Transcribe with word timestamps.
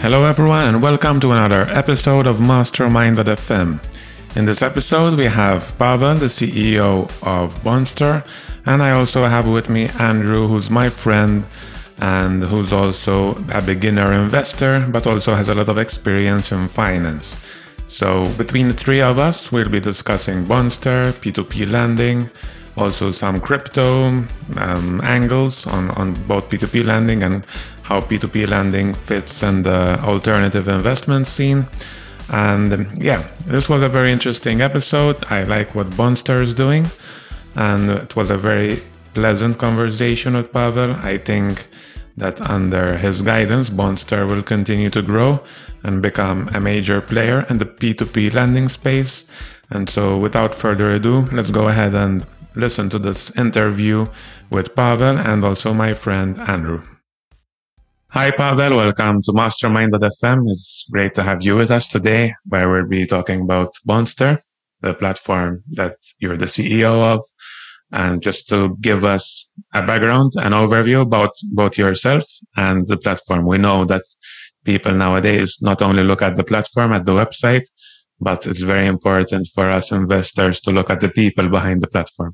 Hello, 0.00 0.24
everyone, 0.24 0.64
and 0.64 0.82
welcome 0.82 1.20
to 1.20 1.32
another 1.32 1.66
episode 1.68 2.26
of 2.26 2.40
Mastermind.fm. 2.40 3.78
In 4.36 4.46
this 4.46 4.62
episode, 4.62 5.18
we 5.18 5.26
have 5.26 5.76
Pavel, 5.78 6.14
the 6.14 6.26
CEO 6.26 7.04
of 7.22 7.54
Bondster, 7.62 8.24
and 8.64 8.82
I 8.82 8.92
also 8.92 9.26
have 9.26 9.46
with 9.46 9.68
me 9.68 9.88
Andrew, 9.98 10.48
who's 10.48 10.70
my 10.70 10.88
friend 10.88 11.44
and 11.98 12.42
who's 12.44 12.72
also 12.72 13.36
a 13.52 13.60
beginner 13.60 14.14
investor, 14.14 14.86
but 14.90 15.06
also 15.06 15.34
has 15.34 15.50
a 15.50 15.54
lot 15.54 15.68
of 15.68 15.76
experience 15.76 16.52
in 16.52 16.68
finance. 16.68 17.44
So, 17.86 18.24
between 18.38 18.68
the 18.68 18.74
three 18.74 19.02
of 19.02 19.18
us, 19.18 19.52
we'll 19.52 19.68
be 19.68 19.80
discussing 19.80 20.46
Bondster, 20.46 21.12
P2P 21.12 21.70
lending, 21.70 22.30
also 22.76 23.10
some 23.10 23.40
crypto 23.40 24.04
um, 24.56 25.00
angles 25.02 25.66
on, 25.66 25.90
on 25.92 26.14
both 26.26 26.48
P2P 26.48 26.84
lending 26.84 27.22
and 27.22 27.44
how 27.82 28.00
P2P 28.00 28.48
lending 28.48 28.94
fits 28.94 29.42
in 29.42 29.62
the 29.62 30.00
alternative 30.02 30.68
investment 30.68 31.26
scene. 31.26 31.66
And 32.32 32.72
um, 32.72 32.86
yeah, 32.96 33.26
this 33.46 33.68
was 33.68 33.82
a 33.82 33.88
very 33.88 34.12
interesting 34.12 34.60
episode. 34.60 35.16
I 35.30 35.42
like 35.42 35.74
what 35.74 35.90
Bondster 35.90 36.40
is 36.40 36.54
doing, 36.54 36.86
and 37.56 37.90
it 37.90 38.14
was 38.14 38.30
a 38.30 38.36
very 38.36 38.80
pleasant 39.14 39.58
conversation 39.58 40.34
with 40.36 40.52
Pavel. 40.52 40.92
I 41.02 41.18
think 41.18 41.66
that 42.16 42.40
under 42.40 42.96
his 42.98 43.22
guidance, 43.22 43.70
Bondster 43.70 44.28
will 44.28 44.42
continue 44.42 44.90
to 44.90 45.02
grow 45.02 45.40
and 45.82 46.02
become 46.02 46.48
a 46.54 46.60
major 46.60 47.00
player 47.00 47.46
in 47.50 47.58
the 47.58 47.64
P2P 47.64 48.32
lending 48.32 48.68
space. 48.68 49.24
And 49.70 49.88
so, 49.88 50.18
without 50.18 50.54
further 50.54 50.92
ado, 50.92 51.22
let's 51.32 51.50
go 51.50 51.68
ahead 51.68 51.94
and 51.94 52.24
listen 52.54 52.88
to 52.90 52.98
this 52.98 53.30
interview 53.36 54.06
with 54.50 54.74
Pavel 54.74 55.18
and 55.18 55.44
also 55.44 55.72
my 55.72 55.94
friend 55.94 56.38
Andrew. 56.40 56.82
Hi, 58.08 58.32
Pavel. 58.32 58.76
Welcome 58.76 59.22
to 59.22 59.32
Mastermind.fm. 59.32 60.42
It's 60.48 60.86
great 60.90 61.14
to 61.14 61.22
have 61.22 61.42
you 61.42 61.56
with 61.56 61.70
us 61.70 61.88
today, 61.88 62.34
where 62.48 62.68
we'll 62.68 62.88
be 62.88 63.06
talking 63.06 63.42
about 63.42 63.72
Bondster, 63.88 64.40
the 64.80 64.94
platform 64.94 65.62
that 65.72 65.96
you're 66.18 66.36
the 66.36 66.46
CEO 66.46 67.02
of. 67.14 67.24
And 67.92 68.20
just 68.22 68.48
to 68.48 68.76
give 68.80 69.04
us 69.04 69.48
a 69.74 69.82
background, 69.82 70.32
an 70.36 70.52
overview 70.52 71.02
about 71.02 71.30
both 71.52 71.78
yourself 71.78 72.24
and 72.56 72.86
the 72.86 72.96
platform. 72.96 73.46
We 73.46 73.58
know 73.58 73.84
that 73.84 74.02
people 74.64 74.92
nowadays 74.92 75.58
not 75.60 75.82
only 75.82 76.02
look 76.04 76.22
at 76.22 76.36
the 76.36 76.44
platform, 76.44 76.92
at 76.92 77.04
the 77.04 77.12
website, 77.12 77.64
but 78.20 78.46
it's 78.46 78.62
very 78.62 78.86
important 78.86 79.48
for 79.54 79.68
us 79.68 79.92
investors 79.92 80.60
to 80.62 80.70
look 80.70 80.90
at 80.90 81.00
the 81.00 81.08
people 81.08 81.48
behind 81.48 81.80
the 81.80 81.88
platform. 81.88 82.32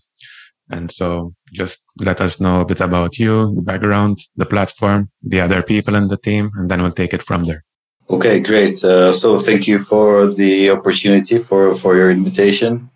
And 0.69 0.91
so 0.91 1.35
just 1.53 1.85
let 1.99 2.21
us 2.21 2.41
know 2.41 2.61
a 2.61 2.65
bit 2.65 2.81
about 2.81 3.19
you, 3.19 3.55
the 3.55 3.63
background, 3.63 4.19
the 4.37 4.47
platform, 4.47 5.11
the 5.23 5.41
other 5.41 5.63
people 5.63 5.95
in 5.95 6.09
the 6.09 6.17
team, 6.17 6.51
and 6.55 6.69
then 6.69 6.83
we'll 6.83 6.93
take 6.93 7.15
it 7.15 7.23
from 7.23 7.45
there. 7.45 7.65
Okay, 8.09 8.41
great. 8.41 8.83
Uh, 8.85 9.13
so 9.13 9.37
thank 9.37 9.67
you 9.67 9.79
for 9.79 10.29
the 10.29 10.71
opportunity 10.71 11.39
for, 11.39 11.75
for 11.75 11.97
your 11.97 12.11
invitation. 12.11 12.91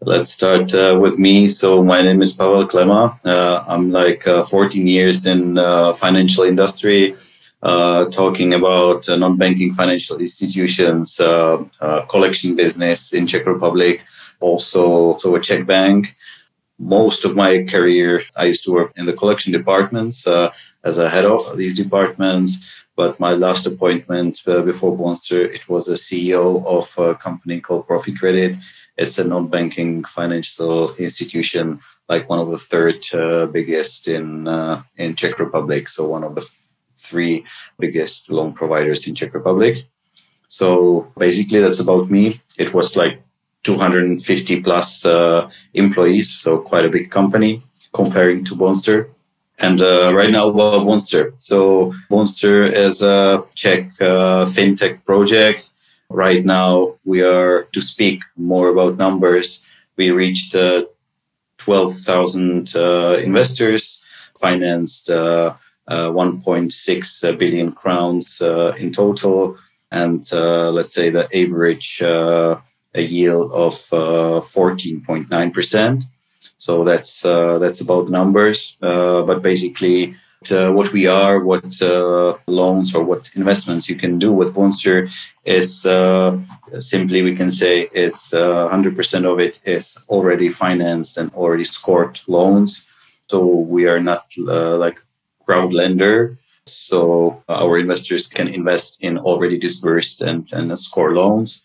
Let's 0.00 0.32
start 0.32 0.72
uh, 0.74 0.96
with 1.00 1.18
me. 1.18 1.48
So 1.48 1.82
my 1.82 2.02
name 2.02 2.22
is 2.22 2.32
Pavel 2.32 2.68
Klema. 2.68 3.18
Uh, 3.26 3.64
I'm 3.66 3.90
like 3.90 4.26
uh, 4.26 4.44
14 4.44 4.86
years 4.86 5.26
in 5.26 5.58
uh, 5.58 5.92
financial 5.94 6.44
industry, 6.44 7.16
talking 7.62 8.54
about 8.54 9.08
non-banking 9.08 9.74
financial 9.74 10.18
institutions, 10.18 11.16
collection 12.08 12.56
business 12.56 13.12
in 13.12 13.26
Czech 13.26 13.46
Republic, 13.46 14.04
also 14.40 15.16
so 15.18 15.34
a 15.34 15.40
Czech 15.40 15.66
bank 15.66 16.16
most 16.78 17.24
of 17.24 17.34
my 17.34 17.64
career, 17.64 18.22
I 18.36 18.44
used 18.44 18.64
to 18.64 18.72
work 18.72 18.92
in 18.96 19.06
the 19.06 19.12
collection 19.12 19.52
departments 19.52 20.26
uh, 20.26 20.52
as 20.84 20.98
a 20.98 21.10
head 21.10 21.24
of 21.24 21.56
these 21.56 21.76
departments. 21.76 22.58
But 22.96 23.20
my 23.20 23.32
last 23.32 23.66
appointment 23.66 24.42
uh, 24.46 24.62
before 24.62 24.96
Bondster, 24.96 25.52
it 25.52 25.68
was 25.68 25.88
a 25.88 25.94
CEO 25.94 26.64
of 26.66 26.96
a 26.98 27.14
company 27.14 27.60
called 27.60 27.86
Profi 27.86 28.16
Credit. 28.16 28.56
It's 28.96 29.18
a 29.18 29.24
non-banking 29.24 30.04
financial 30.04 30.94
institution, 30.96 31.80
like 32.08 32.28
one 32.28 32.40
of 32.40 32.50
the 32.50 32.58
third 32.58 33.04
uh, 33.14 33.46
biggest 33.46 34.08
in 34.08 34.48
uh, 34.48 34.82
in 34.96 35.14
Czech 35.14 35.38
Republic. 35.38 35.88
So 35.88 36.08
one 36.08 36.24
of 36.24 36.34
the 36.34 36.42
three 37.08 37.44
biggest 37.78 38.30
loan 38.30 38.52
providers 38.52 39.06
in 39.06 39.14
Czech 39.14 39.34
Republic. 39.34 39.84
So 40.48 41.12
basically, 41.16 41.60
that's 41.60 41.80
about 41.80 42.10
me. 42.10 42.40
It 42.56 42.72
was 42.72 42.96
like 42.96 43.22
250 43.64 44.62
plus 44.62 45.04
uh, 45.04 45.50
employees, 45.74 46.30
so 46.30 46.58
quite 46.58 46.84
a 46.84 46.88
big 46.88 47.10
company 47.10 47.60
comparing 47.92 48.44
to 48.44 48.54
Bondster. 48.54 49.08
And 49.58 49.80
uh, 49.80 50.12
right 50.14 50.30
now, 50.30 50.48
well, 50.48 50.80
Bondster. 50.80 51.32
So 51.38 51.92
Bondster 52.10 52.72
is 52.72 53.02
a 53.02 53.44
Czech 53.54 53.90
uh, 54.00 54.46
fintech 54.46 55.04
project. 55.04 55.70
Right 56.08 56.44
now, 56.44 56.94
we 57.04 57.22
are 57.22 57.64
to 57.72 57.80
speak 57.82 58.22
more 58.36 58.68
about 58.68 58.96
numbers. 58.96 59.64
We 59.96 60.10
reached 60.10 60.54
uh, 60.54 60.84
12,000 61.58 62.74
uh, 62.74 63.18
investors, 63.22 64.02
financed 64.40 65.10
uh, 65.10 65.54
Uh, 65.88 66.10
1.6 66.10 67.24
uh, 67.24 67.32
billion 67.32 67.72
crowns 67.72 68.42
uh, 68.42 68.74
in 68.76 68.92
total, 68.92 69.56
and 69.90 70.30
let's 70.30 70.92
say 70.92 71.08
the 71.08 71.26
average 71.34 72.02
a 72.94 73.02
yield 73.02 73.52
of 73.52 73.74
14.9%. 73.74 76.02
Uh, 76.02 76.06
so 76.58 76.84
that's 76.84 77.24
uh, 77.24 77.58
that's 77.58 77.80
about 77.80 78.10
numbers. 78.10 78.76
Uh, 78.82 79.22
but 79.22 79.40
basically, 79.42 80.14
what 80.50 80.92
we 80.92 81.06
are, 81.06 81.40
what 81.40 81.64
loans 82.46 82.94
or 82.94 83.02
what 83.04 83.30
investments 83.34 83.88
you 83.88 83.96
can 83.96 84.18
do 84.18 84.30
with 84.32 84.54
Bondster 84.54 85.10
is 85.44 85.82
simply 86.80 87.22
we 87.22 87.34
can 87.34 87.50
say 87.50 87.88
it's 87.92 88.30
100% 88.30 89.24
of 89.24 89.40
it 89.40 89.58
is 89.64 89.96
already 90.08 90.50
financed 90.50 91.16
and 91.16 91.32
already 91.32 91.64
scored 91.64 92.20
loans. 92.26 92.86
So 93.30 93.46
we 93.46 93.86
are 93.86 94.00
not 94.00 94.26
like 94.36 95.00
crowd 95.48 95.72
lender. 95.72 96.36
So 96.66 97.42
our 97.48 97.78
investors 97.78 98.26
can 98.26 98.48
invest 98.48 98.98
in 99.00 99.16
already 99.16 99.58
disbursed 99.58 100.20
and, 100.20 100.46
and 100.52 100.78
score 100.78 101.14
loans 101.14 101.64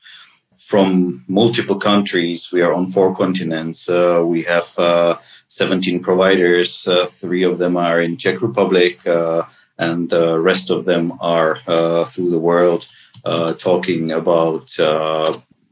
from 0.57 1.25
multiple 1.27 1.75
countries. 1.75 2.49
We 2.53 2.61
are 2.61 2.73
on 2.73 2.91
four 2.95 3.13
continents. 3.13 3.89
Uh, 3.89 4.23
we 4.25 4.43
have 4.43 4.79
uh, 4.79 5.17
17 5.49 5.99
providers. 6.01 6.87
Uh, 6.87 7.05
three 7.05 7.43
of 7.43 7.57
them 7.57 7.75
are 7.75 8.01
in 8.01 8.15
Czech 8.15 8.41
Republic, 8.41 9.05
uh, 9.05 9.43
and 9.77 10.09
the 10.09 10.39
rest 10.39 10.69
of 10.69 10.85
them 10.85 11.13
are 11.19 11.59
uh, 11.67 12.05
through 12.05 12.29
the 12.29 12.39
world, 12.39 12.87
uh, 13.25 13.51
talking 13.53 14.11
about 14.11 14.69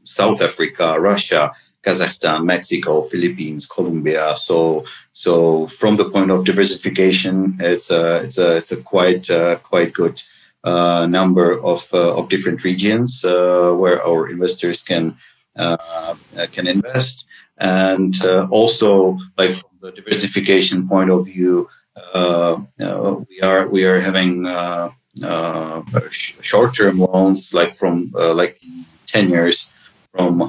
South 0.04 0.42
Africa, 0.42 1.00
Russia, 1.00 1.52
Kazakhstan, 1.82 2.44
Mexico, 2.44 3.02
Philippines, 3.02 3.66
Colombia. 3.66 4.36
So, 4.36 4.84
so 5.12 5.66
from 5.66 5.96
the 5.96 6.04
point 6.04 6.30
of 6.30 6.44
diversification, 6.44 7.56
it's 7.60 7.90
a 7.90 8.22
it's 8.24 8.38
a 8.38 8.56
it's 8.56 8.72
a 8.72 8.76
quite 8.76 9.28
uh, 9.30 9.56
quite 9.56 9.92
good 9.92 10.22
uh, 10.64 11.06
number 11.06 11.60
of, 11.60 11.92
uh, 11.92 12.14
of 12.14 12.28
different 12.28 12.62
regions 12.62 13.24
uh, 13.24 13.72
where 13.76 14.00
our 14.06 14.30
investors 14.30 14.80
can 14.82 15.16
uh, 15.56 16.14
can 16.52 16.68
invest, 16.68 17.26
and 17.58 18.14
uh, 18.24 18.46
also 18.48 19.18
like 19.36 19.54
from 19.54 19.70
the 19.80 19.90
diversification 19.90 20.88
point 20.88 21.10
of 21.10 21.26
view, 21.26 21.68
we 22.14 23.40
are 23.42 23.68
we 23.68 23.84
are 23.84 24.00
having 24.00 24.46
short-term 26.10 26.98
loans 27.00 27.52
like 27.52 27.74
from 27.74 28.12
like 28.14 28.60
ten 29.06 29.28
years 29.28 29.68
from 30.12 30.40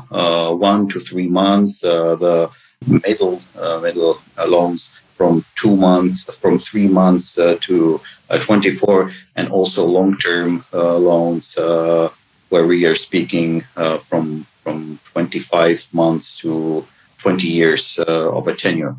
one 0.60 0.88
to 0.90 1.00
three 1.00 1.28
months. 1.28 1.82
the 1.82 2.50
middle 2.86 3.42
middle 3.82 4.20
loans 4.48 4.94
from 5.14 5.46
two 5.56 5.76
months, 5.76 6.24
from 6.36 6.60
three 6.60 6.88
months 6.88 7.38
uh, 7.38 7.56
to 7.62 8.02
uh, 8.30 8.38
24, 8.40 9.12
and 9.36 9.48
also 9.50 9.86
long-term 9.86 10.66
uh, 10.74 10.98
loans 10.98 11.56
where 12.50 12.68
we 12.68 12.86
are 12.86 12.96
speaking 12.96 13.62
from 14.10 14.46
from 14.64 15.00
25 15.12 15.88
months 15.92 16.38
to 16.38 16.86
20 17.20 17.48
years 17.48 18.00
of 18.00 18.48
a 18.48 18.54
tenure. 18.54 18.96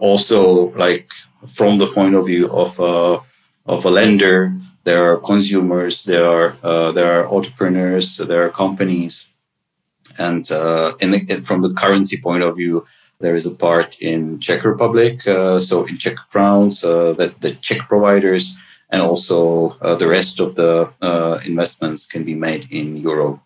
also, 0.00 0.70
like 0.76 1.08
from 1.46 1.78
the 1.78 1.86
point 1.86 2.14
of 2.14 2.26
view 2.26 2.50
of 2.50 2.80
of 3.66 3.84
a 3.84 3.90
lender, 3.90 4.52
there 4.84 5.02
are 5.10 5.16
consumers, 5.16 6.04
there 6.04 6.26
are 6.26 6.56
uh, 6.62 6.92
there 6.92 7.10
are 7.16 7.26
entrepreneurs, 7.28 8.16
there 8.16 8.44
are 8.46 8.50
companies, 8.50 9.30
and 10.18 10.50
uh, 10.50 10.92
the, 11.00 11.42
from 11.44 11.62
the 11.62 11.72
currency 11.74 12.20
point 12.20 12.42
of 12.42 12.56
view, 12.56 12.86
there 13.20 13.36
is 13.36 13.46
a 13.46 13.54
part 13.54 14.00
in 14.00 14.38
Czech 14.40 14.64
Republic, 14.64 15.26
uh, 15.26 15.60
so 15.60 15.84
in 15.84 15.96
Czech 15.96 16.16
crowns, 16.30 16.84
uh, 16.84 17.12
that 17.14 17.40
the 17.40 17.52
Czech 17.52 17.88
providers, 17.88 18.56
and 18.90 19.02
also 19.02 19.76
uh, 19.80 19.94
the 19.94 20.08
rest 20.08 20.40
of 20.40 20.54
the 20.56 20.92
uh, 21.00 21.38
investments 21.44 22.06
can 22.06 22.24
be 22.24 22.34
made 22.34 22.70
in 22.70 22.96
euro. 22.96 23.40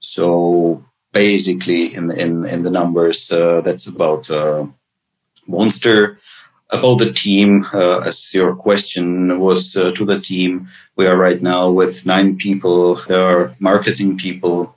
So 0.00 0.84
basically, 1.12 1.94
in 1.94 2.10
in 2.10 2.44
in 2.44 2.62
the 2.62 2.70
numbers, 2.70 3.30
uh, 3.30 3.60
that's 3.62 3.86
about 3.86 4.30
Bondster. 5.48 6.18
About 6.70 7.00
the 7.00 7.12
team, 7.12 7.66
as 7.74 8.32
your 8.32 8.56
question 8.56 9.38
was 9.38 9.72
to 9.72 10.04
the 10.06 10.18
team, 10.18 10.68
we 10.96 11.06
are 11.06 11.18
right 11.18 11.42
now 11.42 11.70
with 11.70 12.06
nine 12.06 12.36
people. 12.36 12.94
There 13.08 13.20
are 13.20 13.54
marketing 13.58 14.16
people. 14.16 14.74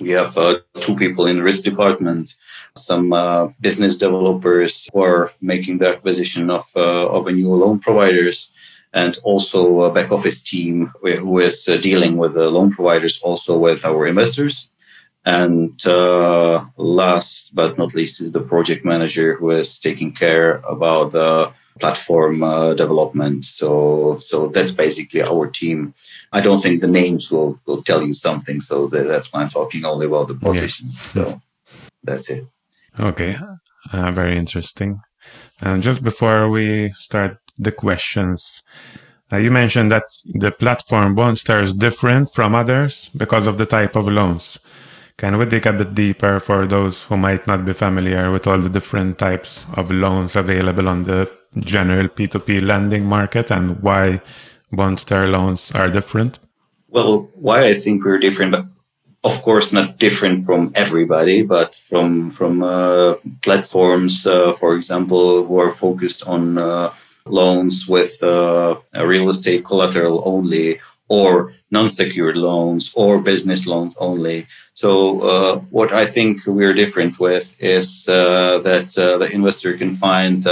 We 0.00 0.10
have 0.10 0.36
uh, 0.36 0.60
two 0.80 0.96
people 0.96 1.26
in 1.26 1.36
the 1.36 1.42
risk 1.42 1.62
department, 1.62 2.34
some 2.76 3.12
uh, 3.12 3.48
business 3.60 3.96
developers 3.96 4.88
who 4.92 5.02
are 5.02 5.30
making 5.40 5.78
the 5.78 5.88
acquisition 5.88 6.50
of, 6.50 6.64
uh, 6.74 7.08
of 7.08 7.26
a 7.26 7.32
new 7.32 7.54
loan 7.54 7.78
providers, 7.80 8.52
and 8.92 9.18
also 9.22 9.82
a 9.82 9.92
back 9.92 10.10
office 10.10 10.42
team 10.42 10.92
who 11.02 11.38
is 11.38 11.68
uh, 11.68 11.76
dealing 11.76 12.16
with 12.16 12.34
the 12.34 12.50
loan 12.50 12.72
providers, 12.72 13.20
also 13.22 13.56
with 13.58 13.84
our 13.84 14.06
investors. 14.06 14.68
And 15.24 15.84
uh, 15.86 16.64
last 16.76 17.54
but 17.54 17.76
not 17.76 17.94
least 17.94 18.20
is 18.20 18.32
the 18.32 18.40
project 18.40 18.84
manager 18.84 19.36
who 19.36 19.50
is 19.50 19.78
taking 19.78 20.12
care 20.12 20.62
about 20.68 21.12
the 21.12 21.52
platform 21.80 22.42
uh, 22.42 22.74
development. 22.74 23.44
So, 23.44 24.18
so 24.20 24.48
that's 24.48 24.70
basically 24.70 25.22
our 25.22 25.46
team. 25.48 25.94
I 26.32 26.40
don't 26.40 26.60
think 26.62 26.80
the 26.80 26.88
names 26.88 27.30
will, 27.30 27.58
will 27.66 27.82
tell 27.82 28.02
you 28.02 28.14
something. 28.14 28.60
So 28.60 28.86
that, 28.88 29.06
that's 29.08 29.32
why 29.32 29.40
I'm 29.40 29.48
talking 29.48 29.84
only 29.84 30.06
about 30.06 30.28
the 30.28 30.34
positions. 30.34 30.94
Yeah. 31.14 31.24
So 31.24 31.42
that's 32.02 32.30
it. 32.30 32.46
Okay. 32.98 33.36
Uh, 33.92 34.12
very 34.12 34.36
interesting. 34.36 35.00
And 35.60 35.82
just 35.82 36.02
before 36.02 36.48
we 36.48 36.90
start 36.90 37.38
the 37.58 37.72
questions, 37.72 38.62
uh, 39.32 39.36
you 39.36 39.50
mentioned 39.50 39.90
that 39.90 40.04
the 40.24 40.50
platform 40.50 41.14
Bondster 41.14 41.62
is 41.62 41.72
different 41.72 42.32
from 42.34 42.54
others 42.54 43.10
because 43.16 43.46
of 43.46 43.58
the 43.58 43.66
type 43.66 43.96
of 43.96 44.08
loans. 44.08 44.58
Can 45.16 45.36
we 45.36 45.44
dig 45.44 45.66
a 45.66 45.72
bit 45.72 45.94
deeper 45.94 46.40
for 46.40 46.66
those 46.66 47.04
who 47.04 47.16
might 47.16 47.46
not 47.46 47.66
be 47.66 47.74
familiar 47.74 48.32
with 48.32 48.46
all 48.46 48.58
the 48.58 48.70
different 48.70 49.18
types 49.18 49.66
of 49.74 49.90
loans 49.90 50.34
available 50.34 50.88
on 50.88 51.04
the 51.04 51.30
general 51.58 52.08
P2P 52.08 52.62
lending 52.62 53.04
market 53.04 53.50
and 53.50 53.82
why 53.82 54.20
Bondster 54.72 55.30
loans 55.30 55.72
are 55.72 55.88
different? 55.88 56.38
Well, 56.88 57.28
why 57.34 57.66
I 57.66 57.74
think 57.74 58.04
we're 58.04 58.18
different, 58.18 58.52
but 58.52 58.66
of 59.22 59.42
course, 59.42 59.72
not 59.72 59.98
different 59.98 60.44
from 60.46 60.72
everybody, 60.74 61.42
but 61.42 61.74
from 61.74 62.30
from 62.30 62.62
uh, 62.62 63.14
platforms, 63.42 64.26
uh, 64.26 64.54
for 64.54 64.74
example, 64.74 65.44
who 65.44 65.58
are 65.58 65.70
focused 65.70 66.22
on 66.26 66.56
uh, 66.56 66.94
loans 67.26 67.86
with 67.86 68.22
uh, 68.22 68.76
real 68.96 69.28
estate 69.28 69.64
collateral 69.64 70.22
only, 70.24 70.80
or 71.08 71.52
non-secured 71.70 72.36
loans, 72.36 72.92
or 72.94 73.20
business 73.20 73.66
loans 73.66 73.94
only. 73.98 74.46
So 74.72 75.20
uh, 75.20 75.56
what 75.70 75.92
I 75.92 76.06
think 76.06 76.46
we're 76.46 76.74
different 76.74 77.20
with 77.20 77.54
is 77.62 78.08
uh, 78.08 78.58
that 78.60 78.88
the 78.94 79.28
investor 79.30 79.76
can 79.76 79.96
find 79.96 80.46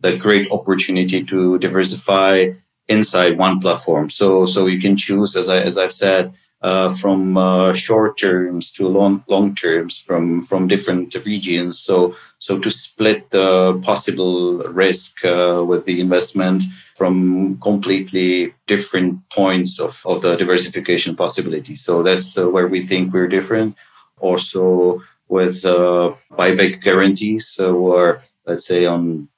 the 0.00 0.16
great 0.16 0.50
opportunity 0.50 1.24
to 1.24 1.58
diversify 1.58 2.52
inside 2.88 3.38
one 3.38 3.60
platform. 3.60 4.10
So 4.10 4.46
so 4.46 4.66
you 4.66 4.80
can 4.80 4.96
choose, 4.96 5.36
as 5.36 5.48
I 5.48 5.60
as 5.60 5.76
I've 5.76 5.92
said, 5.92 6.32
uh, 6.62 6.94
from 6.94 7.36
uh, 7.36 7.72
short 7.74 8.18
terms 8.18 8.72
to 8.72 8.88
long 8.88 9.24
long 9.28 9.54
terms 9.54 9.98
from 9.98 10.40
from 10.40 10.68
different 10.68 11.14
regions. 11.24 11.78
So 11.78 12.14
so 12.38 12.58
to 12.58 12.70
split 12.70 13.30
the 13.30 13.80
possible 13.84 14.58
risk 14.84 15.24
uh, 15.24 15.62
with 15.64 15.84
the 15.84 16.00
investment 16.00 16.62
from 16.96 17.58
completely 17.60 18.54
different 18.66 19.28
points 19.30 19.78
of, 19.78 20.02
of 20.04 20.20
the 20.22 20.36
diversification 20.36 21.14
possibility. 21.14 21.76
So 21.76 22.02
that's 22.02 22.36
uh, 22.36 22.48
where 22.48 22.66
we 22.66 22.82
think 22.82 23.12
we're 23.12 23.28
different. 23.28 23.76
Also 24.18 25.00
with 25.28 25.64
uh, 25.64 26.14
buyback 26.32 26.82
guarantees, 26.82 27.60
or 27.60 28.22
let's 28.46 28.66
say 28.66 28.84
on 28.84 29.28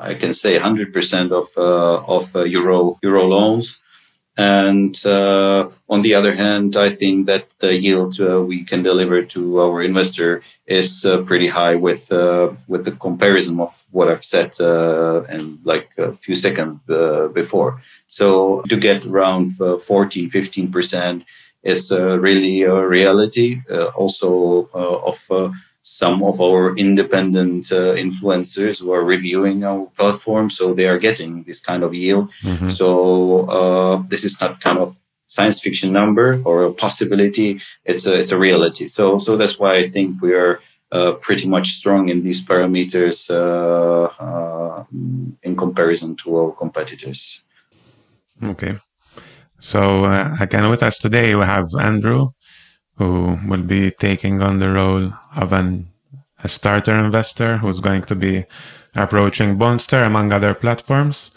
I 0.00 0.14
can 0.14 0.34
say 0.34 0.58
100% 0.58 1.32
of 1.32 1.46
uh, 1.56 2.02
of 2.16 2.34
euro 2.46 2.98
euro 3.02 3.24
loans 3.26 3.80
and 4.40 4.94
uh, 5.04 5.68
on 5.88 6.00
the 6.00 6.14
other 6.14 6.32
hand, 6.34 6.74
I 6.74 6.88
think 6.88 7.26
that 7.26 7.50
the 7.58 7.76
yield 7.76 8.18
uh, 8.18 8.40
we 8.40 8.64
can 8.64 8.82
deliver 8.82 9.22
to 9.22 9.60
our 9.60 9.82
investor 9.82 10.40
is 10.66 11.04
uh, 11.04 11.18
pretty 11.22 11.48
high 11.48 11.74
with 11.74 12.10
uh, 12.10 12.52
with 12.66 12.86
the 12.86 12.92
comparison 12.92 13.60
of 13.60 13.84
what 13.90 14.08
I've 14.08 14.24
said 14.24 14.58
uh, 14.58 15.24
like 15.64 15.90
a 15.98 16.14
few 16.14 16.34
seconds 16.34 16.78
uh, 16.88 17.28
before. 17.28 17.82
So 18.06 18.62
to 18.70 18.76
get 18.76 19.04
around 19.04 19.56
14, 19.58 20.30
15 20.30 20.72
percent 20.72 21.24
is 21.62 21.90
really 21.90 22.62
a 22.62 22.86
reality. 22.86 23.60
also 23.94 24.70
of 24.72 25.18
some 25.90 26.22
of 26.22 26.40
our 26.40 26.76
independent 26.76 27.72
uh, 27.72 27.94
influencers 28.06 28.78
who 28.78 28.92
are 28.92 29.04
reviewing 29.04 29.64
our 29.64 29.86
platform 29.98 30.48
so 30.48 30.72
they 30.72 30.86
are 30.86 30.98
getting 30.98 31.42
this 31.42 31.60
kind 31.60 31.82
of 31.82 31.92
yield. 31.94 32.30
Mm-hmm. 32.42 32.68
so 32.68 32.88
uh, 33.58 33.96
this 34.08 34.22
is 34.24 34.40
not 34.40 34.60
kind 34.60 34.78
of 34.78 34.96
science 35.26 35.58
fiction 35.60 35.92
number 35.92 36.40
or 36.44 36.64
a 36.64 36.72
possibility 36.72 37.60
it's 37.84 38.06
a, 38.06 38.14
it's 38.20 38.32
a 38.32 38.38
reality. 38.38 38.86
So 38.88 39.18
so 39.18 39.36
that's 39.36 39.58
why 39.58 39.72
i 39.82 39.88
think 39.94 40.22
we 40.22 40.32
are 40.42 40.60
uh, 40.92 41.12
pretty 41.26 41.46
much 41.48 41.68
strong 41.80 42.08
in 42.08 42.22
these 42.22 42.40
parameters 42.44 43.18
uh, 43.30 44.06
uh, 44.26 44.84
in 45.42 45.56
comparison 45.56 46.16
to 46.16 46.26
our 46.36 46.52
competitors. 46.52 47.42
Okay. 48.42 48.78
So 49.58 50.04
uh, 50.04 50.36
again 50.40 50.68
with 50.70 50.82
us 50.82 50.98
today 50.98 51.34
we 51.34 51.44
have 51.44 51.68
andrew 51.78 52.30
who 52.96 53.38
will 53.48 53.62
be 53.62 53.90
taking 53.90 54.42
on 54.42 54.58
the 54.58 54.70
role 54.80 55.12
of 55.34 55.52
an, 55.52 55.88
a 56.42 56.48
starter 56.48 56.94
investor 56.94 57.58
who's 57.58 57.80
going 57.80 58.02
to 58.02 58.14
be 58.14 58.44
approaching 58.94 59.58
Bondster 59.58 60.06
among 60.06 60.32
other 60.32 60.54
platforms. 60.54 61.30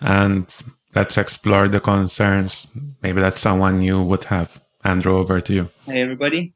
And 0.00 0.46
let's 0.94 1.18
explore 1.18 1.68
the 1.68 1.80
concerns 1.80 2.66
maybe 3.02 3.20
that 3.20 3.36
someone 3.36 3.78
new 3.78 4.02
would 4.02 4.24
have. 4.24 4.62
Andrew, 4.84 5.16
over 5.16 5.40
to 5.40 5.52
you. 5.52 5.68
Hi, 5.86 6.00
everybody. 6.00 6.52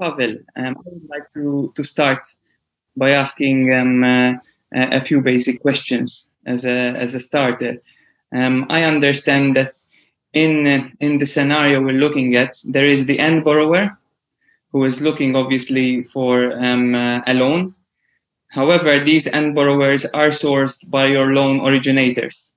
Pavel, 0.00 0.38
um, 0.56 0.76
I 0.78 0.82
would 0.86 1.08
like 1.08 1.30
to, 1.34 1.72
to 1.74 1.84
start 1.84 2.26
by 2.96 3.10
asking 3.10 3.72
um, 3.74 4.04
uh, 4.04 4.34
a 4.72 5.04
few 5.04 5.20
basic 5.20 5.60
questions 5.60 6.32
as 6.46 6.64
a, 6.64 6.70
as 6.70 7.14
a 7.14 7.20
starter. 7.20 7.82
Um, 8.34 8.66
I 8.70 8.84
understand 8.84 9.56
that 9.56 9.72
in 10.32 10.92
in 11.00 11.18
the 11.18 11.26
scenario 11.26 11.80
we're 11.80 11.92
looking 11.92 12.36
at, 12.36 12.56
there 12.64 12.84
is 12.84 13.06
the 13.06 13.18
end 13.18 13.44
borrower 13.44 13.97
who 14.72 14.84
is 14.84 15.00
looking 15.00 15.34
obviously 15.36 16.02
for 16.02 16.52
um, 16.58 16.94
uh, 16.94 17.20
a 17.26 17.34
loan. 17.34 17.74
However, 18.48 18.98
these 18.98 19.26
end 19.26 19.54
borrowers 19.54 20.04
are 20.06 20.28
sourced 20.28 20.88
by 20.88 21.06
your 21.06 21.34
loan 21.34 21.60
originators. 21.60 22.52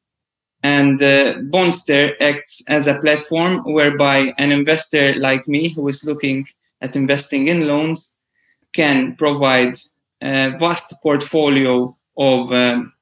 And 0.64 1.02
uh, 1.02 1.36
Bondster 1.36 2.14
acts 2.22 2.62
as 2.68 2.88
a 2.88 3.00
platform 3.00 3.64
whereby 3.64 4.34
an 4.38 4.52
investor 4.52 5.16
like 5.16 5.48
me, 5.48 5.70
who 5.70 5.88
is 5.88 6.06
looking 6.06 6.48
at 6.82 6.96
investing 6.96 7.48
in 7.48 7.68
loans, 7.68 8.14
can 8.74 9.16
provide 9.16 9.76
a 10.22 10.52
vast 10.60 10.94
portfolio 11.02 11.96
of 12.18 12.52
um, 12.52 12.94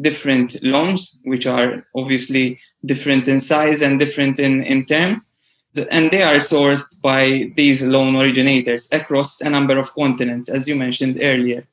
different 0.00 0.62
loans, 0.62 1.20
which 1.24 1.46
are 1.46 1.86
obviously 1.94 2.58
different 2.84 3.28
in 3.28 3.40
size 3.40 3.82
and 3.82 4.00
different 4.00 4.38
in, 4.38 4.62
in 4.64 4.84
term. 4.84 5.24
And 5.78 6.10
they 6.10 6.22
are 6.22 6.36
sourced 6.36 7.00
by 7.00 7.52
these 7.56 7.82
loan 7.82 8.16
originators 8.16 8.88
across 8.92 9.40
a 9.40 9.50
number 9.50 9.78
of 9.78 9.94
continents, 9.94 10.48
as 10.48 10.66
you 10.68 10.76
mentioned 10.76 11.18
earlier. 11.22 11.66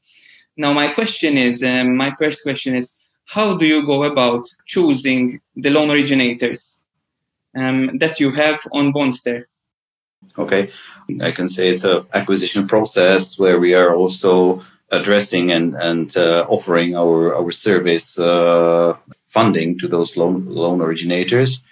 Now, 0.57 0.73
my 0.73 0.87
question 0.89 1.37
is 1.37 1.63
um, 1.63 1.97
my 1.97 2.13
first 2.17 2.43
question 2.43 2.75
is 2.75 2.93
how 3.25 3.57
do 3.57 3.65
you 3.65 3.85
go 3.85 4.03
about 4.03 4.47
choosing 4.65 5.41
the 5.55 5.69
loan 5.69 5.89
originators 5.89 6.83
um, 7.55 7.97
that 7.97 8.19
you 8.19 8.31
have 8.31 8.59
on 8.71 8.93
Bondster? 8.93 9.45
Okay, 10.37 10.71
I 11.21 11.31
can 11.31 11.49
say 11.49 11.69
it's 11.69 11.83
an 11.83 12.05
acquisition 12.13 12.67
process 12.67 13.37
where 13.37 13.59
we 13.59 13.73
are 13.73 13.93
also 13.93 14.63
addressing 14.91 15.51
and 15.51 15.75
and 15.75 16.15
uh, 16.15 16.45
offering 16.47 16.95
our 16.95 17.35
our 17.35 17.51
service 17.51 18.17
uh, 18.17 18.95
funding 19.27 19.77
to 19.79 19.87
those 19.87 20.15
loan 20.15 20.45
loan 20.45 20.81
originators. 20.81 21.63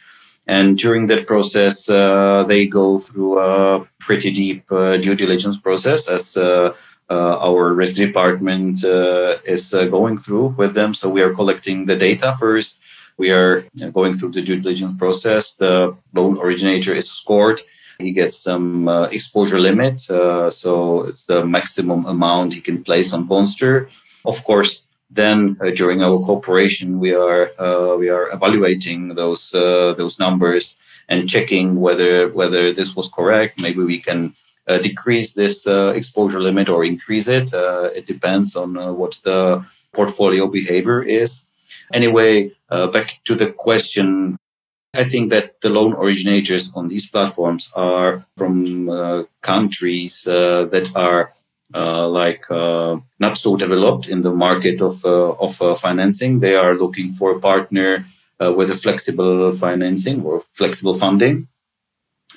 And 0.48 0.78
during 0.78 1.08
that 1.08 1.28
process, 1.28 1.90
uh, 1.90 2.44
they 2.48 2.68
go 2.68 3.00
through 3.00 3.40
a 3.40 3.88
pretty 4.00 4.32
deep 4.32 4.72
uh, 4.72 4.98
due 4.98 5.16
diligence 5.16 5.58
process 5.58 6.10
as 6.10 6.36
uh, 6.36 6.74
our 7.10 7.74
risk 7.74 7.96
department 7.96 8.84
is 8.84 9.72
going 9.72 10.18
through 10.18 10.56
with 10.58 10.74
them. 10.74 10.94
So 10.94 11.10
we 11.10 11.22
are 11.22 11.34
collecting 11.34 11.86
the 11.86 11.96
data 11.96 12.34
first. 12.40 12.80
We 13.18 13.32
are 13.32 13.66
going 13.92 14.16
through 14.16 14.32
the 14.32 14.42
due 14.42 14.60
diligence 14.60 14.98
process. 14.98 15.56
The 15.56 15.96
loan 16.14 16.38
originator 16.40 16.94
is 16.94 17.10
scored 17.10 17.62
he 18.02 18.12
gets 18.12 18.38
some 18.38 18.88
uh, 18.88 19.04
exposure 19.06 19.60
limit. 19.60 20.10
Uh, 20.10 20.50
so 20.50 21.04
it's 21.04 21.26
the 21.26 21.46
maximum 21.46 22.06
amount 22.06 22.54
he 22.54 22.62
can 22.62 22.84
place 22.84 23.14
on 23.14 23.28
Bondster. 23.28 23.90
Of 24.26 24.44
course, 24.44 24.84
then 25.14 25.58
uh, 25.60 25.72
during 25.72 26.02
our 26.02 26.18
cooperation, 26.20 27.00
we 27.00 27.14
are 27.14 27.52
uh, 27.60 27.96
we 27.98 28.10
are 28.10 28.32
evaluating 28.32 29.16
those 29.16 29.54
uh, 29.54 29.94
those 29.98 30.20
numbers 30.20 30.80
and 31.10 31.30
checking 31.30 31.82
whether 31.82 32.30
whether 32.30 32.72
this 32.72 32.96
was 32.96 33.10
correct. 33.10 33.62
Maybe 33.62 33.84
we 33.84 34.00
can 34.00 34.34
uh, 34.68 34.78
decrease 34.78 35.34
this 35.34 35.68
uh, 35.68 35.92
exposure 35.96 36.40
limit 36.40 36.70
or 36.70 36.86
increase 36.86 37.28
it. 37.28 37.54
Uh, 37.54 37.90
it 37.94 38.06
depends 38.06 38.56
on 38.56 38.76
what 38.98 39.20
the 39.24 39.66
portfolio 39.94 40.48
behavior 40.48 41.04
is. 41.04 41.44
Anyway, 41.94 42.52
back 42.70 43.20
to 43.26 43.36
the 43.36 43.52
question. 43.52 44.38
I 44.94 45.04
think 45.04 45.30
that 45.32 45.60
the 45.62 45.70
loan 45.70 45.94
originators 45.94 46.74
on 46.74 46.88
these 46.88 47.10
platforms 47.10 47.72
are 47.76 48.26
from 48.38 49.28
countries 49.42 50.24
that 50.24 50.92
are 50.96 51.34
like 51.74 52.46
not 53.20 53.38
so 53.38 53.56
developed 53.56 54.08
in 54.08 54.22
the 54.22 54.32
market 54.32 54.82
of 54.82 55.04
of 55.06 55.80
financing. 55.80 56.40
They 56.40 56.56
are 56.56 56.76
looking 56.76 57.14
for 57.14 57.32
a 57.32 57.40
partner 57.40 58.06
with 58.40 58.72
a 58.72 58.76
flexible 58.76 59.54
financing 59.54 60.24
or 60.24 60.42
flexible 60.54 60.96
funding. 60.96 61.48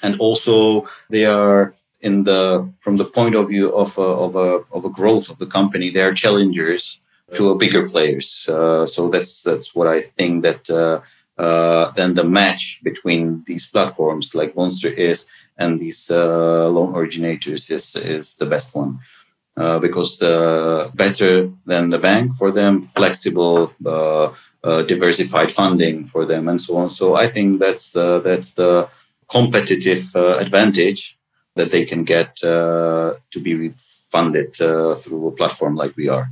And 0.03 0.21
also 0.21 0.87
they 1.09 1.25
are 1.25 1.75
in 2.01 2.25
the 2.25 2.71
from 2.79 2.99
the 2.99 3.05
point 3.05 3.35
of 3.35 3.49
view 3.49 3.75
of 3.75 3.97
a, 3.97 4.03
of 4.03 4.37
a, 4.37 4.49
of 4.77 4.85
a 4.85 4.91
growth 4.91 5.31
of 5.31 5.39
the 5.39 5.47
company 5.47 5.89
they 5.89 6.03
are 6.03 6.13
challengers 6.13 7.01
to 7.33 7.51
a 7.51 7.57
bigger 7.57 7.89
players. 7.89 8.47
Uh, 8.49 8.87
so 8.87 9.09
that's 9.09 9.43
that's 9.43 9.75
what 9.75 9.89
i 9.89 10.01
think 10.17 10.43
that 10.43 10.71
uh, 10.71 11.01
uh, 11.43 11.91
then 11.93 12.15
the 12.15 12.23
match 12.23 12.81
between 12.85 13.43
these 13.47 13.67
platforms 13.67 14.35
like 14.35 14.55
Bondster 14.55 14.93
is 14.93 15.27
and 15.57 15.81
these 15.81 16.11
uh, 16.11 16.69
loan 16.69 16.95
originators 16.95 17.71
is 17.71 17.97
is 17.97 18.37
the 18.37 18.47
best 18.47 18.75
one 18.75 19.01
uh, 19.57 19.79
because 19.79 20.23
uh, 20.23 20.91
better 20.95 21.51
than 21.67 21.91
the 21.91 21.99
bank 21.99 22.35
for 22.35 22.51
them 22.51 22.83
flexible 22.97 23.73
diversified 24.89 25.53
funding 25.53 26.05
for 26.07 26.25
them 26.25 26.49
and 26.49 26.61
so 26.61 26.77
on 26.77 26.89
so 26.89 27.15
i 27.15 27.29
think 27.29 27.61
that's 27.61 27.93
that's 27.93 28.55
the 28.55 28.89
competitive 29.29 30.15
advantage 30.17 31.19
that 31.57 31.71
they 31.71 31.85
can 31.85 32.05
get 32.05 32.43
uh, 32.43 33.15
to 33.31 33.41
be 33.41 33.71
funded 34.11 34.61
uh, 34.61 34.95
through 34.95 35.29
a 35.29 35.33
platform 35.33 35.75
like 35.75 35.97
we 35.97 36.09
are. 36.09 36.31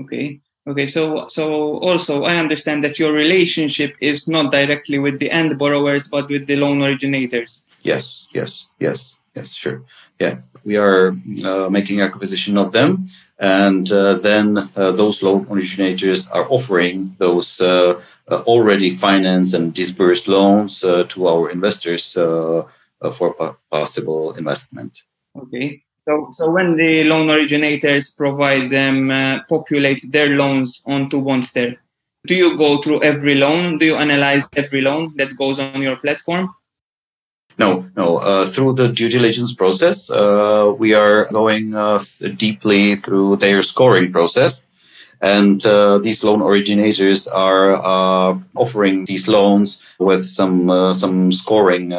Okay. 0.00 0.40
Okay. 0.66 0.86
So 0.86 1.26
so 1.28 1.78
also 1.78 2.24
I 2.24 2.36
understand 2.36 2.84
that 2.84 2.98
your 2.98 3.12
relationship 3.12 3.94
is 4.00 4.28
not 4.28 4.52
directly 4.52 4.98
with 4.98 5.18
the 5.18 5.30
end 5.30 5.58
borrowers, 5.58 6.08
but 6.08 6.28
with 6.28 6.46
the 6.46 6.56
loan 6.56 6.82
originators. 6.82 7.64
Yes. 7.82 8.26
Yes. 8.32 8.68
Yes. 8.78 9.16
Yes. 9.34 9.52
Sure. 9.52 9.82
Yeah. 10.18 10.36
We 10.64 10.76
are 10.76 11.16
uh, 11.44 11.68
making 11.70 12.00
acquisition 12.00 12.56
of 12.56 12.72
them, 12.72 13.06
and 13.38 13.90
uh, 13.90 14.14
then 14.14 14.70
uh, 14.76 14.92
those 14.92 15.22
loan 15.22 15.46
originators 15.50 16.30
are 16.30 16.46
offering 16.50 17.16
those 17.18 17.60
already 18.30 18.90
financed 18.90 19.54
and 19.54 19.74
disbursed 19.74 20.28
loans 20.28 20.80
to 20.80 21.26
our 21.26 21.50
investors 21.50 22.12
for 22.12 23.56
possible 23.70 24.34
investment. 24.34 25.02
Okay. 25.36 25.82
So, 26.06 26.28
so 26.32 26.50
when 26.50 26.76
the 26.76 27.04
loan 27.04 27.30
originators 27.30 28.10
provide 28.10 28.70
them, 28.70 29.10
uh, 29.10 29.40
populate 29.48 30.10
their 30.10 30.34
loans 30.34 30.82
onto 30.84 31.22
Bondster, 31.22 31.76
do 32.26 32.34
you 32.34 32.58
go 32.58 32.82
through 32.82 33.02
every 33.04 33.36
loan? 33.36 33.78
Do 33.78 33.86
you 33.86 33.96
analyze 33.96 34.48
every 34.54 34.80
loan 34.80 35.12
that 35.16 35.36
goes 35.36 35.60
on 35.60 35.80
your 35.80 35.96
platform? 35.96 36.52
No, 37.58 37.86
no. 37.96 38.18
Uh, 38.18 38.46
through 38.46 38.74
the 38.74 38.88
due 38.88 39.08
diligence 39.08 39.52
process, 39.52 40.10
uh, 40.10 40.72
we 40.78 40.94
are 40.94 41.26
going 41.26 41.74
uh, 41.74 42.02
deeply 42.36 42.96
through 42.96 43.36
their 43.36 43.62
scoring 43.62 44.12
process. 44.12 44.66
And 45.20 45.64
uh, 45.64 45.98
these 45.98 46.24
loan 46.24 46.42
originators 46.42 47.28
are 47.28 47.76
uh, 47.76 48.38
offering 48.56 49.04
these 49.04 49.28
loans 49.28 49.84
with 50.00 50.24
some 50.24 50.68
uh, 50.68 50.92
some 50.94 51.30
scoring 51.30 51.92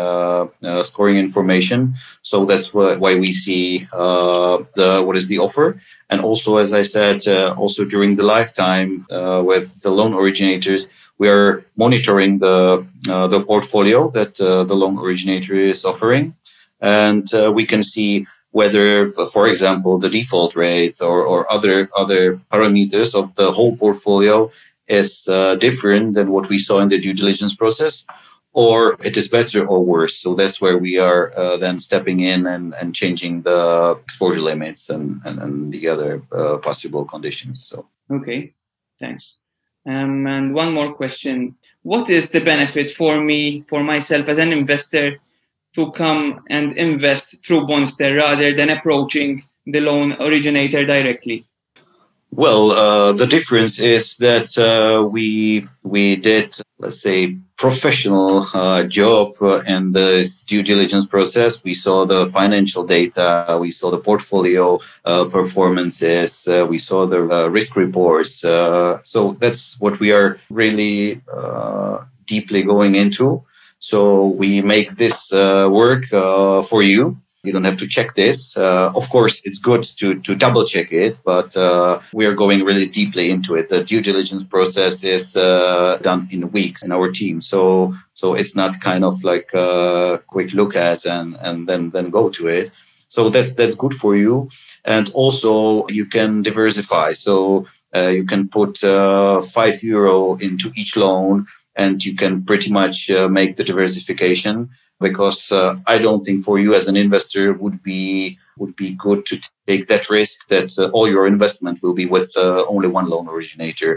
scoring 0.83 1.15
information. 1.15 1.95
So 2.21 2.43
that's 2.43 2.73
why 2.73 3.15
we 3.15 3.31
see 3.31 3.87
the 3.93 5.03
what 5.05 5.15
is 5.15 5.29
the 5.29 5.39
offer. 5.39 5.79
And 6.09 6.19
also, 6.19 6.57
as 6.57 6.73
I 6.73 6.81
said, 6.81 7.25
also 7.55 7.85
during 7.85 8.17
the 8.17 8.23
lifetime 8.23 9.05
with 9.09 9.81
the 9.83 9.89
loan 9.89 10.13
originators, 10.13 10.91
we 11.17 11.29
are 11.29 11.65
monitoring 11.75 12.39
the 12.39 12.85
the 13.05 13.43
portfolio 13.45 14.09
that 14.11 14.35
the 14.35 14.75
loan 14.75 14.97
originator 14.97 15.55
is 15.55 15.85
offering, 15.85 16.35
and 16.79 17.27
we 17.53 17.65
can 17.65 17.83
see 17.83 18.25
whether, 18.53 19.11
for 19.11 19.47
example, 19.47 19.97
the 19.97 20.09
default 20.09 20.55
rates 20.55 21.01
or, 21.01 21.23
or 21.23 21.51
other 21.51 21.89
other 21.97 22.37
parameters 22.51 23.15
of 23.15 23.33
the 23.35 23.51
whole 23.51 23.75
portfolio 23.75 24.49
is 24.87 25.27
uh, 25.27 25.55
different 25.55 26.13
than 26.13 26.29
what 26.29 26.49
we 26.49 26.59
saw 26.59 26.79
in 26.79 26.89
the 26.89 26.99
due 26.99 27.13
diligence 27.13 27.55
process, 27.55 28.05
or 28.51 28.95
it 29.03 29.17
is 29.17 29.27
better 29.27 29.65
or 29.65 29.83
worse. 29.83 30.19
So 30.19 30.35
that's 30.35 30.61
where 30.61 30.77
we 30.77 30.99
are 30.99 31.35
uh, 31.35 31.57
then 31.57 31.79
stepping 31.79 32.19
in 32.19 32.45
and, 32.45 32.75
and 32.75 32.93
changing 32.93 33.41
the 33.41 33.97
exposure 34.03 34.41
limits 34.41 34.89
and, 34.89 35.21
and, 35.25 35.39
and 35.39 35.71
the 35.73 35.87
other 35.87 36.21
uh, 36.31 36.57
possible 36.57 37.05
conditions. 37.05 37.65
So 37.65 37.87
okay, 38.11 38.53
thanks. 38.99 39.39
Um, 39.85 40.25
and 40.27 40.53
one 40.53 40.73
more 40.73 40.93
question: 40.93 41.55
What 41.81 42.09
is 42.09 42.31
the 42.31 42.41
benefit 42.41 42.91
for 42.91 43.21
me, 43.21 43.65
for 43.67 43.83
myself 43.83 44.27
as 44.27 44.37
an 44.37 44.53
investor? 44.53 45.19
to 45.75 45.91
come 45.91 46.43
and 46.49 46.77
invest 46.77 47.43
through 47.45 47.67
Bondster 47.67 48.17
rather 48.17 48.53
than 48.55 48.69
approaching 48.69 49.43
the 49.65 49.79
loan 49.79 50.13
originator 50.21 50.85
directly? 50.85 51.45
Well, 52.35 52.71
uh, 52.71 53.13
the 53.13 53.27
difference 53.27 53.77
is 53.77 54.17
that 54.17 54.57
uh, 54.57 55.05
we 55.05 55.67
we 55.83 56.15
did, 56.15 56.57
let's 56.79 56.99
say, 56.99 57.37
professional 57.57 58.47
uh, 58.55 58.85
job 58.85 59.35
in 59.67 59.91
the 59.91 60.27
due 60.47 60.63
diligence 60.63 61.05
process. 61.05 61.63
We 61.63 61.75
saw 61.75 62.05
the 62.05 62.25
financial 62.25 62.85
data, 62.85 63.55
we 63.61 63.69
saw 63.69 63.91
the 63.91 63.99
portfolio 63.99 64.79
uh, 65.05 65.25
performances, 65.25 66.47
uh, 66.47 66.65
we 66.67 66.79
saw 66.79 67.05
the 67.05 67.21
uh, 67.21 67.47
risk 67.49 67.75
reports. 67.75 68.41
so 69.03 69.37
that's 69.39 69.79
what 69.79 69.99
we 69.99 70.11
are 70.11 70.39
really 70.49 71.21
deeply 72.25 72.63
going 72.63 72.95
into. 72.95 73.43
So 73.77 74.25
we 74.25 74.61
make 74.61 74.95
this 74.95 75.31
work 75.31 76.05
for 76.65 76.81
you. 76.81 77.17
You 77.45 77.51
don't 77.51 77.65
have 77.65 77.77
to 77.77 77.87
check 77.87 78.15
this. 78.15 78.55
Uh, 78.55 78.89
of 78.95 79.09
course, 79.09 79.45
it's 79.45 79.59
good 79.59 79.83
to, 79.97 80.17
to 80.21 80.33
double 80.33 80.63
check 80.63 80.93
it, 80.93 81.17
but 81.25 81.57
uh, 81.57 81.99
we 82.13 82.25
are 82.25 82.33
going 82.33 82.63
really 82.63 82.85
deeply 82.85 83.29
into 83.29 83.55
it. 83.55 83.67
The 83.67 83.83
due 83.83 83.99
diligence 83.99 84.45
process 84.45 85.03
is 85.03 85.35
uh, 85.35 85.97
done 86.01 86.29
in 86.31 86.49
weeks 86.51 86.83
in 86.83 86.93
our 86.93 87.11
team. 87.11 87.41
So, 87.41 87.95
so 88.13 88.33
it's 88.33 88.55
not 88.55 88.79
kind 88.79 89.03
of 89.03 89.25
like 89.25 89.53
a 89.53 90.21
quick 90.27 90.53
look 90.53 90.77
at 90.77 91.05
and, 91.05 91.35
and 91.41 91.67
then, 91.67 91.89
then 91.89 92.11
go 92.11 92.29
to 92.29 92.47
it. 92.47 92.71
So 93.09 93.29
that's, 93.29 93.53
that's 93.55 93.75
good 93.75 93.93
for 93.93 94.15
you. 94.15 94.49
And 94.85 95.11
also 95.13 95.85
you 95.89 96.05
can 96.05 96.43
diversify. 96.43 97.11
So 97.11 97.67
uh, 97.93 98.07
you 98.07 98.25
can 98.25 98.47
put 98.47 98.77
five 98.77 99.83
euro 99.83 100.35
into 100.35 100.71
each 100.77 100.95
loan 100.95 101.47
and 101.75 102.05
you 102.05 102.15
can 102.15 102.43
pretty 102.43 102.71
much 102.71 103.09
uh, 103.09 103.27
make 103.27 103.57
the 103.57 103.63
diversification 103.65 104.69
because 105.09 105.51
uh, 105.51 105.75
I 105.85 105.97
don't 106.05 106.23
think 106.25 106.43
for 106.43 106.57
you 106.63 106.73
as 106.73 106.87
an 106.87 106.97
investor 106.97 107.45
would 107.53 107.83
be 107.83 108.39
would 108.59 108.75
be 108.75 108.89
good 109.05 109.19
to 109.29 109.35
take 109.67 109.83
that 109.87 110.09
risk 110.09 110.47
that 110.53 110.69
uh, 110.77 110.89
all 110.95 111.07
your 111.15 111.25
investment 111.27 111.81
will 111.83 111.95
be 112.01 112.07
with 112.15 112.31
uh, 112.37 112.65
only 112.73 112.87
one 112.87 113.07
loan 113.13 113.27
originator, 113.35 113.91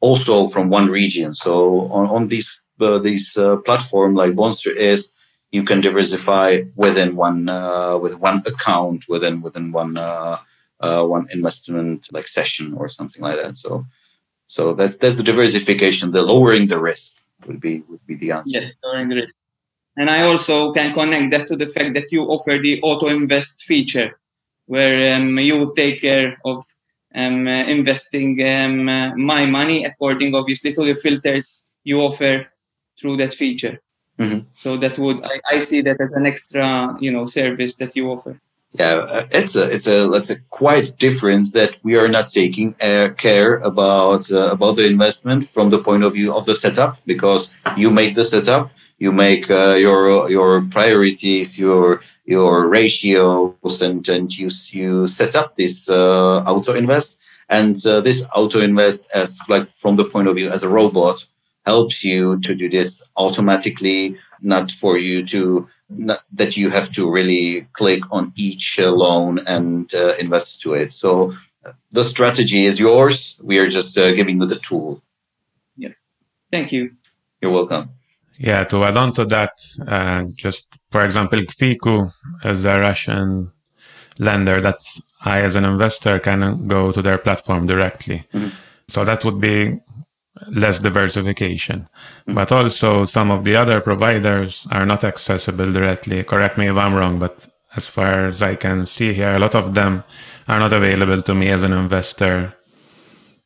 also 0.00 0.34
from 0.46 0.68
one 0.78 0.88
region. 1.00 1.34
So 1.34 1.52
on, 1.98 2.04
on 2.16 2.22
this 2.28 2.48
uh, 2.80 2.98
this 2.98 3.36
uh, 3.36 3.56
platform 3.66 4.14
like 4.14 4.32
Bondster 4.40 4.74
is, 4.74 5.00
you 5.56 5.62
can 5.64 5.80
diversify 5.80 6.48
within 6.76 7.16
one 7.26 7.46
with 8.04 8.14
one 8.28 8.38
account 8.52 9.00
within 9.08 9.34
within 9.46 9.66
one 9.72 9.94
one 11.14 11.26
investment 11.36 11.98
like 12.14 12.28
session 12.38 12.66
or 12.78 12.88
something 12.88 13.22
like 13.26 13.38
that. 13.42 13.56
So 13.56 13.86
so 14.56 14.74
that's 14.78 14.96
that's 15.00 15.16
the 15.20 15.28
diversification, 15.32 16.10
the 16.10 16.22
lowering 16.22 16.66
the 16.66 16.80
risk 16.90 17.08
would 17.46 17.60
be 17.60 17.74
would 17.88 18.04
be 18.10 18.16
the 18.22 18.32
answer. 18.38 18.60
Yes, 18.60 18.72
lowering 18.84 19.08
the 19.08 19.16
risk. 19.22 19.34
And 20.00 20.08
I 20.08 20.22
also 20.22 20.72
can 20.72 20.94
connect 20.94 21.30
that 21.32 21.46
to 21.48 21.56
the 21.56 21.66
fact 21.66 21.92
that 21.92 22.10
you 22.10 22.22
offer 22.24 22.56
the 22.58 22.80
auto 22.80 23.08
invest 23.08 23.64
feature, 23.64 24.18
where 24.64 25.14
um, 25.14 25.38
you 25.38 25.74
take 25.76 26.00
care 26.00 26.38
of 26.46 26.64
um, 27.14 27.46
uh, 27.46 27.64
investing 27.76 28.40
um, 28.42 28.88
uh, 28.88 29.14
my 29.14 29.44
money 29.44 29.84
according, 29.84 30.34
obviously, 30.34 30.72
to 30.72 30.84
the 30.84 30.94
filters 30.94 31.66
you 31.84 32.00
offer 32.00 32.46
through 32.98 33.18
that 33.18 33.34
feature. 33.34 33.82
Mm-hmm. 34.18 34.48
So 34.56 34.78
that 34.78 34.98
would 34.98 35.22
I, 35.22 35.40
I 35.52 35.58
see 35.58 35.82
that 35.82 36.00
as 36.00 36.12
an 36.12 36.24
extra, 36.24 36.96
you 36.98 37.12
know, 37.12 37.26
service 37.26 37.76
that 37.76 37.94
you 37.94 38.10
offer 38.10 38.40
yeah, 38.72 38.94
uh, 38.94 39.26
it's 39.32 39.56
a 39.56 39.68
it's 39.68 39.86
a 39.86 40.06
let's 40.06 40.30
a 40.30 40.40
quite 40.50 40.92
difference 40.98 41.50
that 41.52 41.76
we 41.82 41.96
are 41.96 42.06
not 42.06 42.28
taking 42.28 42.76
uh, 42.80 43.08
care 43.16 43.56
about 43.56 44.30
uh, 44.30 44.50
about 44.52 44.76
the 44.76 44.86
investment 44.86 45.48
from 45.48 45.70
the 45.70 45.78
point 45.78 46.04
of 46.04 46.12
view 46.12 46.32
of 46.32 46.46
the 46.46 46.54
setup 46.54 46.98
because 47.04 47.56
you 47.76 47.90
make 47.90 48.14
the 48.14 48.24
setup, 48.24 48.70
you 49.00 49.10
make 49.10 49.50
uh, 49.50 49.74
your 49.74 50.30
your 50.30 50.60
priorities, 50.60 51.58
your 51.58 52.02
your 52.26 52.68
ratios, 52.68 53.82
and 53.82 54.08
and 54.08 54.38
you 54.38 54.48
you 54.70 55.08
set 55.08 55.34
up 55.34 55.56
this 55.56 55.88
uh, 55.88 56.44
auto 56.46 56.74
invest, 56.74 57.18
and 57.48 57.84
uh, 57.86 58.00
this 58.02 58.28
auto 58.36 58.60
invest 58.60 59.10
as 59.14 59.38
like 59.48 59.66
from 59.68 59.96
the 59.96 60.04
point 60.04 60.28
of 60.28 60.36
view 60.36 60.50
as 60.50 60.62
a 60.62 60.68
robot 60.68 61.24
helps 61.66 62.04
you 62.04 62.38
to 62.40 62.54
do 62.54 62.68
this 62.68 63.08
automatically, 63.16 64.16
not 64.40 64.70
for 64.70 64.96
you 64.98 65.26
to 65.26 65.68
that 66.32 66.56
you 66.56 66.70
have 66.70 66.92
to 66.92 67.10
really 67.10 67.66
click 67.72 68.02
on 68.12 68.32
each 68.36 68.78
uh, 68.78 68.90
loan 68.92 69.40
and 69.46 69.92
uh, 69.94 70.14
invest 70.20 70.60
to 70.62 70.74
it. 70.74 70.92
So 70.92 71.34
the 71.90 72.04
strategy 72.04 72.64
is 72.64 72.78
yours. 72.78 73.40
We 73.42 73.58
are 73.58 73.68
just 73.68 73.98
uh, 73.98 74.12
giving 74.12 74.40
you 74.40 74.46
the 74.46 74.60
tool. 74.60 75.02
Yeah. 75.76 75.94
Thank 76.52 76.70
you. 76.70 76.92
You're 77.40 77.50
welcome. 77.50 77.90
Yeah, 78.42 78.64
to 78.64 78.84
add 78.84 78.96
on 78.96 79.12
to 79.14 79.26
that, 79.26 79.52
uh, 79.86 80.24
just 80.34 80.78
for 80.90 81.04
example, 81.04 81.40
Kviku 81.40 82.10
is 82.42 82.64
a 82.64 82.78
Russian 82.78 83.52
lender 84.18 84.62
that 84.62 84.80
I, 85.22 85.42
as 85.42 85.56
an 85.56 85.66
investor, 85.66 86.18
can 86.18 86.66
go 86.66 86.90
to 86.90 87.02
their 87.02 87.18
platform 87.18 87.66
directly. 87.66 88.26
Mm-hmm. 88.32 88.48
So 88.88 89.04
that 89.04 89.26
would 89.26 89.42
be 89.42 89.80
less 90.48 90.78
diversification. 90.78 91.80
Mm-hmm. 91.80 92.34
But 92.34 92.50
also 92.50 93.04
some 93.04 93.30
of 93.30 93.44
the 93.44 93.56
other 93.56 93.82
providers 93.82 94.66
are 94.70 94.86
not 94.86 95.04
accessible 95.04 95.70
directly. 95.70 96.24
Correct 96.24 96.56
me 96.56 96.68
if 96.68 96.78
I'm 96.78 96.94
wrong, 96.94 97.18
but 97.18 97.46
as 97.76 97.88
far 97.88 98.26
as 98.26 98.40
I 98.42 98.54
can 98.54 98.86
see 98.86 99.12
here, 99.12 99.34
a 99.34 99.38
lot 99.38 99.54
of 99.54 99.74
them 99.74 100.02
are 100.48 100.58
not 100.58 100.72
available 100.72 101.20
to 101.20 101.34
me 101.34 101.50
as 101.50 101.62
an 101.62 101.74
investor 101.74 102.54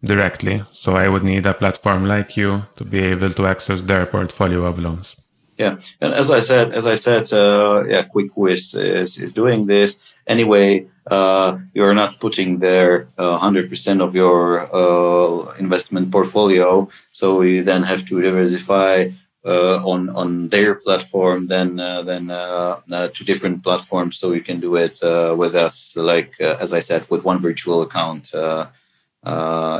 directly. 0.04 0.62
So 0.72 0.96
I 0.96 1.08
would 1.08 1.24
need 1.24 1.46
a 1.46 1.54
platform 1.54 2.06
like 2.06 2.36
you 2.36 2.64
to 2.76 2.84
be 2.84 3.00
able 3.00 3.32
to 3.32 3.46
access 3.46 3.82
their 3.82 4.06
portfolio 4.06 4.64
of 4.64 4.78
loans. 4.78 5.16
Yeah, 5.58 5.78
and 6.00 6.12
as 6.12 6.30
I 6.30 6.40
said, 6.40 6.72
as 6.72 6.84
I 6.84 6.96
said, 6.96 7.32
uh, 7.32 7.84
yeah, 7.86 8.02
Kviku 8.02 8.50
is, 8.50 8.74
is, 8.74 9.34
doing 9.34 9.66
this 9.66 10.00
anyway. 10.26 10.88
Uh, 11.08 11.58
you're 11.74 11.94
not 11.94 12.18
putting 12.18 12.58
there 12.58 13.08
uh, 13.18 13.38
100% 13.38 14.00
of 14.00 14.14
your 14.16 14.68
uh, 14.74 15.54
investment 15.58 16.10
portfolio, 16.10 16.88
so 17.12 17.42
you 17.42 17.62
then 17.62 17.84
have 17.84 18.04
to 18.08 18.20
diversify 18.20 19.10
uh, 19.44 19.76
on 19.84 20.08
on 20.08 20.48
their 20.48 20.74
platform, 20.74 21.46
then 21.46 21.78
uh, 21.78 22.02
then 22.02 22.28
to 22.28 23.24
different 23.24 23.62
platforms, 23.62 24.16
so 24.16 24.32
you 24.32 24.40
can 24.40 24.58
do 24.58 24.74
it 24.74 24.98
with 25.36 25.54
us, 25.54 25.94
like 25.94 26.40
as 26.40 26.72
I 26.72 26.80
said, 26.80 27.08
with 27.10 27.24
one 27.24 27.38
virtual 27.38 27.82
account 27.82 28.32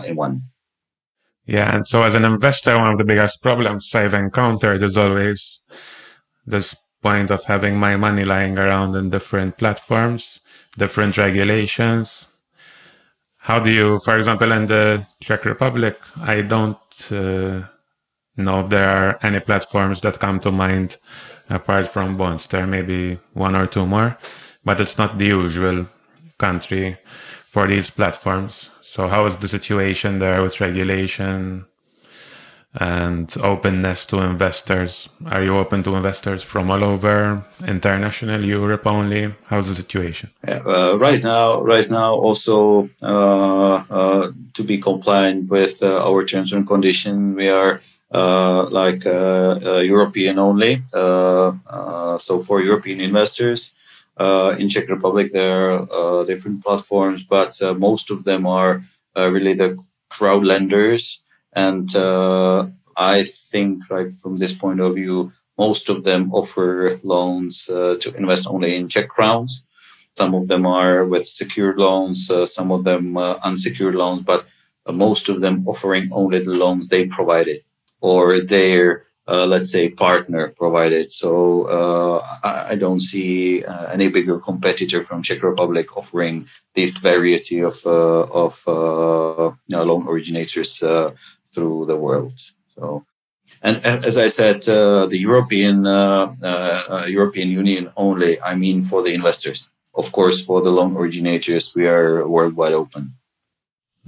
in 0.07 0.17
one. 0.17 0.43
Yeah, 1.47 1.75
and 1.77 1.87
so 1.87 2.03
as 2.03 2.15
an 2.15 2.25
investor, 2.25 2.79
one 2.79 2.93
of 2.93 2.99
the 2.99 3.05
biggest 3.05 3.43
problems 3.43 3.95
I've 3.95 4.15
encountered 4.15 4.83
is 4.83 4.97
always 4.97 5.61
this 6.47 6.75
point 7.03 7.31
of 7.31 7.45
having 7.45 7.79
my 7.79 7.97
money 7.97 8.25
lying 8.25 8.59
around 8.59 8.97
in 8.97 9.11
different 9.11 9.59
platforms, 9.59 10.41
different 10.79 11.19
regulations. 11.19 12.29
How 13.37 13.59
do 13.61 13.71
you, 13.71 13.99
for 13.99 14.17
example, 14.17 14.53
in 14.53 14.67
the 14.67 15.07
Czech 15.21 15.45
Republic, 15.45 15.99
I 16.23 16.41
don't 16.41 16.79
uh, 17.13 17.65
know 18.37 18.61
if 18.61 18.71
there 18.71 18.89
are 18.89 19.19
any 19.23 19.41
platforms 19.41 20.01
that 20.01 20.19
come 20.19 20.41
to 20.41 20.51
mind 20.51 20.97
apart 21.51 21.89
from 21.89 22.17
bonds. 22.17 22.47
There 22.47 22.67
may 22.67 22.81
be 22.81 23.19
one 23.35 23.55
or 23.55 23.67
two 23.67 23.87
more, 23.87 24.17
but 24.65 24.81
it's 24.81 24.97
not 24.97 25.19
the 25.19 25.27
usual 25.27 25.87
country 26.39 26.97
for 27.51 27.67
these 27.67 27.91
platforms. 27.91 28.71
So 28.95 29.09
how 29.09 29.27
is 29.27 29.39
the 29.39 29.49
situation 29.49 30.21
there 30.21 30.41
with 30.41 30.61
regulation 30.61 31.65
and 32.73 33.27
openness 33.43 34.07
to 34.07 34.19
investors? 34.19 35.09
Are 35.27 35.43
you 35.43 35.57
open 35.57 35.83
to 35.83 35.97
investors 35.97 36.45
from 36.45 36.71
all 36.71 36.85
over, 36.85 37.45
international, 37.67 38.45
Europe 38.45 38.87
only? 38.87 39.35
How's 39.47 39.67
the 39.69 39.75
situation? 39.75 40.31
Uh, 40.47 40.97
right 40.97 41.21
now, 41.25 41.61
right 41.61 41.91
now, 41.91 42.15
also 42.15 42.89
uh, 43.03 43.83
uh, 43.91 44.31
to 44.53 44.63
be 44.63 44.79
compliant 44.79 45.49
with 45.51 45.83
uh, 45.83 46.09
our 46.09 46.25
terms 46.25 46.53
and 46.53 46.65
conditions, 46.65 47.35
we 47.35 47.49
are 47.49 47.81
uh, 48.13 48.69
like 48.71 49.05
uh, 49.07 49.83
European 49.83 50.39
only. 50.39 50.83
so 50.93 52.39
for 52.47 52.63
European 52.63 53.01
investors, 53.01 53.75
Uh, 54.17 54.55
in 54.59 54.69
Czech 54.69 54.89
Republic, 54.89 55.33
there 55.33 55.73
are 55.73 56.21
uh, 56.21 56.25
different 56.25 56.63
platforms, 56.63 57.23
but 57.23 57.61
uh, 57.61 57.75
most 57.75 58.11
of 58.11 58.25
them 58.25 58.47
are 58.47 58.83
uh, 59.17 59.29
really 59.29 59.55
the 59.55 59.77
crowd 60.09 60.45
lenders. 60.45 61.25
And 61.53 61.95
uh, 61.97 62.67
I 62.97 63.25
think, 63.25 63.83
like 63.91 64.15
from 64.17 64.37
this 64.37 64.53
point 64.53 64.81
of 64.81 64.95
view, 64.95 65.33
most 65.59 65.89
of 65.89 66.05
them 66.05 66.33
offer 66.33 66.99
loans 67.03 67.67
to 67.67 68.15
invest 68.17 68.47
only 68.49 68.75
in 68.75 68.89
Czech 68.89 69.09
crowns. 69.09 69.67
Some 70.17 70.35
of 70.35 70.49
them 70.49 70.67
are 70.67 71.05
with 71.05 71.27
secured 71.27 71.79
loans, 71.79 72.31
some 72.47 72.73
of 72.73 72.83
them 72.85 73.17
unsecured 73.17 73.95
loans, 73.95 74.23
but 74.23 74.47
most 74.93 75.29
of 75.29 75.41
them 75.41 75.67
offering 75.67 76.09
only 76.13 76.41
the 76.41 76.51
loans 76.51 76.89
they 76.89 77.07
provided 77.07 77.61
or 78.01 78.41
their 78.41 79.05
uh, 79.27 79.47
let's 79.47 79.71
say 79.71 79.89
partner 79.89 80.49
provided. 80.49 81.11
So 81.11 81.65
uh, 81.65 82.39
I, 82.43 82.73
I, 82.73 82.75
don't 82.75 83.01
see 83.01 83.65
uh, 83.65 83.87
any 83.87 84.09
bigger 84.09 84.39
competitor 84.39 85.03
from 85.03 85.23
Czech 85.23 85.43
Republic 85.43 85.97
offering 85.97 86.47
this 86.75 86.99
variety 86.99 87.61
of 87.61 87.81
uh, 87.87 88.25
of 88.45 88.63
uh, 88.69 89.53
you 89.67 89.77
know, 89.77 89.85
loan 89.85 90.07
originators 90.07 90.83
uh, 90.83 91.13
through 91.55 91.87
the 91.87 91.97
world. 91.97 92.39
So. 92.75 93.05
And 93.63 93.79
as 93.87 94.19
I 94.19 94.29
said, 94.29 94.63
the 94.65 95.19
European 95.19 95.85
European 97.09 97.49
Union 97.49 97.91
only. 97.97 98.39
I 98.43 98.55
mean, 98.57 98.83
for 98.83 99.03
the 99.03 99.15
investors. 99.15 99.71
Of 99.95 100.13
course, 100.13 100.45
for 100.45 100.61
the 100.61 100.71
loan 100.71 100.97
originators, 100.97 101.73
we 101.75 101.87
are 101.87 102.29
worldwide 102.29 102.75
open. 102.75 103.15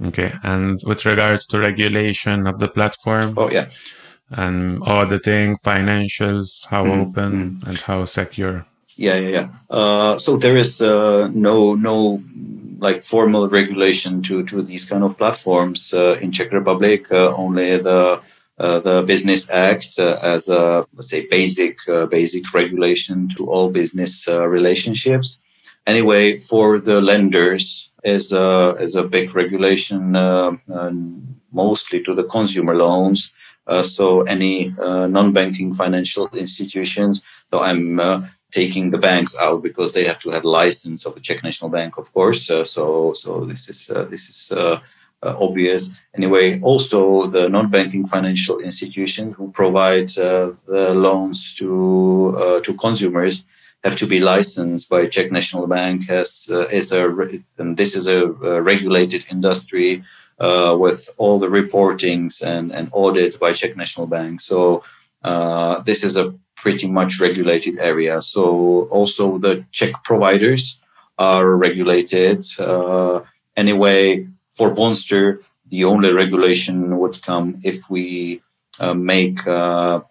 Okay, 0.03 0.33
and 0.43 0.79
with 0.85 1.05
regards 1.05 1.47
to 1.47 1.59
regulation 1.59 2.45
of 2.45 2.59
the 2.59 2.67
platform, 2.67 3.33
oh 3.35 3.49
yeah, 3.49 3.67
and 4.31 4.81
auditing, 4.83 5.57
financials, 5.57 6.65
how 6.67 6.83
mm-hmm. 6.83 7.01
open 7.01 7.33
mm-hmm. 7.33 7.69
and 7.69 7.77
how 7.79 8.05
secure? 8.05 8.65
Yeah, 8.95 9.15
yeah, 9.15 9.29
yeah. 9.29 9.49
Uh, 9.69 10.17
so 10.17 10.37
there 10.37 10.57
is 10.57 10.81
uh, 10.81 11.29
no 11.33 11.75
no 11.75 12.21
like 12.79 13.03
formal 13.03 13.47
regulation 13.47 14.21
to 14.23 14.43
to 14.45 14.61
these 14.63 14.85
kind 14.85 15.03
of 15.03 15.17
platforms 15.17 15.93
uh, 15.93 16.17
in 16.19 16.31
Czech 16.31 16.51
Republic. 16.51 17.11
Uh, 17.11 17.33
only 17.35 17.77
the 17.77 18.19
uh, 18.59 18.79
the 18.79 19.03
Business 19.03 19.51
Act 19.51 19.99
uh, 19.99 20.17
as 20.23 20.49
a 20.49 20.85
let's 20.95 21.09
say 21.09 21.27
basic 21.27 21.77
basic 22.09 22.43
regulation 22.53 23.29
to 23.37 23.49
all 23.49 23.69
business 23.69 24.27
relationships. 24.27 25.41
Anyway, 25.85 26.39
for 26.39 26.79
the 26.79 26.99
lenders 26.99 27.91
is 28.03 28.33
a 28.33 28.75
is 28.79 28.95
a 28.95 29.03
big 29.03 29.35
regulation, 29.35 30.11
mostly 31.51 32.01
to 32.03 32.15
the 32.15 32.23
consumer 32.23 32.75
loans 32.75 33.31
so 33.83 34.21
any 34.21 34.73
uh, 34.79 35.07
non-banking 35.07 35.73
financial 35.73 36.27
institutions, 36.29 37.23
though 37.49 37.61
I'm 37.61 37.99
uh, 37.99 38.21
taking 38.51 38.91
the 38.91 38.97
banks 38.97 39.37
out 39.37 39.61
because 39.61 39.93
they 39.93 40.05
have 40.05 40.19
to 40.19 40.29
have 40.29 40.45
license 40.45 41.05
of 41.05 41.15
the 41.15 41.19
Czech 41.19 41.43
National 41.43 41.69
Bank, 41.69 41.97
of 41.97 42.13
course. 42.13 42.49
Uh, 42.49 42.63
so 42.63 43.13
so 43.13 43.45
this 43.45 43.69
is 43.69 43.89
uh, 43.89 44.05
this 44.05 44.29
is 44.29 44.51
uh, 44.51 44.79
obvious. 45.21 45.97
Anyway, 46.15 46.59
also 46.61 47.27
the 47.27 47.49
non-banking 47.49 48.07
financial 48.07 48.59
institutions 48.59 49.35
who 49.35 49.51
provide 49.51 50.09
the 50.09 50.93
loans 50.95 51.53
to 51.55 52.61
to 52.63 52.73
consumers 52.75 53.47
have 53.83 53.95
to 53.95 54.07
be 54.07 54.19
licensed 54.19 54.89
by 54.89 55.05
Czech 55.07 55.31
National 55.31 55.67
Bank 55.67 56.09
as 56.09 56.49
is 56.71 56.91
a 56.91 57.03
and 57.57 57.77
this 57.77 57.95
is 57.95 58.07
a 58.07 58.27
regulated 58.71 59.25
industry 59.29 60.03
uh, 60.39 60.75
with 60.79 61.09
all 61.17 61.39
the 61.39 61.47
reportings 61.47 62.41
and, 62.41 62.71
and 62.71 62.89
audits 62.93 63.35
by 63.35 63.53
Czech 63.53 63.75
National 63.75 64.07
Bank. 64.07 64.41
So 64.41 64.83
uh, 65.23 65.81
this 65.81 66.03
is 66.03 66.15
a 66.15 66.33
pretty 66.55 66.87
much 66.87 67.19
regulated 67.19 67.79
area. 67.79 68.21
So 68.21 68.87
also 68.89 69.37
the 69.37 69.65
Czech 69.71 70.03
providers 70.03 70.81
are 71.17 71.55
regulated. 71.55 72.45
Uh, 72.59 73.21
anyway, 73.55 74.27
for 74.53 74.73
Bondster, 74.73 75.39
the 75.69 75.83
only 75.83 76.11
regulation 76.11 76.97
would 76.97 77.21
come 77.21 77.59
if 77.63 77.89
we 77.89 78.41
uh, 78.79 78.93
make 78.93 79.45
uh, 79.47 80.01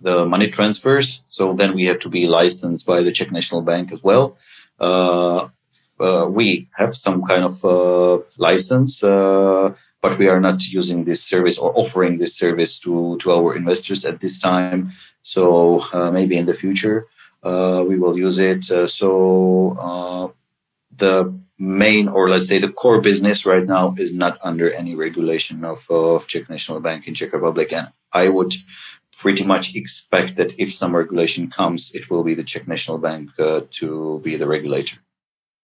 the 0.00 0.26
money 0.26 0.48
transfers. 0.48 1.22
So 1.28 1.52
then 1.52 1.74
we 1.74 1.84
have 1.86 1.98
to 2.00 2.08
be 2.08 2.26
licensed 2.26 2.86
by 2.86 3.02
the 3.02 3.12
Czech 3.12 3.30
National 3.30 3.62
Bank 3.62 3.92
as 3.92 4.02
well. 4.02 4.36
Uh, 6.00 6.26
we 6.30 6.68
have 6.76 6.96
some 6.96 7.22
kind 7.22 7.44
of 7.44 7.62
uh, 7.64 8.18
license, 8.38 9.04
uh, 9.04 9.70
but 10.00 10.18
we 10.18 10.28
are 10.28 10.40
not 10.40 10.66
using 10.66 11.04
this 11.04 11.22
service 11.22 11.58
or 11.58 11.76
offering 11.78 12.18
this 12.18 12.34
service 12.34 12.80
to, 12.80 13.18
to 13.18 13.30
our 13.30 13.54
investors 13.54 14.04
at 14.04 14.20
this 14.20 14.40
time. 14.40 14.92
So 15.22 15.84
maybe 16.10 16.38
in 16.38 16.46
the 16.46 16.54
future 16.54 17.06
we 17.42 17.98
will 17.98 18.16
use 18.18 18.38
it. 18.38 18.64
so 18.88 20.34
the 20.96 21.38
main 21.58 22.08
or 22.08 22.30
let's 22.30 22.48
say 22.48 22.58
the 22.58 22.72
core 22.72 23.02
business 23.02 23.44
right 23.44 23.66
now 23.66 23.94
is 23.98 24.14
not 24.14 24.38
under 24.42 24.72
any 24.72 24.94
regulation 24.94 25.64
of, 25.64 25.86
of 25.90 26.26
Czech 26.26 26.48
National 26.48 26.80
Bank 26.80 27.06
in 27.06 27.14
Czech 27.14 27.34
Republic. 27.34 27.70
And 27.72 27.88
I 28.14 28.28
would 28.28 28.54
pretty 29.18 29.44
much 29.44 29.76
expect 29.76 30.36
that 30.36 30.58
if 30.58 30.72
some 30.72 30.96
regulation 30.96 31.50
comes, 31.50 31.94
it 31.94 32.08
will 32.08 32.24
be 32.24 32.32
the 32.32 32.44
Czech 32.44 32.66
National 32.66 32.96
Bank 32.96 33.38
uh, 33.38 33.60
to 33.72 34.20
be 34.24 34.36
the 34.36 34.46
regulator. 34.46 34.96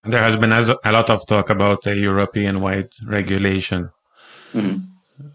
There 0.06 0.22
has 0.22 0.36
been 0.36 0.52
a 0.52 0.92
lot 0.92 1.10
of 1.10 1.26
talk 1.26 1.50
about 1.50 1.86
a 1.86 1.94
European 1.94 2.60
wide 2.60 2.90
regulation. 3.04 3.90
Mm-hmm. 4.54 4.78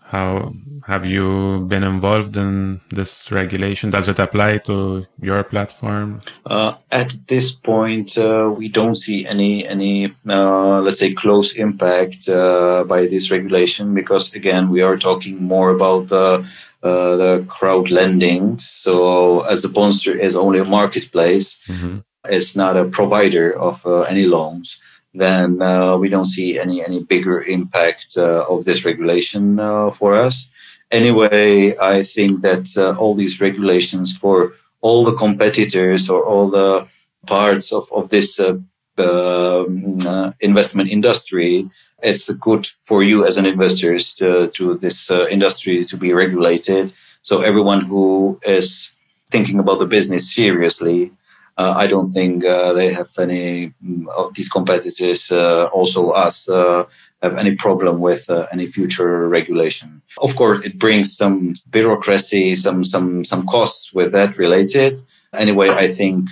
How 0.05 0.53
have 0.85 1.05
you 1.05 1.65
been 1.67 1.83
involved 1.83 2.37
in 2.37 2.81
this 2.89 3.31
regulation? 3.31 3.89
Does 3.89 4.07
it 4.09 4.19
apply 4.19 4.59
to 4.59 5.05
your 5.19 5.43
platform? 5.43 6.21
Uh, 6.45 6.75
at 6.91 7.13
this 7.27 7.51
point, 7.51 8.17
uh, 8.17 8.53
we 8.55 8.67
don't 8.67 8.95
see 8.95 9.25
any 9.25 9.67
any 9.67 10.13
uh, 10.27 10.81
let's 10.81 10.99
say 10.99 11.13
close 11.13 11.55
impact 11.55 12.29
uh, 12.29 12.83
by 12.83 13.07
this 13.07 13.31
regulation 13.31 13.93
because 13.93 14.33
again, 14.33 14.69
we 14.69 14.81
are 14.81 14.97
talking 14.97 15.41
more 15.41 15.69
about 15.71 16.09
the 16.09 16.45
uh, 16.83 17.15
the 17.15 17.45
crowd 17.47 17.89
lending. 17.89 18.57
So 18.59 19.41
as 19.41 19.61
the 19.61 19.67
Bondster 19.67 20.17
is 20.17 20.35
only 20.35 20.59
a 20.59 20.65
marketplace, 20.65 21.61
mm-hmm. 21.67 21.99
It's 22.29 22.55
not 22.55 22.77
a 22.77 22.85
provider 22.85 23.51
of 23.57 23.85
uh, 23.85 24.01
any 24.01 24.25
loans 24.25 24.79
then 25.13 25.61
uh, 25.61 25.97
we 25.97 26.09
don't 26.09 26.27
see 26.27 26.57
any 26.57 26.83
any 26.83 27.03
bigger 27.03 27.41
impact 27.41 28.13
uh, 28.17 28.45
of 28.49 28.65
this 28.65 28.85
regulation 28.85 29.59
uh, 29.59 29.91
for 29.91 30.15
us. 30.15 30.51
Anyway, 30.89 31.77
I 31.77 32.03
think 32.03 32.41
that 32.41 32.67
uh, 32.77 32.97
all 32.99 33.15
these 33.15 33.41
regulations 33.41 34.15
for 34.15 34.53
all 34.81 35.03
the 35.03 35.15
competitors 35.15 36.09
or 36.09 36.23
all 36.25 36.49
the 36.49 36.87
parts 37.25 37.71
of, 37.71 37.91
of 37.91 38.09
this 38.09 38.39
uh, 38.39 38.57
um, 38.97 40.33
investment 40.39 40.89
industry, 40.89 41.69
it's 42.01 42.31
good 42.33 42.67
for 42.81 43.03
you 43.03 43.25
as 43.25 43.37
an 43.37 43.45
investor 43.45 43.97
to, 43.99 44.47
to 44.47 44.77
this 44.77 45.09
industry 45.09 45.85
to 45.85 45.95
be 45.95 46.13
regulated. 46.13 46.91
So 47.21 47.41
everyone 47.41 47.81
who 47.81 48.39
is 48.43 48.93
thinking 49.29 49.59
about 49.59 49.79
the 49.79 49.85
business 49.85 50.33
seriously 50.33 51.11
I 51.57 51.87
don't 51.87 52.11
think 52.11 52.43
uh, 52.43 52.73
they 52.73 52.93
have 52.93 53.09
any 53.19 53.73
mm, 53.85 54.07
of 54.17 54.33
these 54.33 54.49
competitors, 54.49 55.31
uh, 55.31 55.65
also 55.65 56.11
us, 56.11 56.47
have 56.47 57.37
any 57.37 57.55
problem 57.55 57.99
with 57.99 58.29
any 58.51 58.65
future 58.65 59.29
regulation. 59.29 60.01
Of 60.21 60.35
course, 60.35 60.65
it 60.65 60.79
brings 60.79 61.15
some 61.15 61.53
bureaucracy, 61.69 62.55
some 62.55 62.83
some 62.83 63.23
some 63.23 63.45
costs 63.45 63.93
with 63.93 64.11
that 64.13 64.37
related. 64.37 64.99
Anyway, 65.33 65.69
I 65.69 65.87
think 65.87 66.31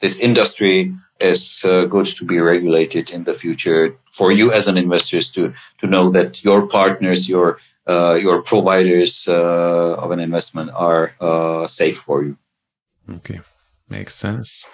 this 0.00 0.20
industry 0.20 0.92
is 1.20 1.62
uh, 1.64 1.84
good 1.84 2.06
to 2.06 2.24
be 2.24 2.40
regulated 2.40 3.10
in 3.10 3.24
the 3.24 3.34
future 3.34 3.96
for 4.10 4.32
you 4.32 4.52
as 4.52 4.68
an 4.68 4.76
investors 4.76 5.30
to 5.32 5.52
to 5.78 5.86
know 5.86 6.10
that 6.10 6.44
your 6.44 6.66
partners 6.66 7.28
your 7.28 7.58
uh, 7.86 8.18
your 8.20 8.42
providers 8.42 9.26
uh, 9.28 9.94
of 10.02 10.10
an 10.10 10.20
investment 10.20 10.70
are 10.74 11.14
safe 11.68 11.98
for 11.98 12.24
you 12.24 12.36
okay 13.10 13.40
Makes 13.88 14.14
sense. 14.14 14.64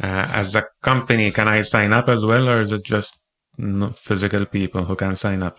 Uh, 0.00 0.28
as 0.32 0.54
a 0.54 0.66
company, 0.82 1.30
can 1.30 1.48
I 1.48 1.62
sign 1.62 1.92
up 1.92 2.08
as 2.08 2.24
well, 2.24 2.48
or 2.48 2.60
is 2.60 2.72
it 2.72 2.84
just 2.84 3.20
physical 3.94 4.46
people 4.46 4.84
who 4.84 4.94
can 4.94 5.16
sign 5.16 5.42
up? 5.42 5.58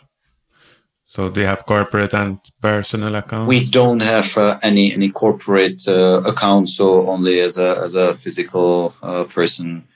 So 1.06 1.30
do 1.30 1.42
you 1.42 1.48
have 1.48 1.66
corporate 1.66 2.14
and 2.14 2.40
personal 2.62 3.16
accounts? 3.16 3.50
We 3.50 3.66
don't 3.66 4.00
have 4.00 4.38
uh, 4.38 4.60
any 4.62 4.94
any 4.94 5.10
corporate 5.10 5.88
uh, 5.88 6.22
accounts, 6.24 6.76
so 6.76 7.10
only 7.10 7.40
as 7.40 7.58
a 7.58 7.80
as 7.84 7.96
a 7.96 8.14
physical 8.14 8.94
uh, 9.02 9.24
person. 9.24 9.88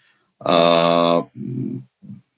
Uh, 0.42 1.22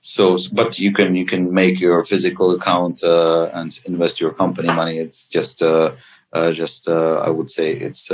so, 0.01 0.37
but 0.51 0.77
you 0.77 0.91
can 0.91 1.15
you 1.15 1.25
can 1.25 1.53
make 1.53 1.79
your 1.79 2.03
physical 2.03 2.51
account 2.51 3.01
uh, 3.01 3.49
and 3.53 3.79
invest 3.85 4.19
your 4.19 4.33
company 4.33 4.67
money. 4.67 4.97
It's 4.97 5.27
just 5.29 5.63
just 6.53 6.89
I 6.89 7.29
would 7.29 7.49
say 7.49 7.71
it's 7.71 8.11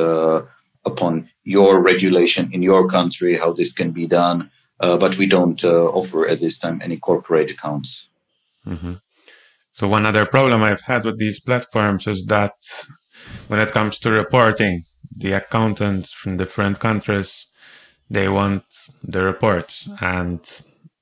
upon 0.86 1.30
your 1.44 1.82
regulation 1.82 2.50
in 2.52 2.62
your 2.62 2.88
country 2.88 3.38
how 3.38 3.54
this 3.54 3.74
can 3.74 3.92
be 3.92 4.08
done. 4.08 4.50
Uh, 4.80 4.98
but 4.98 5.18
we 5.18 5.28
don't 5.28 5.64
uh, 5.64 5.86
offer 5.86 6.28
at 6.28 6.40
this 6.40 6.58
time 6.58 6.82
any 6.84 6.98
corporate 6.98 7.52
accounts. 7.52 8.10
Mm-hmm. 8.66 8.94
So 9.74 9.88
one 9.88 10.06
other 10.06 10.26
problem 10.26 10.64
I've 10.64 10.82
had 10.82 11.06
with 11.06 11.20
these 11.20 11.40
platforms 11.40 12.08
is 12.08 12.26
that 12.26 12.54
when 13.48 13.60
it 13.60 13.72
comes 13.72 14.00
to 14.00 14.12
reporting, 14.12 14.84
the 15.16 15.34
accountants 15.34 16.12
from 16.14 16.38
different 16.38 16.80
countries 16.80 17.48
they 18.10 18.28
want 18.28 18.64
the 19.04 19.24
reports, 19.24 19.88
and 20.02 20.42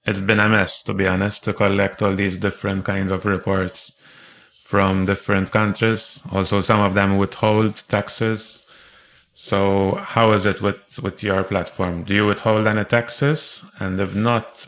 it's 0.06 0.22
been 0.22 0.40
a 0.40 0.48
mess 0.48 0.84
to 0.84 0.94
be 0.94 1.08
honest 1.08 1.44
to 1.46 1.54
collect 1.54 2.04
all 2.04 2.16
these 2.16 2.38
different 2.38 2.86
kinds 2.86 3.12
of 3.12 3.26
reports 3.26 3.92
from 4.62 5.08
different 5.08 5.50
countries. 5.50 6.22
Also, 6.32 6.62
some 6.62 6.80
of 6.80 6.94
them 6.94 7.18
withhold 7.18 7.84
taxes 7.88 8.59
so 9.42 9.98
how 10.02 10.34
is 10.34 10.46
it 10.46 10.62
with, 10.62 11.00
with 11.02 11.24
your 11.24 11.44
platform? 11.46 12.04
Do 12.04 12.14
you 12.14 12.28
withhold 12.28 12.68
any 12.68 12.84
taxes? 12.84 13.64
And 13.80 13.98
if 13.98 14.14
not, 14.14 14.68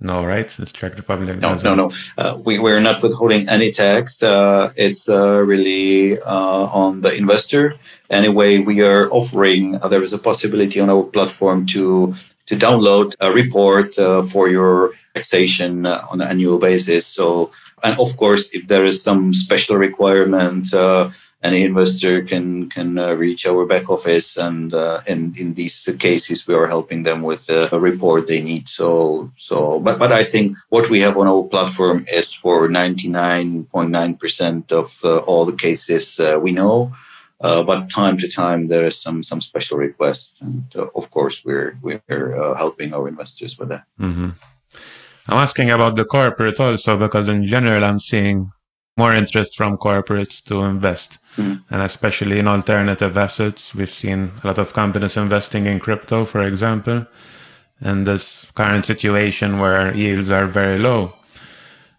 no, 0.00 0.24
right? 0.24 0.48
The 0.48 0.66
Czech 0.66 0.96
Republic 0.96 1.38
No, 1.38 1.50
doesn't. 1.50 1.64
no, 1.64 1.74
no. 1.76 1.92
Uh, 2.18 2.36
we, 2.44 2.58
we're 2.58 2.80
not 2.80 3.00
withholding 3.02 3.48
any 3.48 3.70
tax. 3.70 4.20
Uh, 4.20 4.72
it's 4.74 5.08
uh, 5.08 5.38
really 5.38 6.20
uh, 6.20 6.64
on 6.82 7.02
the 7.02 7.14
investor. 7.14 7.76
Anyway, 8.10 8.58
we 8.58 8.80
are 8.80 9.08
offering, 9.12 9.76
uh, 9.80 9.86
there 9.86 10.02
is 10.02 10.12
a 10.12 10.18
possibility 10.18 10.80
on 10.80 10.90
our 10.90 11.04
platform 11.04 11.64
to 11.66 12.16
to 12.46 12.56
download 12.56 13.14
a 13.20 13.30
report 13.32 13.96
uh, 13.98 14.22
for 14.24 14.48
your 14.48 14.90
taxation 15.14 15.86
on 15.86 16.20
an 16.20 16.28
annual 16.28 16.58
basis. 16.58 17.06
So, 17.06 17.52
and 17.82 17.98
of 17.98 18.16
course, 18.18 18.52
if 18.52 18.66
there 18.66 18.84
is 18.84 19.02
some 19.02 19.32
special 19.32 19.76
requirement, 19.76 20.66
any 21.44 21.62
investor 21.62 22.22
can 22.22 22.68
can 22.70 22.98
uh, 22.98 23.12
reach 23.12 23.46
our 23.46 23.66
back 23.66 23.90
office 23.90 24.38
and 24.38 24.72
uh, 24.72 25.02
and 25.06 25.36
in 25.36 25.52
these 25.54 25.86
cases 25.98 26.48
we 26.48 26.54
are 26.54 26.66
helping 26.66 27.02
them 27.02 27.20
with 27.20 27.44
the 27.46 27.68
report 27.78 28.26
they 28.26 28.40
need. 28.40 28.66
So 28.66 29.30
so 29.36 29.78
but 29.78 29.98
but 29.98 30.10
i 30.10 30.24
think 30.24 30.56
what 30.70 30.88
we 30.88 31.00
have 31.00 31.18
on 31.18 31.28
our 31.28 31.42
platform 31.44 32.06
is 32.10 32.32
for 32.32 32.66
99.9% 32.68 34.72
of 34.72 34.98
uh, 35.04 35.18
all 35.28 35.44
the 35.44 35.56
cases 35.66 36.18
uh, 36.18 36.38
we 36.40 36.52
know. 36.52 36.94
Uh, 37.40 37.62
but 37.62 37.90
time 37.90 38.16
to 38.16 38.28
time 38.28 38.68
there 38.68 38.86
is 38.86 38.98
some 38.98 39.22
some 39.22 39.42
special 39.42 39.76
requests 39.76 40.40
and 40.40 40.64
uh, 40.76 40.86
of 40.96 41.10
course 41.10 41.44
we're 41.44 41.76
we're 41.82 42.00
helping 42.56 42.94
our 42.94 43.06
investors 43.06 43.58
with 43.58 43.68
that. 43.68 43.84
Mm-hmm. 44.00 44.30
i'm 45.28 45.40
asking 45.46 45.68
about 45.70 45.96
the 45.96 46.06
corporate 46.16 46.60
also 46.60 46.96
because 46.96 47.28
in 47.28 47.44
general 47.44 47.84
i'm 47.84 48.00
seeing 48.00 48.53
more 48.96 49.14
interest 49.14 49.56
from 49.56 49.76
corporates 49.76 50.42
to 50.44 50.62
invest. 50.62 51.18
Mm. 51.36 51.62
And 51.70 51.82
especially 51.82 52.38
in 52.38 52.46
alternative 52.46 53.16
assets, 53.16 53.74
we've 53.74 53.90
seen 53.90 54.32
a 54.42 54.46
lot 54.46 54.58
of 54.58 54.72
companies 54.72 55.16
investing 55.16 55.66
in 55.66 55.80
crypto, 55.80 56.24
for 56.24 56.42
example. 56.42 57.06
And 57.80 58.06
this 58.06 58.46
current 58.54 58.84
situation 58.84 59.58
where 59.58 59.94
yields 59.94 60.30
are 60.30 60.46
very 60.46 60.78
low, 60.78 61.14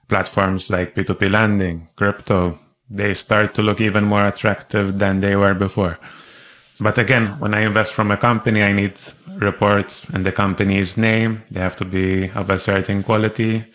platforms 0.08 0.70
like 0.70 0.96
P2P 0.96 1.30
lending, 1.30 1.90
crypto, 1.96 2.60
they 2.90 3.14
start 3.14 3.54
to 3.56 3.62
look 3.62 3.82
even 3.82 4.06
more 4.06 4.26
attractive 4.26 5.00
than 5.00 5.20
they 5.20 5.36
were 5.36 5.54
before. 5.54 6.00
But 6.80 6.98
again, 6.98 7.40
when 7.40 7.54
I 7.54 7.62
invest 7.62 7.94
from 7.94 8.12
a 8.12 8.18
company, 8.18 8.64
I 8.64 8.74
need 8.74 9.00
reports 9.28 10.06
and 10.14 10.26
the 10.26 10.32
company's 10.32 10.98
name. 10.98 11.44
They 11.52 11.60
have 11.60 11.76
to 11.78 11.86
be 11.86 12.30
of 12.32 12.50
a 12.50 12.60
certain 12.60 13.04
quality 13.04 13.66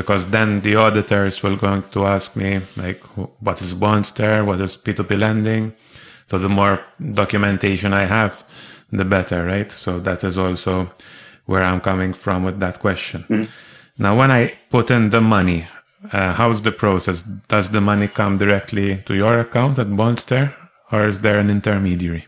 because 0.00 0.24
then 0.36 0.62
the 0.62 0.76
auditors 0.76 1.42
will 1.42 1.56
going 1.56 1.82
to 1.90 2.06
ask 2.06 2.34
me 2.34 2.50
like 2.74 3.00
what 3.46 3.60
is 3.60 3.74
Bondster, 3.74 4.46
what 4.46 4.58
is 4.66 4.78
P2P 4.78 5.18
lending. 5.18 5.74
So 6.26 6.38
the 6.38 6.48
more 6.48 6.80
documentation 7.22 7.92
I 7.92 8.06
have, 8.06 8.32
the 8.90 9.04
better, 9.04 9.44
right? 9.44 9.70
So 9.70 10.00
that 10.00 10.24
is 10.24 10.38
also 10.38 10.90
where 11.44 11.62
I'm 11.62 11.82
coming 11.82 12.14
from 12.14 12.44
with 12.44 12.58
that 12.60 12.80
question. 12.80 13.24
Mm-hmm. 13.28 14.02
Now, 14.02 14.16
when 14.16 14.30
I 14.30 14.54
put 14.70 14.90
in 14.90 15.10
the 15.10 15.20
money, 15.20 15.68
uh, 16.10 16.32
how's 16.32 16.62
the 16.62 16.72
process? 16.72 17.22
Does 17.48 17.68
the 17.68 17.82
money 17.82 18.08
come 18.08 18.38
directly 18.38 19.02
to 19.04 19.14
your 19.14 19.38
account 19.38 19.78
at 19.78 19.88
Bondster, 19.88 20.54
or 20.90 21.08
is 21.08 21.18
there 21.18 21.38
an 21.38 21.50
intermediary? 21.50 22.26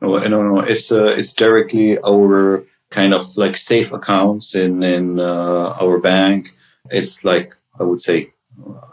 No, 0.00 0.16
no, 0.16 0.42
no. 0.42 0.60
It's 0.60 0.90
uh, 0.90 1.08
it's 1.20 1.34
directly 1.34 1.98
our 1.98 2.64
kind 2.88 3.12
of 3.12 3.36
like 3.36 3.58
safe 3.58 3.92
accounts 3.92 4.54
in 4.54 4.82
in 4.82 5.20
uh, 5.20 5.76
our 5.82 5.98
bank 5.98 6.53
it's 6.90 7.24
like, 7.24 7.54
I 7.78 7.82
would 7.82 8.00
say, 8.00 8.32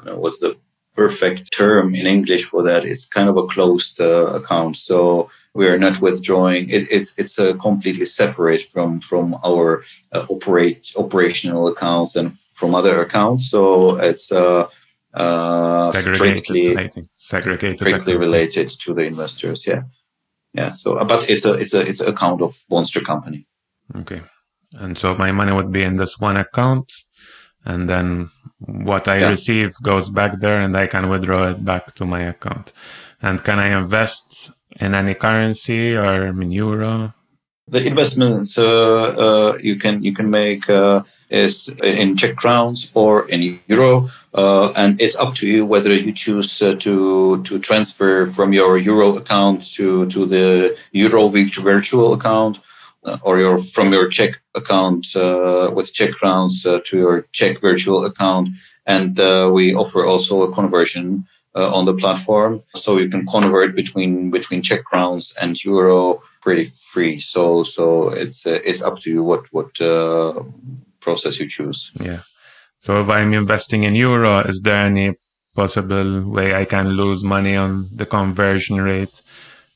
know, 0.05 0.17
what's 0.17 0.39
the 0.39 0.55
perfect 0.95 1.51
term 1.51 1.95
in 1.95 2.05
English 2.07 2.45
for 2.45 2.63
that? 2.63 2.85
It's 2.85 3.05
kind 3.05 3.29
of 3.29 3.37
a 3.37 3.47
closed 3.47 3.99
uh, 3.99 4.27
account. 4.33 4.77
So 4.77 5.29
we 5.53 5.67
are 5.67 5.77
not 5.77 6.01
withdrawing. 6.01 6.69
It, 6.69 6.91
it's 6.91 7.17
it's 7.17 7.37
uh, 7.39 7.53
completely 7.53 8.05
separate 8.05 8.63
from 8.63 9.01
from 9.01 9.35
our 9.45 9.83
uh, 10.11 10.25
operate 10.29 10.91
operational 10.95 11.67
accounts 11.67 12.15
and 12.15 12.37
from 12.53 12.75
other 12.75 13.01
accounts. 13.01 13.49
So 13.49 13.97
it's 13.97 14.31
uh, 14.31 14.67
uh, 15.13 15.91
strictly 15.91 16.75
segregated, 17.15 17.79
strictly 17.79 18.15
related 18.15 18.69
to 18.69 18.93
the 18.93 19.01
investors. 19.01 19.67
Yeah, 19.67 19.83
yeah. 20.53 20.73
So, 20.73 20.97
uh, 20.97 21.03
but 21.03 21.29
it's 21.29 21.45
a 21.45 21.53
it's 21.53 21.73
a 21.73 21.81
it's 21.81 21.99
an 21.99 22.09
account 22.09 22.41
of 22.41 22.51
Bondster 22.69 23.03
company. 23.03 23.47
Okay, 23.95 24.21
and 24.79 24.97
so 24.97 25.15
my 25.15 25.31
money 25.33 25.51
would 25.51 25.71
be 25.71 25.83
in 25.83 25.97
this 25.97 26.17
one 26.17 26.37
account 26.37 26.91
and 27.65 27.89
then 27.89 28.29
what 28.59 29.07
I 29.07 29.19
yeah. 29.19 29.29
receive 29.29 29.73
goes 29.81 30.09
back 30.09 30.39
there 30.39 30.61
and 30.61 30.75
I 30.75 30.87
can 30.87 31.09
withdraw 31.09 31.49
it 31.49 31.63
back 31.63 31.95
to 31.95 32.05
my 32.05 32.21
account. 32.21 32.71
And 33.21 33.43
can 33.43 33.59
I 33.59 33.77
invest 33.77 34.51
in 34.79 34.95
any 34.95 35.13
currency 35.13 35.95
or 35.95 36.27
in 36.27 36.51
euro? 36.51 37.13
The 37.67 37.85
investments 37.85 38.57
uh, 38.57 38.65
uh, 38.65 39.57
you 39.61 39.75
can 39.77 40.03
you 40.03 40.13
can 40.13 40.29
make 40.29 40.69
uh, 40.69 41.03
is 41.29 41.69
in 41.81 42.17
Czech 42.17 42.35
crowns 42.35 42.91
or 42.93 43.29
in 43.29 43.59
euro, 43.67 44.09
uh, 44.33 44.71
and 44.75 44.99
it's 44.99 45.15
up 45.15 45.35
to 45.35 45.47
you 45.47 45.65
whether 45.65 45.93
you 45.93 46.11
choose 46.11 46.61
uh, 46.61 46.75
to 46.79 47.41
to 47.43 47.59
transfer 47.59 48.25
from 48.25 48.51
your 48.51 48.77
euro 48.77 49.15
account 49.15 49.61
to 49.75 50.05
to 50.07 50.25
the 50.25 50.75
euro 50.91 51.29
virtual 51.29 52.13
account, 52.13 52.59
or 53.23 53.39
your 53.39 53.57
from 53.57 53.93
your 53.93 54.09
Czech 54.09 54.41
account 54.55 55.15
uh, 55.15 55.71
with 55.73 55.93
Czech 55.93 56.11
crowns 56.11 56.65
uh, 56.65 56.79
to 56.85 56.97
your 56.97 57.21
Czech 57.31 57.59
virtual 57.61 58.05
account, 58.05 58.49
and 58.85 59.19
uh, 59.19 59.49
we 59.51 59.73
offer 59.75 60.05
also 60.05 60.43
a 60.43 60.51
conversion. 60.51 61.25
on 61.53 61.85
the 61.85 61.93
platform, 61.93 62.63
so 62.75 62.97
you 62.97 63.09
can 63.09 63.25
convert 63.25 63.75
between 63.75 64.31
between 64.31 64.61
Czech 64.61 64.83
crowns 64.85 65.35
and 65.41 65.61
euro 65.65 66.21
pretty 66.39 66.71
free. 66.93 67.19
So 67.19 67.63
so 67.63 68.07
it's 68.07 68.45
it's 68.45 68.81
up 68.81 68.99
to 68.99 69.09
you 69.09 69.21
what 69.29 69.43
what 69.51 69.75
process 71.01 71.39
you 71.39 71.49
choose. 71.49 71.91
Yeah. 71.99 72.21
So 72.79 73.01
if 73.01 73.09
I'm 73.09 73.33
investing 73.33 73.83
in 73.83 73.95
euro, 73.95 74.39
is 74.39 74.61
there 74.61 74.85
any 74.85 75.15
possible 75.55 76.29
way 76.29 76.55
I 76.55 76.65
can 76.65 76.89
lose 76.89 77.23
money 77.23 77.55
on 77.55 77.89
the 77.93 78.05
conversion 78.05 78.81
rate? 78.81 79.21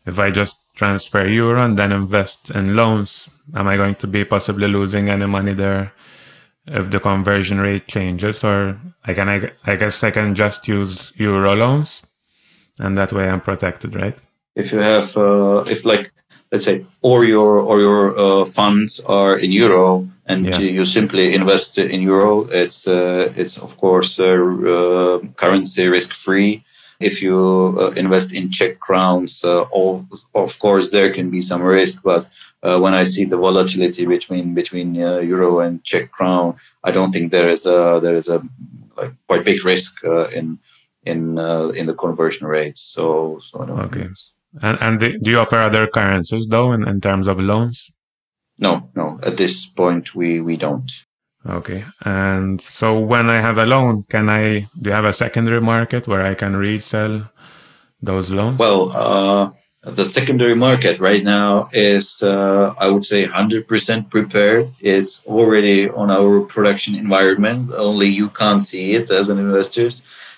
If 0.06 0.20
I 0.20 0.32
just 0.32 0.65
transfer 0.76 1.28
euro 1.28 1.64
and 1.64 1.78
then 1.78 1.92
invest 1.92 2.52
in 2.52 2.76
loans, 2.76 3.30
am 3.56 3.68
I 3.68 3.78
going 3.78 3.96
to 3.96 4.08
be 4.08 4.26
possibly 4.26 4.68
losing 4.68 5.10
any 5.10 5.26
money 5.26 5.54
there 5.54 5.94
if 6.68 6.92
the 6.92 7.00
conversion 7.00 7.60
rate 7.60 7.88
changes? 7.88 8.44
Or 8.44 8.78
I 9.06 9.14
can, 9.14 9.30
I, 9.30 9.52
I 9.66 9.76
guess 9.76 10.04
I 10.04 10.12
can 10.12 10.36
just 10.36 10.68
use 10.68 11.14
euro 11.16 11.56
loans 11.56 12.04
and 12.80 12.98
that 12.98 13.14
way 13.14 13.30
I'm 13.30 13.42
protected, 13.42 13.96
right? 13.96 14.18
If 14.56 14.72
you 14.72 14.80
have, 14.80 15.16
uh, 15.18 15.64
if 15.68 15.86
like 15.86 16.12
let's 16.52 16.66
say, 16.66 16.86
or 17.02 17.26
your 17.26 17.60
or 17.60 17.80
your 17.80 18.18
uh, 18.18 18.46
funds 18.46 19.00
are 19.02 19.38
in 19.38 19.52
euro, 19.52 20.08
and 20.26 20.46
yeah. 20.46 20.60
you 20.60 20.86
simply 20.86 21.34
invest 21.34 21.78
in 21.78 22.02
euro, 22.02 22.48
it's 22.50 22.88
uh, 22.88 23.34
it's 23.36 23.58
of 23.58 23.78
course 23.78 24.20
uh, 24.20 24.24
uh 24.26 25.20
currency 25.36 25.88
risk 25.88 26.14
free. 26.14 26.64
If 27.00 27.22
you 27.22 27.78
uh, 27.80 27.92
invest 27.92 28.34
in 28.34 28.52
Czech 28.52 28.80
crowns, 28.80 29.44
uh, 29.44 29.64
all, 29.72 30.06
of 30.34 30.58
course 30.60 30.92
there 30.92 31.12
can 31.12 31.30
be 31.30 31.42
some 31.42 31.62
risk, 31.62 32.04
but 32.04 32.28
when 32.62 32.96
I 32.96 33.04
see 33.04 33.26
the 33.26 33.38
volatility 33.38 34.08
between 34.08 34.56
between 34.56 34.96
euro 34.96 35.60
and 35.60 35.84
Czech 35.84 36.10
crown, 36.12 36.56
I 36.84 36.90
don't 36.92 37.12
think 37.12 37.32
there 37.32 37.50
is 37.50 37.68
a 37.68 38.00
there 38.02 38.18
is 38.18 38.28
a 38.28 38.42
like 38.98 39.14
quite 39.28 39.46
big 39.46 39.64
risk 39.64 40.04
in 40.34 40.58
in 41.04 41.38
in 41.76 41.86
the 41.86 41.94
conversion 41.94 42.48
rates. 42.48 42.82
So 42.82 43.40
so 43.40 43.62
I 43.62 43.66
don't 43.68 43.80
okay. 43.82 44.08
And, 44.62 44.78
and 44.82 45.00
do 45.00 45.30
you 45.32 45.40
offer 45.40 45.58
other 45.58 45.86
currencies 45.86 46.48
though 46.48 46.72
in, 46.72 46.88
in 46.88 47.02
terms 47.02 47.28
of 47.28 47.40
loans? 47.40 47.92
No, 48.58 48.90
no. 48.96 49.20
At 49.22 49.38
this 49.38 49.66
point, 49.66 50.16
we, 50.16 50.40
we 50.40 50.58
don't. 50.58 50.92
Okay. 51.48 51.86
And 52.04 52.60
so 52.60 53.00
when 53.00 53.30
I 53.30 53.40
have 53.40 53.58
a 53.58 53.66
loan, 53.66 54.04
can 54.04 54.30
I, 54.30 54.68
do 54.82 54.90
you 54.90 54.92
have 54.92 55.06
a 55.06 55.14
secondary 55.14 55.62
market 55.62 56.08
where 56.08 56.22
I 56.22 56.34
can 56.34 56.56
resell 56.56 57.30
those 58.02 58.32
loans? 58.32 58.60
Well, 58.60 58.92
uh, 58.92 59.52
the 59.84 60.06
secondary 60.06 60.56
market 60.56 61.00
right 61.00 61.24
now 61.24 61.70
is, 61.72 62.24
uh, 62.24 62.74
I 62.80 62.88
would 62.88 63.06
say, 63.06 63.28
100% 63.28 64.10
prepared. 64.10 64.72
It's 64.80 65.26
already 65.28 65.90
on 65.90 66.10
our 66.10 66.42
production 66.42 66.96
environment. 66.96 67.72
Only 67.74 68.08
you 68.08 68.30
can't 68.30 68.64
see 68.64 68.96
it 68.96 69.12
as 69.12 69.30
an 69.30 69.38
investor. 69.38 69.90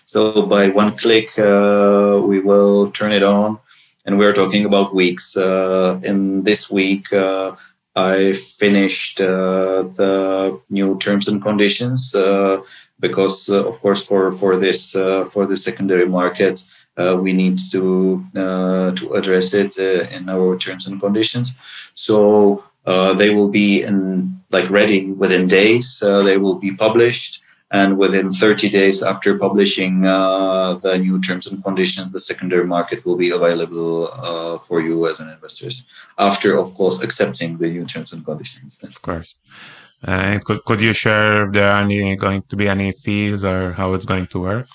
So 0.05 0.45
by 0.45 0.69
one 0.69 0.97
click, 0.97 1.37
uh, 1.39 2.21
we 2.23 2.39
will 2.39 2.91
turn 2.91 3.13
it 3.13 3.23
on 3.23 3.59
and 4.07 4.17
we're 4.17 4.33
talking 4.33 4.65
about 4.65 4.95
weeks. 4.95 5.35
Uh, 5.35 5.99
in 6.01 6.43
this 6.43 6.71
week, 6.71 7.11
uh, 7.11 7.55
I 7.97 8.33
finished 8.33 9.19
uh, 9.19 9.81
the 9.95 10.59
new 10.69 10.99
terms 10.99 11.27
and 11.27 11.41
conditions 11.41 12.13
uh, 12.13 12.61
because, 12.99 13.49
uh, 13.49 13.65
of 13.65 13.79
course, 13.81 14.05
for 14.05 14.31
for 14.31 14.55
this 14.55 14.91
for 15.33 15.47
the 15.47 15.55
secondary 15.55 16.05
market, 16.05 16.63
we 16.95 17.33
need 17.33 17.57
to 17.71 18.23
to 18.97 19.13
address 19.13 19.53
it 19.55 19.77
in 19.77 20.29
our 20.29 20.57
terms 20.57 20.85
and 20.85 21.01
conditions. 21.01 21.57
So 21.95 22.63
they 22.85 23.31
will 23.31 23.49
be 23.49 23.81
in 23.81 24.41
like 24.51 24.69
ready 24.69 25.11
within 25.11 25.47
days. 25.47 25.99
they 25.99 26.37
will 26.37 26.59
be 26.59 26.71
published 26.71 27.41
and 27.71 27.97
within 27.97 28.31
30 28.31 28.69
days 28.69 29.03
after 29.03 29.37
publishing 29.37 30.05
uh, 30.05 30.75
the 30.75 30.97
new 30.97 31.19
terms 31.19 31.47
and 31.47 31.63
conditions 31.63 32.11
the 32.11 32.19
secondary 32.19 32.65
market 32.65 33.05
will 33.05 33.17
be 33.17 33.31
available 33.31 34.09
uh, 34.13 34.57
for 34.57 34.79
you 34.79 35.07
as 35.07 35.19
an 35.19 35.29
investors 35.29 35.85
after 36.17 36.57
of 36.57 36.73
course 36.75 37.03
accepting 37.03 37.57
the 37.57 37.69
new 37.69 37.85
terms 37.85 38.13
and 38.13 38.23
conditions. 38.23 38.79
Of 38.81 39.01
course. 39.01 39.35
And 40.03 40.43
could, 40.45 40.63
could 40.63 40.81
you 40.81 40.93
share 40.93 41.47
if 41.47 41.53
there 41.53 41.69
are 41.69 41.81
any 41.81 42.15
going 42.15 42.43
to 42.43 42.55
be 42.55 42.69
any 42.69 42.91
fees 42.91 43.43
or 43.43 43.73
how 43.73 43.93
it's 43.93 44.05
going 44.05 44.27
to 44.27 44.39
work? 44.39 44.67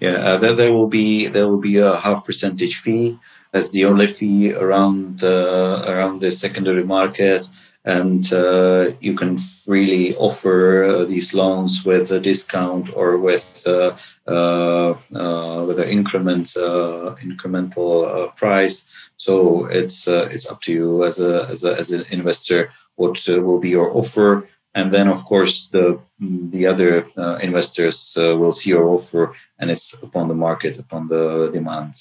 Yeah 0.00 0.12
uh, 0.12 0.36
there, 0.38 0.54
there 0.54 0.72
will 0.72 0.88
be 0.88 1.26
there 1.26 1.46
will 1.46 1.60
be 1.60 1.76
a 1.76 1.96
half 1.96 2.24
percentage 2.24 2.76
fee 2.76 3.18
as 3.52 3.70
the 3.70 3.84
only 3.84 4.06
fee 4.06 4.52
around 4.54 5.20
the 5.20 5.84
around 5.86 6.20
the 6.20 6.32
secondary 6.32 6.84
market 6.84 7.46
and 7.84 8.32
uh, 8.32 8.92
you 9.00 9.14
can 9.14 9.38
freely 9.38 10.14
offer 10.16 10.84
uh, 10.84 11.04
these 11.04 11.34
loans 11.34 11.84
with 11.84 12.10
a 12.12 12.20
discount 12.20 12.88
or 12.94 13.18
with 13.18 13.62
uh, 13.66 13.96
uh, 14.26 14.94
uh 15.14 15.64
with 15.66 15.80
an 15.80 15.88
increment 15.88 16.56
uh, 16.56 17.16
incremental 17.20 18.34
price. 18.36 18.84
So 19.16 19.66
it's 19.66 20.06
it's 20.06 20.48
up 20.48 20.60
to 20.62 20.72
you 20.72 21.04
as 21.04 21.18
a 21.18 21.48
as, 21.50 21.64
a, 21.64 21.76
as 21.76 21.90
an 21.90 22.04
investor 22.10 22.72
what 22.96 23.18
will 23.26 23.58
be 23.58 23.70
your 23.70 23.96
offer, 23.96 24.48
and 24.74 24.92
then 24.92 25.08
of 25.08 25.24
course 25.24 25.68
the 25.68 25.98
the 26.20 26.66
other 26.66 27.06
investors 27.40 28.14
will 28.16 28.52
see 28.52 28.70
your 28.70 28.86
offer, 28.88 29.34
and 29.58 29.70
it's 29.70 29.94
upon 30.02 30.28
the 30.28 30.34
market, 30.34 30.78
upon 30.78 31.08
the 31.08 31.50
demand. 31.52 31.94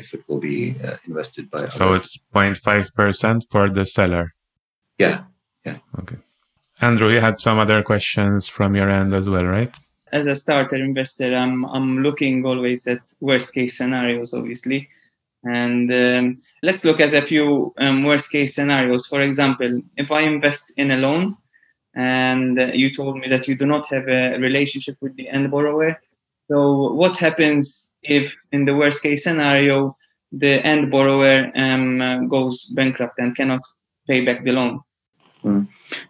if 0.00 0.14
it 0.14 0.22
will 0.28 0.40
be 0.40 0.74
invested 1.06 1.50
by 1.50 1.68
so 1.68 1.92
it's 1.92 2.16
0.5 2.34 2.94
percent 2.94 3.44
for 3.52 3.68
the 3.68 3.84
seller 3.84 4.32
yeah. 4.98 5.24
Yeah. 5.64 5.78
Okay. 6.00 6.16
Andrew, 6.80 7.10
you 7.10 7.20
had 7.20 7.40
some 7.40 7.58
other 7.58 7.82
questions 7.82 8.48
from 8.48 8.76
your 8.76 8.88
end 8.88 9.12
as 9.12 9.28
well, 9.28 9.44
right? 9.44 9.74
As 10.12 10.26
a 10.26 10.34
starter 10.34 10.76
investor, 10.76 11.34
I'm 11.34 11.64
I'm 11.66 12.02
looking 12.02 12.46
always 12.46 12.86
at 12.86 13.00
worst 13.20 13.52
case 13.52 13.76
scenarios, 13.76 14.32
obviously, 14.32 14.88
and 15.44 15.92
um, 15.92 16.40
let's 16.62 16.84
look 16.84 17.00
at 17.00 17.14
a 17.14 17.22
few 17.22 17.74
um, 17.78 18.04
worst 18.04 18.30
case 18.30 18.54
scenarios. 18.54 19.06
For 19.06 19.20
example, 19.20 19.82
if 19.96 20.10
I 20.10 20.20
invest 20.22 20.72
in 20.76 20.90
a 20.92 20.96
loan, 20.96 21.36
and 21.94 22.58
uh, 22.58 22.66
you 22.72 22.94
told 22.94 23.18
me 23.18 23.28
that 23.28 23.48
you 23.48 23.54
do 23.56 23.66
not 23.66 23.86
have 23.88 24.08
a 24.08 24.38
relationship 24.38 24.96
with 25.02 25.14
the 25.16 25.28
end 25.28 25.50
borrower, 25.50 26.00
so 26.50 26.92
what 26.92 27.16
happens 27.16 27.88
if, 28.02 28.34
in 28.52 28.64
the 28.64 28.74
worst 28.74 29.02
case 29.02 29.24
scenario, 29.24 29.96
the 30.32 30.64
end 30.66 30.90
borrower 30.90 31.50
um, 31.54 32.00
uh, 32.00 32.20
goes 32.20 32.64
bankrupt 32.64 33.18
and 33.18 33.36
cannot 33.36 33.60
pay 34.06 34.22
back 34.22 34.44
the 34.44 34.52
loan? 34.52 34.80
Mm. 35.44 35.68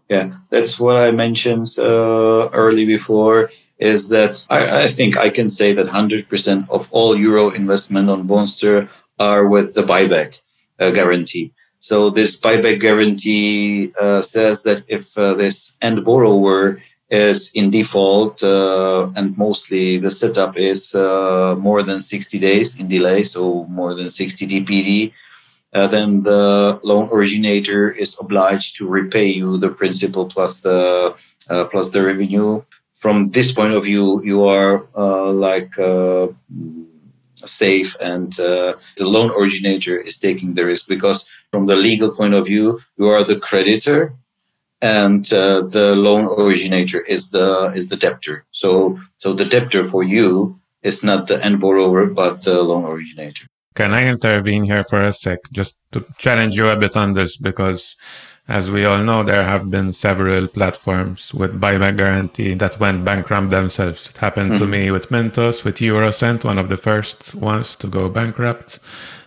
Yeah, 0.09 0.33
that's 0.51 0.79
what 0.79 0.97
I 0.97 1.11
mentioned 1.11 1.69
uh, 1.79 2.49
early 2.53 2.87
before. 2.87 3.51
Is 3.79 4.09
that 4.09 4.45
I, 4.51 4.85
I, 4.85 4.89
think 4.89 5.17
I 5.17 5.31
can 5.31 5.49
say 5.49 5.73
that 5.73 5.87
100% 5.87 6.69
of 6.69 6.89
all 6.91 7.17
euro 7.17 7.51
investment 7.51 8.11
on 8.11 8.27
Bondster 8.27 8.89
are 9.21 9.47
with 9.47 9.75
the 9.75 9.83
buyback 9.83 10.41
uh, 10.81 10.91
guarantee. 10.91 11.53
So 11.79 12.11
this 12.11 12.41
buyback 12.41 12.81
guarantee 12.81 13.93
uh, 14.01 14.21
says 14.21 14.65
that 14.65 14.83
if 14.89 15.17
uh, 15.17 15.35
this 15.35 15.77
end 15.81 16.05
borrower 16.05 16.83
is 17.09 17.53
in 17.55 17.71
default, 17.71 18.43
uh, 18.43 19.11
and 19.15 19.37
mostly 19.39 19.99
the 19.99 20.11
setup 20.11 20.57
is 20.57 20.95
uh, 20.95 21.55
more 21.59 21.83
than 21.83 22.01
60 22.01 22.39
days 22.39 22.79
in 22.79 22.89
delay, 22.89 23.25
so 23.25 23.65
more 23.65 23.95
than 23.95 24.11
60 24.11 24.47
DPD, 24.47 25.13
uh, 25.75 25.87
then 25.87 26.23
the 26.23 26.81
loan 26.83 27.09
originator 27.13 27.91
is 27.91 28.17
obliged 28.21 28.77
to 28.77 28.89
repay 28.89 29.27
you 29.27 29.59
the 29.59 29.69
principal 29.69 30.27
plus 30.27 30.61
the 30.61 31.15
uh, 31.51 31.65
plus 31.67 31.91
the 31.91 32.03
revenue. 32.03 32.63
From 32.95 33.31
this 33.31 33.53
point 33.53 33.75
of 33.75 33.85
view, 33.85 34.23
you 34.25 34.45
are 34.45 34.87
uh, 34.97 35.31
like 35.31 35.79
uh, 35.79 36.29
safe, 37.37 37.97
and 38.01 38.39
uh, 38.41 38.75
the 38.97 39.07
loan 39.07 39.31
originator 39.31 39.97
is 39.97 40.19
taking 40.19 40.55
the 40.55 40.65
risk 40.65 40.89
because, 40.89 41.31
from 41.53 41.67
the 41.67 41.77
legal 41.77 42.11
point 42.11 42.35
of 42.35 42.47
view, 42.47 42.81
you 42.97 43.07
are 43.09 43.23
the 43.23 43.39
creditor, 43.39 44.15
and 44.81 45.33
uh, 45.33 45.63
the 45.63 45.95
loan 45.95 46.27
originator 46.39 47.01
is 47.01 47.31
the 47.31 47.73
is 47.75 47.89
the 47.89 47.97
debtor. 47.97 48.45
So, 48.51 48.99
so 49.17 49.33
the 49.33 49.45
debtor 49.45 49.85
for 49.85 50.03
you 50.03 50.59
is 50.83 51.05
not 51.05 51.29
the 51.29 51.45
end 51.45 51.61
borrower, 51.61 52.07
but 52.07 52.43
the 52.43 52.63
loan 52.63 52.85
originator. 52.85 53.47
Can 53.79 53.95
I 53.95 54.09
intervene 54.09 54.65
here 54.65 54.83
for 54.83 55.01
a 55.01 55.13
sec 55.13 55.39
just 55.53 55.79
to 55.93 56.05
challenge 56.19 56.57
you 56.57 56.69
a 56.69 56.75
bit 56.75 56.97
on 56.97 57.13
this? 57.13 57.37
Because 57.37 57.95
as 58.49 58.73
we 58.73 58.85
all 58.85 59.05
know, 59.05 59.23
there 59.23 59.45
have 59.45 59.71
been 59.71 59.93
several 59.93 60.49
platforms 60.49 61.33
with 61.33 61.61
buyback 61.61 61.97
guarantee 61.97 62.55
that 62.55 62.81
went 62.81 63.05
bankrupt 63.05 63.51
themselves. 63.51 64.11
It 64.11 64.17
happened 64.17 64.51
mm-hmm. 64.51 64.65
to 64.65 64.67
me 64.67 64.91
with 64.91 65.11
Mintos, 65.11 65.65
with 65.65 65.77
Eurocent, 65.77 66.43
one 66.43 66.59
of 66.59 66.71
the 66.71 66.77
first 66.77 67.37
ones 67.37 67.77
to 67.77 67.87
go 67.87 68.09
bankrupt, 68.09 68.81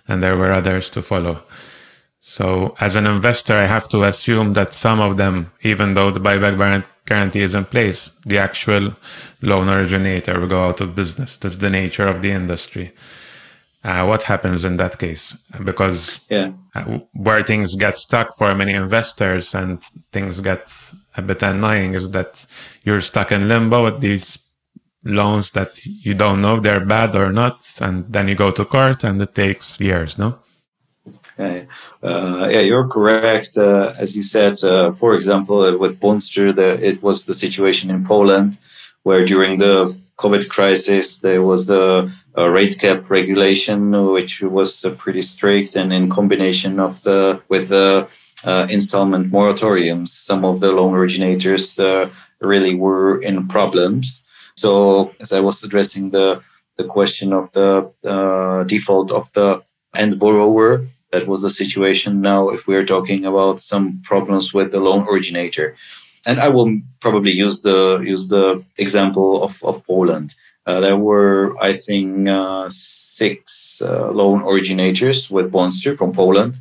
and 0.06 0.22
there 0.22 0.36
were 0.36 0.52
others 0.52 0.90
to 0.90 1.02
follow. 1.02 1.46
So 2.20 2.76
as 2.82 2.98
an 2.98 3.08
investor, 3.08 3.56
I 3.56 3.68
have 3.68 3.88
to 3.92 4.04
assume 4.04 4.52
that 4.56 4.74
some 4.74 5.00
of 5.00 5.16
them, 5.16 5.54
even 5.62 5.94
though 5.94 6.12
the 6.12 6.20
buyback 6.20 6.84
guarantee 7.06 7.44
is 7.44 7.56
in 7.56 7.64
place, 7.64 8.12
the 8.26 8.40
actual 8.40 8.98
loan 9.42 9.70
originator 9.70 10.42
will 10.42 10.48
go 10.50 10.66
out 10.66 10.82
of 10.82 10.94
business. 10.94 11.38
That's 11.38 11.56
the 11.56 11.70
nature 11.70 12.10
of 12.10 12.22
the 12.22 12.32
industry. 12.32 12.92
Uh, 13.84 14.06
what 14.06 14.24
happens 14.24 14.64
in 14.64 14.78
that 14.78 15.00
case? 15.00 15.36
Because 15.64 16.20
yeah. 16.30 16.52
Uh, 16.74 17.00
where 17.14 17.44
things 17.44 17.76
get 17.76 17.98
stuck 17.98 18.38
for 18.38 18.56
many 18.56 18.74
investors 18.74 19.54
and 19.54 19.84
things 20.12 20.40
get 20.40 20.72
a 21.18 21.22
bit 21.22 21.44
annoying 21.44 21.96
is 21.96 22.12
that 22.12 22.46
you're 22.84 23.02
stuck 23.02 23.32
in 23.32 23.50
limbo 23.50 23.84
with 23.84 24.00
these 24.00 24.38
loans 25.04 25.52
that 25.52 25.86
you 25.86 26.14
don't 26.14 26.42
know 26.42 26.58
if 26.58 26.64
they're 26.64 26.86
bad 26.86 27.16
or 27.16 27.32
not, 27.32 27.68
and 27.80 28.06
then 28.14 28.28
you 28.28 28.36
go 28.36 28.52
to 28.52 28.64
court 28.64 29.04
and 29.04 29.22
it 29.22 29.34
takes 29.34 29.80
years, 29.80 30.18
no? 30.18 30.38
Okay. 31.34 31.68
Uh, 32.04 32.48
yeah, 32.52 32.60
you're 32.60 32.88
correct. 32.88 33.58
Uh, 33.58 33.94
as 33.98 34.16
you 34.16 34.24
said, 34.24 34.64
uh, 34.64 34.92
for 34.92 35.16
example, 35.16 35.62
uh, 35.62 35.76
with 35.76 36.00
Bondster, 36.00 36.56
the, 36.56 36.86
it 36.86 37.02
was 37.02 37.26
the 37.26 37.34
situation 37.34 37.90
in 37.90 38.06
Poland 38.06 38.58
where 39.04 39.26
during 39.26 39.60
the 39.60 39.98
COVID 40.18 40.50
crisis 40.50 41.20
there 41.20 41.42
was 41.42 41.66
the 41.66 42.12
uh, 42.38 42.48
rate 42.48 42.78
cap 42.80 43.10
regulation, 43.10 43.92
which 44.12 44.42
was 44.42 44.86
uh, 44.86 44.92
pretty 44.92 45.22
strict, 45.22 45.76
and 45.76 45.92
in 45.92 46.10
combination 46.10 46.80
of 46.80 47.04
the 47.04 47.42
with 47.50 47.70
the 47.70 48.08
installment 48.70 49.32
moratoriums, 49.32 50.10
some 50.10 50.44
of 50.46 50.60
the 50.60 50.72
loan 50.72 50.94
originators 50.96 51.80
really 52.40 52.74
were 52.74 53.22
in 53.22 53.48
problems. 53.48 54.24
So, 54.56 55.12
as 55.20 55.32
I 55.32 55.42
was 55.42 55.64
addressing 55.64 56.12
the 56.12 56.42
the 56.78 56.86
question 56.86 57.34
of 57.34 57.52
the 57.52 57.92
default 58.68 59.12
of 59.12 59.32
the 59.34 59.62
end 59.96 60.20
borrower, 60.20 60.86
that 61.12 61.28
was 61.28 61.42
the 61.42 61.50
situation. 61.50 62.22
Now, 62.22 62.50
if 62.50 62.68
we're 62.68 62.86
talking 62.86 63.26
about 63.26 63.60
some 63.60 64.02
problems 64.04 64.54
with 64.54 64.72
the 64.72 64.80
loan 64.80 65.08
originator, 65.08 65.76
and 66.26 66.40
I 66.40 66.50
will 66.50 66.80
probably 67.00 67.32
use 67.32 67.62
the 67.62 68.00
use 68.00 68.28
the 68.28 68.64
example 68.78 69.44
of, 69.44 69.64
of 69.64 69.86
Poland. 69.86 70.36
Uh, 70.66 70.80
there 70.80 70.98
were, 70.98 71.56
I 71.60 71.74
think, 71.74 72.28
uh, 72.28 72.70
six 72.70 73.82
uh, 73.82 74.12
loan 74.12 74.44
originators 74.44 75.32
with 75.32 75.52
Bondster 75.52 75.98
from 75.98 76.14
Poland, 76.14 76.58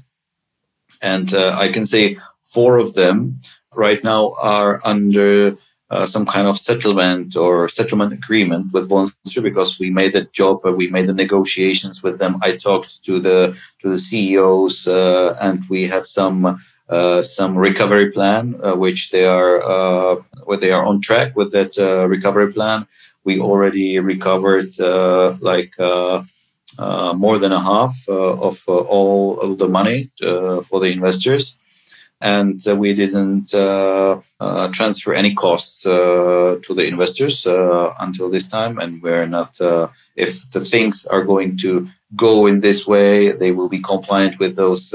and 1.02 1.34
uh, 1.34 1.54
I 1.58 1.68
can 1.68 1.86
say 1.86 2.16
four 2.42 2.78
of 2.78 2.94
them 2.94 3.40
right 3.74 4.02
now 4.02 4.34
are 4.40 4.80
under 4.84 5.56
uh, 5.90 6.06
some 6.06 6.24
kind 6.24 6.46
of 6.46 6.56
settlement 6.56 7.36
or 7.36 7.68
settlement 7.68 8.12
agreement 8.12 8.72
with 8.72 8.88
Bondster 8.88 9.42
because 9.42 9.78
we 9.78 9.90
made 9.90 10.12
the 10.12 10.24
job, 10.32 10.64
uh, 10.64 10.72
we 10.72 10.88
made 10.88 11.06
the 11.06 11.12
negotiations 11.12 12.02
with 12.02 12.18
them. 12.18 12.36
I 12.42 12.56
talked 12.56 13.04
to 13.04 13.20
the 13.20 13.56
to 13.80 13.90
the 13.90 13.98
CEOs, 13.98 14.86
and 14.86 15.62
we 15.68 15.86
have 15.88 16.06
some 16.06 16.60
uh, 16.90 17.22
some 17.22 17.56
recovery 17.56 18.10
plan, 18.10 18.60
uh, 18.62 18.74
which 18.74 19.10
they 19.10 19.24
are 19.24 19.62
uh, 19.62 20.16
where 20.44 20.58
they 20.58 20.72
are 20.72 20.84
on 20.84 21.00
track 21.00 21.36
with 21.36 21.52
that 21.52 21.72
recovery 22.08 22.52
plan. 22.52 22.86
We 23.24 23.40
already 23.40 23.98
recovered 23.98 24.70
like. 25.40 25.74
more 27.26 27.38
than 27.38 27.52
a 27.52 27.60
half 27.60 27.94
of 28.08 28.56
all 28.68 29.40
of 29.40 29.58
the 29.58 29.68
money 29.68 30.08
for 30.68 30.78
the 30.80 30.90
investors, 30.96 31.60
and 32.20 32.60
uh, 32.66 32.76
we 32.76 32.94
didn't 32.94 33.54
uh, 33.54 34.20
uh, 34.40 34.68
transfer 34.68 35.14
any 35.14 35.34
costs 35.34 35.82
to 35.82 36.74
the 36.78 36.86
investors 36.86 37.46
until 37.46 38.30
this 38.30 38.48
time. 38.48 38.78
And 38.78 39.02
we're 39.02 39.26
not, 39.26 39.56
if 40.16 40.50
the 40.52 40.60
things 40.60 41.06
are 41.06 41.24
going 41.24 41.56
to 41.58 41.88
go 42.16 42.46
in 42.46 42.60
this 42.60 42.86
way, 42.86 43.32
they 43.32 43.52
will 43.52 43.68
be 43.68 43.80
compliant 43.80 44.38
with 44.38 44.56
those 44.56 44.90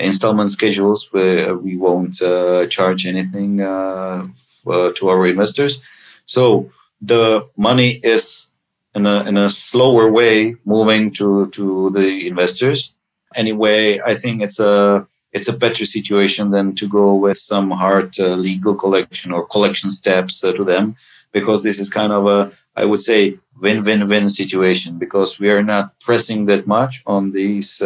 installment 0.00 0.50
schedules 0.50 1.12
where 1.12 1.56
we 1.56 1.76
won't 1.76 2.20
uh, 2.22 2.66
charge 2.66 3.06
anything 3.06 3.60
uh, 3.60 4.26
uh, 4.66 4.92
to 4.96 5.08
our 5.08 5.26
investors. 5.26 5.82
So 6.26 6.70
the 7.00 7.48
money 7.56 8.00
is 8.02 8.48
in 8.94 9.06
a, 9.06 9.22
in 9.24 9.36
a 9.36 9.50
slower 9.50 10.10
way 10.10 10.56
moving 10.64 11.12
to, 11.12 11.50
to 11.50 11.90
the 11.90 12.26
investors. 12.26 12.94
Anyway, 13.34 14.00
I 14.00 14.14
think 14.14 14.42
it's 14.42 14.58
a 14.58 15.06
it's 15.32 15.48
a 15.48 15.56
better 15.56 15.84
situation 15.84 16.50
than 16.50 16.74
to 16.74 16.88
go 16.88 17.14
with 17.14 17.38
some 17.38 17.70
hard 17.70 18.18
uh, 18.18 18.34
legal 18.34 18.74
collection 18.74 19.32
or 19.32 19.46
collection 19.46 19.90
steps 19.90 20.42
uh, 20.42 20.52
to 20.52 20.64
them 20.64 20.96
because 21.32 21.62
this 21.62 21.78
is 21.78 21.88
kind 21.88 22.12
of 22.12 22.26
a 22.26 22.50
i 22.76 22.84
would 22.84 23.02
say 23.02 23.36
win-win-win 23.60 24.28
situation 24.28 24.98
because 24.98 25.38
we 25.38 25.50
are 25.50 25.62
not 25.62 25.92
pressing 26.00 26.46
that 26.46 26.66
much 26.66 27.02
on 27.06 27.32
these 27.32 27.80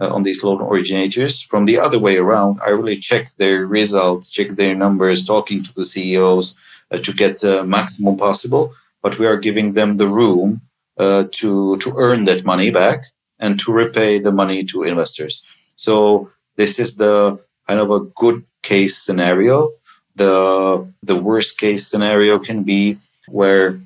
uh, 0.00 0.12
on 0.14 0.22
these 0.22 0.42
loan 0.42 0.60
originators. 0.60 1.40
From 1.40 1.66
the 1.66 1.78
other 1.78 1.98
way 1.98 2.16
around 2.16 2.60
i 2.66 2.70
really 2.70 2.98
check 2.98 3.24
their 3.36 3.66
results 3.66 4.30
check 4.30 4.50
their 4.50 4.74
numbers 4.74 5.26
talking 5.26 5.62
to 5.62 5.74
the 5.74 5.84
ceos 5.84 6.58
uh, 6.90 6.98
to 6.98 7.12
get 7.12 7.40
the 7.40 7.64
maximum 7.64 8.16
possible. 8.16 8.72
But 9.02 9.18
we 9.18 9.26
are 9.26 9.36
giving 9.36 9.74
them 9.74 9.96
the 9.96 10.08
room 10.08 10.62
uh, 10.98 11.24
to 11.38 11.76
to 11.78 11.92
earn 11.96 12.24
that 12.24 12.44
money 12.44 12.70
back 12.70 13.00
and 13.38 13.58
to 13.60 13.72
repay 13.72 14.18
the 14.18 14.32
money 14.32 14.64
to 14.64 14.82
investors. 14.84 15.44
So 15.76 16.30
this 16.56 16.78
is 16.78 16.96
the 16.96 17.38
kind 17.68 17.80
of 17.80 17.90
a 17.90 18.00
good 18.00 18.44
case 18.62 18.96
scenario. 18.98 19.70
The 20.16 20.86
the 21.02 21.16
worst 21.16 21.58
case 21.58 21.86
scenario 21.86 22.38
can 22.38 22.62
be 22.62 22.98
where 23.28 23.80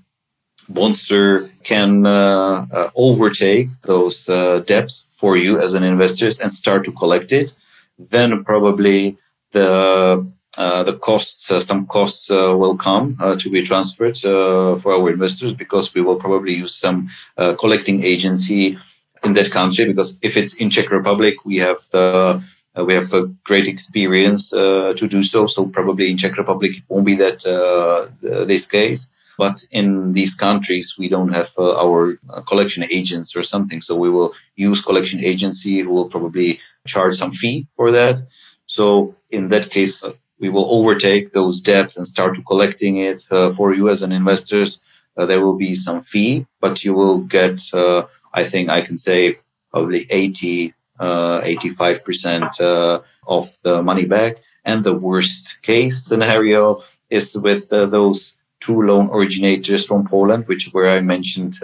Bondster 0.71 1.51
can 1.65 2.07
uh, 2.07 2.67
uh, 2.73 2.91
overtake 2.95 3.69
those 3.83 4.29
uh, 4.29 4.61
debts 4.67 5.09
for 5.15 5.37
you 5.37 5.59
as 5.59 5.73
an 5.75 5.83
investor 5.83 6.31
and 6.43 6.53
start 6.53 6.85
to 6.85 6.93
collect 6.93 7.33
it. 7.33 7.53
Then 7.99 8.45
probably 8.45 9.17
the 9.53 10.27
uh, 10.57 10.83
the 10.83 10.95
costs, 10.95 11.53
uh, 11.53 11.61
some 11.61 11.87
costs 11.87 12.33
uh, 12.33 12.57
will 12.57 12.77
come 12.77 13.17
to 13.39 13.51
be 13.51 13.63
transferred 13.63 14.19
for 14.19 14.93
our 14.93 15.11
investors 15.11 15.53
because 15.55 15.95
we 15.95 16.01
will 16.01 16.17
probably 16.17 16.55
use 16.55 16.75
some 16.75 17.09
collecting 17.59 18.03
agency 18.03 18.77
in 19.23 19.35
that 19.35 19.51
country. 19.53 19.85
Because 19.85 20.19
if 20.21 20.37
it's 20.37 20.55
in 20.55 20.71
Czech 20.71 20.91
Republic, 20.91 21.45
we 21.45 21.59
have 21.59 21.79
the 21.93 22.43
we 22.75 22.95
have 22.95 23.13
a 23.13 23.27
great 23.45 23.69
experience 23.69 24.51
to 24.51 25.07
do 25.09 25.23
so. 25.23 25.47
So 25.47 25.69
probably 25.69 26.11
in 26.11 26.19
Czech 26.19 26.37
Republic 26.37 26.79
it 26.79 26.83
won't 26.89 27.07
be 27.07 27.15
that 27.17 27.39
this 28.21 28.67
case. 28.67 29.13
But 29.39 29.65
in 29.71 30.13
these 30.13 30.35
countries, 30.35 30.97
we 30.99 31.09
don't 31.09 31.33
have 31.33 31.51
our 31.59 32.19
collection 32.51 32.85
agents 32.99 33.37
or 33.37 33.43
something. 33.43 33.81
So 33.81 33.95
we 33.95 34.11
will 34.11 34.35
use 34.57 34.83
collection 34.83 35.21
agency 35.25 35.81
who 35.81 35.91
will 35.91 36.11
probably 36.11 36.61
charge 36.87 37.17
some 37.17 37.33
fee 37.33 37.69
for 37.77 37.93
that. 37.93 38.17
So 38.67 39.15
in 39.31 39.49
that 39.49 39.71
case, 39.71 40.05
we 40.41 40.49
will 40.49 40.69
overtake 40.71 41.33
those 41.33 41.61
debts 41.61 41.97
and 41.97 42.07
start 42.07 42.37
collecting 42.47 42.99
it 42.99 43.25
uh, 43.31 43.51
for 43.51 43.73
you 43.75 43.89
as 43.89 44.03
an 44.03 44.13
investors. 44.13 44.83
Uh, 45.17 45.25
there 45.25 45.41
will 45.41 45.57
be 45.57 45.75
some 45.75 46.03
fee, 46.03 46.47
but 46.61 46.85
you 46.85 46.95
will 46.95 47.19
get, 47.19 47.61
uh, 47.73 48.03
I 48.35 48.45
think 48.45 48.69
I 48.69 48.83
can 48.83 48.99
say, 48.99 49.39
probably 49.71 50.07
80 50.11 50.75
85% 51.01 52.61
uh, 52.61 52.65
uh, 52.65 53.01
of 53.27 53.51
the 53.63 53.83
money 53.83 54.05
back. 54.05 54.37
And 54.65 54.85
the 54.85 54.95
worst 54.95 55.63
case 55.63 56.05
scenario 56.05 56.83
is 57.11 57.35
with 57.37 57.73
uh, 57.73 57.87
those 57.87 58.38
two 58.61 58.83
loan 58.83 59.09
originators 59.11 59.87
from 59.87 60.07
Poland, 60.07 60.47
which 60.47 60.69
where 60.73 60.91
I 60.91 61.01
mentioned 61.01 61.57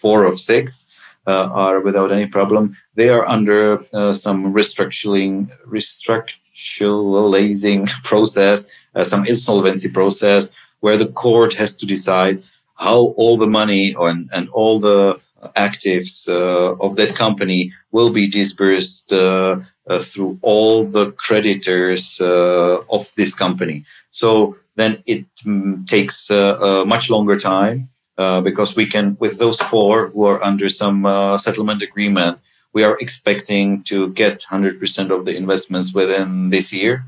four 0.00 0.24
of 0.24 0.40
six. 0.40 0.86
Uh, 1.28 1.50
are 1.52 1.80
without 1.80 2.12
any 2.12 2.26
problem. 2.26 2.76
They 2.94 3.08
are 3.08 3.26
under 3.26 3.84
uh, 3.92 4.12
some 4.12 4.54
restructuring, 4.54 5.50
restructuralizing 5.66 7.88
process, 8.04 8.70
uh, 8.94 9.02
some 9.02 9.26
insolvency 9.26 9.90
process, 9.90 10.54
where 10.78 10.96
the 10.96 11.08
court 11.08 11.54
has 11.54 11.74
to 11.78 11.86
decide 11.86 12.44
how 12.76 13.12
all 13.16 13.36
the 13.36 13.48
money 13.48 13.96
and, 13.98 14.30
and 14.32 14.48
all 14.50 14.78
the 14.78 15.18
actives 15.56 16.28
uh, 16.28 16.76
of 16.80 16.96
that 16.96 17.14
company 17.14 17.72
will 17.90 18.10
be 18.10 18.28
disbursed 18.28 19.12
uh, 19.12 19.60
uh, 19.88 19.98
through 19.98 20.38
all 20.42 20.84
the 20.84 21.12
creditors 21.12 22.20
of 22.20 23.10
this 23.16 23.34
company. 23.34 23.84
So 24.10 24.56
then 24.76 25.02
it 25.06 25.24
mm, 25.44 25.86
takes 25.86 26.30
a 26.30 26.84
much 26.86 27.10
longer 27.10 27.38
time 27.38 27.88
because 28.16 28.76
we 28.76 28.86
can, 28.86 29.16
with 29.18 29.38
those 29.38 29.60
four 29.60 30.08
who 30.08 30.24
are 30.24 30.42
under 30.42 30.68
some 30.68 31.02
settlement 31.38 31.82
agreement, 31.82 32.38
we 32.76 32.84
are 32.84 32.98
expecting 33.00 33.82
to 33.84 34.12
get 34.12 34.42
100% 34.42 35.10
of 35.10 35.24
the 35.24 35.34
investments 35.34 35.94
within 35.94 36.50
this 36.50 36.72
year. 36.74 37.04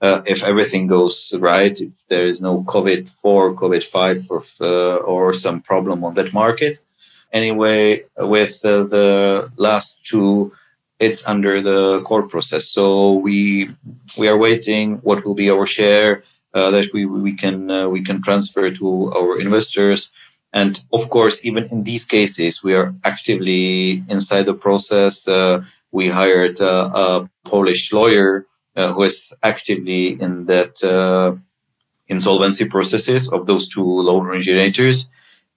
Uh, 0.00 0.22
if 0.26 0.44
everything 0.44 0.86
goes 0.86 1.16
right, 1.38 1.80
if 1.80 2.06
there 2.08 2.26
is 2.26 2.40
no 2.40 2.62
COVID 2.62 3.10
4, 3.10 3.54
COVID 3.54 3.82
5, 3.82 4.30
or, 4.30 4.42
uh, 4.60 4.96
or 4.96 5.32
some 5.32 5.60
problem 5.60 6.04
on 6.04 6.14
that 6.14 6.32
market, 6.32 6.78
anyway, 7.32 8.02
with 8.18 8.64
uh, 8.64 8.84
the 8.84 9.50
last 9.56 10.04
two, 10.06 10.52
it's 11.00 11.26
under 11.26 11.60
the 11.60 12.00
court 12.02 12.30
process. 12.30 12.64
So 12.66 13.14
we 13.14 13.70
we 14.16 14.28
are 14.28 14.38
waiting 14.38 14.98
what 14.98 15.24
will 15.24 15.34
be 15.34 15.50
our 15.50 15.66
share 15.66 16.10
uh, 16.18 16.20
that 16.54 16.92
we 16.94 17.04
we 17.04 17.34
can 17.34 17.70
uh, 17.70 17.88
we 17.88 18.02
can 18.02 18.22
transfer 18.22 18.70
to 18.70 19.12
our 19.12 19.40
investors. 19.40 20.12
And 20.52 20.78
of 20.92 21.10
course, 21.10 21.44
even 21.44 21.64
in 21.64 21.82
these 21.82 22.04
cases, 22.04 22.62
we 22.62 22.74
are 22.74 22.94
actively 23.02 24.04
inside 24.08 24.46
the 24.46 24.54
process. 24.54 25.26
Uh, 25.26 25.64
we 25.90 26.08
hired 26.08 26.60
uh, 26.60 26.90
a 26.94 27.30
Polish 27.44 27.92
lawyer 27.92 28.46
uh, 28.76 28.92
who 28.92 29.02
is 29.02 29.32
actively 29.42 30.20
in 30.20 30.46
that 30.46 30.82
uh, 30.82 31.36
insolvency 32.08 32.66
processes 32.66 33.28
of 33.32 33.46
those 33.46 33.68
two 33.68 33.84
loan 33.84 34.26
originators. 34.26 35.08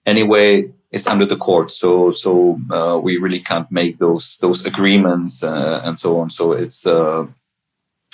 Anyway, 0.06 0.72
it's 0.92 1.08
under 1.08 1.26
the 1.26 1.36
court, 1.36 1.72
so 1.72 2.12
so 2.12 2.60
uh, 2.72 2.98
we 3.02 3.18
really 3.18 3.40
can't 3.40 3.72
make 3.72 3.98
those 3.98 4.38
those 4.42 4.66
agreements 4.66 5.44
uh, 5.44 5.82
and 5.84 6.00
so 6.00 6.20
on. 6.20 6.30
So 6.30 6.54
it's 6.54 6.88
uh, 6.88 7.28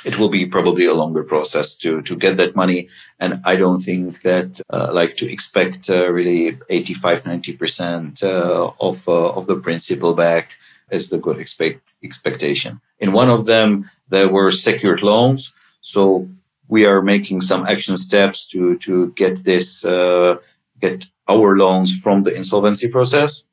it 0.06 0.18
will 0.20 0.30
be 0.30 0.46
probably 0.46 0.86
a 0.86 0.94
longer 0.94 1.24
process 1.24 1.78
to 1.78 2.02
to 2.02 2.16
get 2.16 2.38
that 2.38 2.56
money, 2.56 2.90
and 3.20 3.42
I 3.46 3.56
don't 3.56 3.82
think 3.82 4.22
that 4.22 4.62
like 4.70 5.18
to 5.18 5.32
expect 5.32 5.90
really 5.90 6.58
85 6.70 7.26
90 7.26 7.58
percent 7.58 8.24
of 8.24 9.08
of 9.08 9.46
the 9.48 9.56
principal 9.56 10.14
back 10.14 10.56
is 10.92 11.10
the 11.10 11.18
good 11.18 11.40
expect 11.40 11.82
expectation. 12.04 12.82
In 13.00 13.14
one 13.14 13.30
of 13.30 13.46
them, 13.46 13.90
there 14.10 14.30
were 14.30 14.52
secured 14.52 15.02
loans. 15.02 15.54
So 15.82 16.30
we 16.68 16.86
are 16.86 17.02
making 17.02 17.42
some 17.42 17.66
action 17.66 17.98
steps 17.98 18.48
to, 18.50 18.78
to 18.80 19.12
get 19.12 19.44
this, 19.44 19.84
uh, 19.86 20.38
get 20.82 21.06
our 21.28 21.58
loans 21.58 22.00
from 22.00 22.24
the 22.24 22.34
insolvency 22.34 22.88
process. 22.88 23.44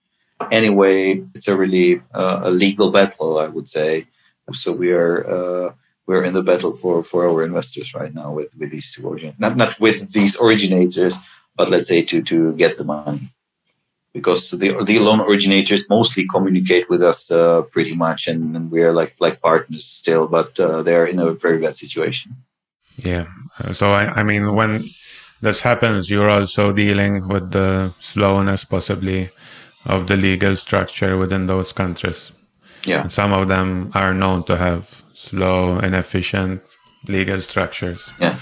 Anyway, 0.50 1.22
it's 1.34 1.48
a 1.48 1.56
really 1.56 2.00
uh, 2.14 2.40
a 2.44 2.50
legal 2.50 2.90
battle, 2.90 3.38
I 3.38 3.48
would 3.48 3.68
say. 3.68 4.06
So 4.54 4.72
we 4.72 4.90
are 4.92 5.16
uh, 5.36 5.72
we're 6.10 6.26
in 6.28 6.34
the 6.38 6.48
battle 6.50 6.72
for, 6.80 6.94
for 7.10 7.20
our 7.28 7.40
investors 7.50 7.88
right 7.94 8.12
now 8.20 8.28
with, 8.38 8.50
with 8.58 8.70
these 8.74 8.88
two 8.92 9.02
origin 9.10 9.32
not 9.44 9.54
not 9.62 9.72
with 9.86 9.98
these 10.18 10.34
originators, 10.46 11.14
but 11.58 11.70
let's 11.70 11.88
say 11.92 12.00
to 12.10 12.16
to 12.30 12.36
get 12.62 12.72
the 12.78 12.86
money 12.96 13.22
because 14.12 14.50
the 14.50 14.68
the 14.84 14.98
loan 14.98 15.20
originators 15.20 15.88
mostly 15.88 16.26
communicate 16.26 16.88
with 16.90 17.02
us 17.02 17.30
uh, 17.30 17.62
pretty 17.74 17.94
much, 17.94 18.26
and, 18.26 18.56
and, 18.56 18.70
we 18.70 18.82
are 18.82 18.92
like 18.92 19.14
like 19.20 19.40
partners 19.40 19.84
still, 19.84 20.26
but 20.26 20.58
uh, 20.58 20.82
they're 20.82 21.06
in 21.06 21.18
a 21.20 21.30
very 21.30 21.58
bad 21.58 21.76
situation. 21.76 22.32
Yeah. 22.96 23.26
Uh, 23.58 23.72
so 23.72 23.92
I, 23.92 24.04
I 24.20 24.22
mean, 24.22 24.54
when 24.54 24.84
this 25.40 25.62
happens, 25.62 26.10
you're 26.10 26.28
also 26.28 26.72
dealing 26.72 27.28
with 27.28 27.52
the 27.52 27.94
slowness, 27.98 28.64
possibly, 28.64 29.30
of 29.86 30.06
the 30.06 30.16
legal 30.16 30.56
structure 30.56 31.16
within 31.16 31.46
those 31.46 31.72
countries. 31.72 32.32
Yeah. 32.84 33.08
Some 33.08 33.32
of 33.32 33.48
them 33.48 33.90
are 33.94 34.14
known 34.14 34.44
to 34.44 34.56
have 34.56 35.02
slow, 35.12 35.78
inefficient 35.78 36.62
legal 37.08 37.40
structures. 37.40 38.12
Yeah. 38.20 38.36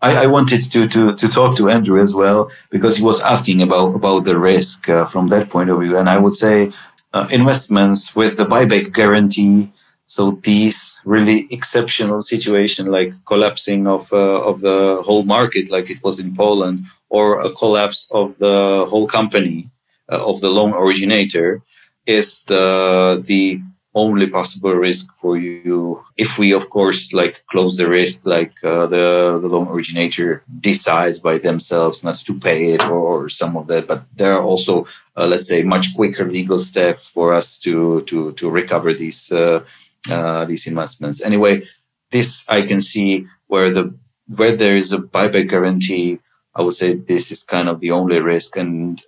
I, 0.00 0.24
I, 0.24 0.26
wanted 0.26 0.60
to, 0.72 0.86
to, 0.88 1.14
to 1.14 1.28
talk 1.28 1.56
to 1.56 1.70
Andrew 1.70 1.98
as 1.98 2.12
well 2.12 2.50
because 2.70 2.96
he 2.98 3.02
was 3.02 3.20
asking 3.20 3.62
about, 3.62 3.94
about 3.94 4.24
the 4.24 4.38
risk 4.38 4.88
uh, 4.88 5.06
from 5.06 5.28
that 5.28 5.48
point 5.48 5.70
of 5.70 5.80
view. 5.80 5.96
And 5.96 6.10
I 6.10 6.18
would 6.18 6.34
say 6.34 6.72
uh, 7.14 7.26
investments 7.30 8.14
with 8.14 8.36
the 8.36 8.44
buyback 8.44 8.92
guarantee. 8.92 9.70
So 10.06 10.38
these 10.42 11.00
really 11.06 11.46
exceptional 11.50 12.20
situation 12.20 12.86
like 12.86 13.14
collapsing 13.24 13.86
of, 13.86 14.12
uh, 14.12 14.42
of 14.42 14.60
the 14.60 15.02
whole 15.06 15.22
market, 15.22 15.70
like 15.70 15.88
it 15.88 16.02
was 16.04 16.18
in 16.18 16.36
Poland, 16.36 16.84
or 17.08 17.40
a 17.40 17.50
collapse 17.50 18.10
of 18.12 18.36
the 18.38 18.86
whole 18.90 19.06
company 19.06 19.70
uh, 20.12 20.22
of 20.28 20.40
the 20.42 20.50
loan 20.50 20.74
originator 20.74 21.62
is 22.06 22.44
the, 22.44 23.22
the 23.24 23.60
only 23.94 24.26
possible 24.26 24.72
risk 24.72 25.14
for 25.20 25.36
you. 25.38 26.04
If 26.16 26.36
we 26.38 26.52
of 26.52 26.68
course 26.68 27.12
like 27.12 27.44
close 27.46 27.76
the 27.76 27.88
risk 27.88 28.26
like 28.26 28.52
uh, 28.64 28.86
the 28.86 29.38
the 29.40 29.48
loan 29.48 29.68
originator 29.68 30.42
decides 30.60 31.20
by 31.20 31.38
themselves 31.38 32.02
not 32.02 32.16
to 32.26 32.34
pay 32.38 32.72
it 32.72 32.82
or, 32.82 32.98
or 32.98 33.28
some 33.28 33.56
of 33.56 33.68
that 33.68 33.86
but 33.86 34.02
there 34.16 34.34
are 34.34 34.42
also 34.42 34.86
uh, 35.16 35.26
let's 35.26 35.46
say 35.46 35.62
much 35.62 35.94
quicker 35.94 36.24
legal 36.24 36.58
steps 36.58 37.06
for 37.06 37.32
us 37.32 37.58
to 37.60 38.02
to 38.02 38.32
to 38.32 38.50
recover 38.50 38.92
these 38.92 39.30
uh, 39.30 39.62
uh 40.10 40.44
these 40.44 40.66
investments. 40.66 41.22
Anyway 41.22 41.62
this 42.10 42.44
i 42.48 42.62
can 42.62 42.80
see 42.80 43.26
where 43.46 43.70
the 43.70 43.94
where 44.36 44.54
there 44.56 44.76
is 44.76 44.92
a 44.92 44.98
buyback 44.98 45.48
guarantee 45.48 46.18
i 46.54 46.62
would 46.62 46.74
say 46.74 46.94
this 46.94 47.30
is 47.30 47.42
kind 47.42 47.68
of 47.68 47.80
the 47.80 47.90
only 47.90 48.20
risk. 48.20 48.56
And 48.56 49.00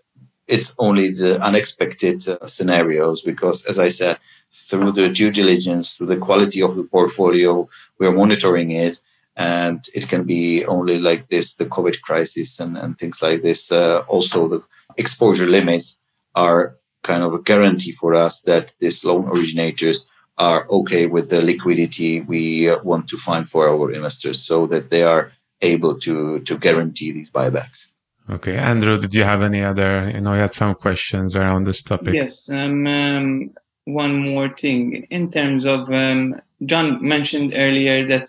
it's 0.47 0.75
only 0.79 1.11
the 1.11 1.43
unexpected 1.43 2.27
uh, 2.29 2.47
scenarios 2.47 3.23
because 3.23 3.67
as 3.67 3.79
i 3.79 3.89
said 3.89 4.19
through 4.57 4.93
the 4.93 5.09
due 5.09 5.31
diligence, 5.31 5.95
through 5.95 6.07
the 6.07 6.17
quality 6.17 6.63
of 6.63 6.77
the 6.77 6.85
portfolio, 6.85 7.69
we're 7.99 8.13
monitoring 8.13 8.71
it. 8.71 8.99
And 9.37 9.85
it 9.95 10.09
can 10.09 10.25
be 10.25 10.65
only 10.65 10.99
like 10.99 11.29
this, 11.29 11.57
the 11.57 11.67
COVID 11.67 12.01
crisis 12.01 12.59
and, 12.59 12.77
and 12.79 12.99
things 12.99 13.21
like 13.21 13.43
this. 13.43 13.71
Uh, 13.71 14.03
also, 14.09 14.49
the 14.49 14.63
exposure 14.97 15.47
limits 15.47 16.01
are 16.35 16.77
kind 17.03 17.23
of 17.23 17.35
a 17.35 17.43
guarantee 17.43 17.93
for 17.93 18.15
us 18.15 18.43
that 18.43 18.73
these 18.81 19.05
loan 19.05 19.29
originators 19.29 20.11
are 20.39 20.67
okay 20.71 21.07
with 21.07 21.29
the 21.29 21.43
liquidity 21.43 22.21
we 22.23 22.69
uh, 22.71 22.83
want 22.83 23.09
to 23.09 23.19
find 23.19 23.49
for 23.49 23.69
our 23.69 23.93
investors 23.93 24.43
so 24.43 24.67
that 24.67 24.91
they 24.91 25.03
are 25.03 25.33
able 25.61 25.99
to, 25.99 26.41
to 26.41 26.59
guarantee 26.59 27.13
these 27.13 27.31
buybacks. 27.31 27.93
Okay, 28.29 28.57
Andrew, 28.57 28.99
did 28.99 29.15
you 29.15 29.23
have 29.23 29.43
any 29.43 29.63
other? 29.63 30.11
You 30.13 30.21
know, 30.21 30.35
you 30.35 30.41
had 30.41 30.55
some 30.55 30.75
questions 30.75 31.37
around 31.37 31.65
this 31.65 31.83
topic. 31.83 32.15
Yes, 32.15 32.49
um, 32.51 32.87
um, 32.87 33.51
one 33.85 34.17
more 34.17 34.49
thing 34.49 35.07
in 35.11 35.31
terms 35.31 35.65
of 35.65 35.91
um, 35.93 36.41
John 36.65 37.01
mentioned 37.07 37.53
earlier 37.55 38.05
that 38.09 38.27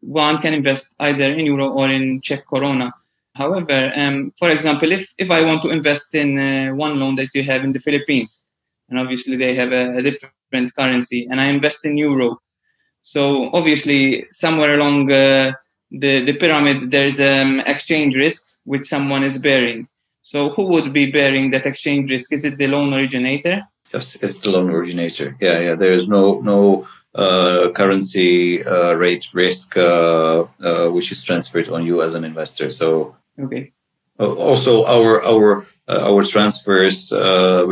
one 0.00 0.38
can 0.38 0.52
invest 0.52 0.94
either 0.98 1.32
in 1.32 1.46
euro 1.46 1.68
or 1.68 1.88
in 1.90 2.20
Czech 2.20 2.44
koruna. 2.46 2.90
However, 3.34 3.92
um, 3.94 4.32
for 4.36 4.50
example, 4.50 4.90
if, 4.90 5.14
if 5.16 5.30
I 5.30 5.44
want 5.44 5.62
to 5.62 5.68
invest 5.68 6.14
in 6.14 6.38
uh, 6.38 6.74
one 6.74 6.98
loan 6.98 7.14
that 7.16 7.34
you 7.34 7.44
have 7.44 7.62
in 7.62 7.72
the 7.72 7.80
Philippines, 7.80 8.46
and 8.88 8.98
obviously 8.98 9.36
they 9.36 9.54
have 9.54 9.72
a, 9.72 9.98
a 9.98 10.02
different 10.02 10.74
currency, 10.74 11.28
and 11.30 11.40
I 11.40 11.46
invest 11.46 11.84
in 11.84 11.96
euro, 11.96 12.40
so 13.02 13.50
obviously 13.52 14.26
somewhere 14.30 14.72
along 14.72 15.12
uh, 15.12 15.52
the 15.92 16.24
the 16.24 16.32
pyramid 16.32 16.90
there's 16.90 17.20
um, 17.20 17.60
exchange 17.60 18.16
risk 18.16 18.42
which 18.66 18.86
someone 18.86 19.24
is 19.24 19.38
bearing. 19.38 19.88
So 20.22 20.50
who 20.50 20.66
would 20.72 20.92
be 20.92 21.06
bearing 21.06 21.52
that 21.52 21.66
exchange 21.66 22.10
risk? 22.10 22.32
Is 22.32 22.44
it 22.44 22.58
the 22.58 22.66
loan 22.66 22.92
originator? 22.92 23.62
Yes, 23.94 24.16
it's 24.16 24.38
the 24.40 24.50
loan 24.50 24.68
originator. 24.70 25.36
Yeah, 25.40 25.60
yeah. 25.60 25.74
There 25.76 25.92
is 25.92 26.08
no 26.08 26.40
no 26.40 26.86
uh, 27.14 27.70
currency 27.70 28.64
uh, 28.64 28.92
rate 28.94 29.26
risk 29.32 29.76
uh, 29.76 30.44
uh 30.60 30.88
which 30.88 31.12
is 31.12 31.22
transferred 31.22 31.68
on 31.70 31.86
you 31.86 32.02
as 32.02 32.14
an 32.14 32.24
investor. 32.24 32.70
So 32.70 33.16
okay. 33.38 33.72
Uh, 34.18 34.34
also, 34.34 34.84
our 34.84 35.24
our 35.24 35.66
uh, 35.88 36.02
our 36.10 36.24
transfers 36.24 37.10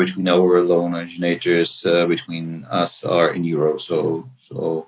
between 0.00 0.28
our 0.28 0.62
loan 0.62 0.94
originators 0.94 1.82
between 1.82 2.64
us 2.70 3.04
are 3.04 3.34
in 3.34 3.42
euro. 3.44 3.78
So 3.78 4.30
so 4.38 4.86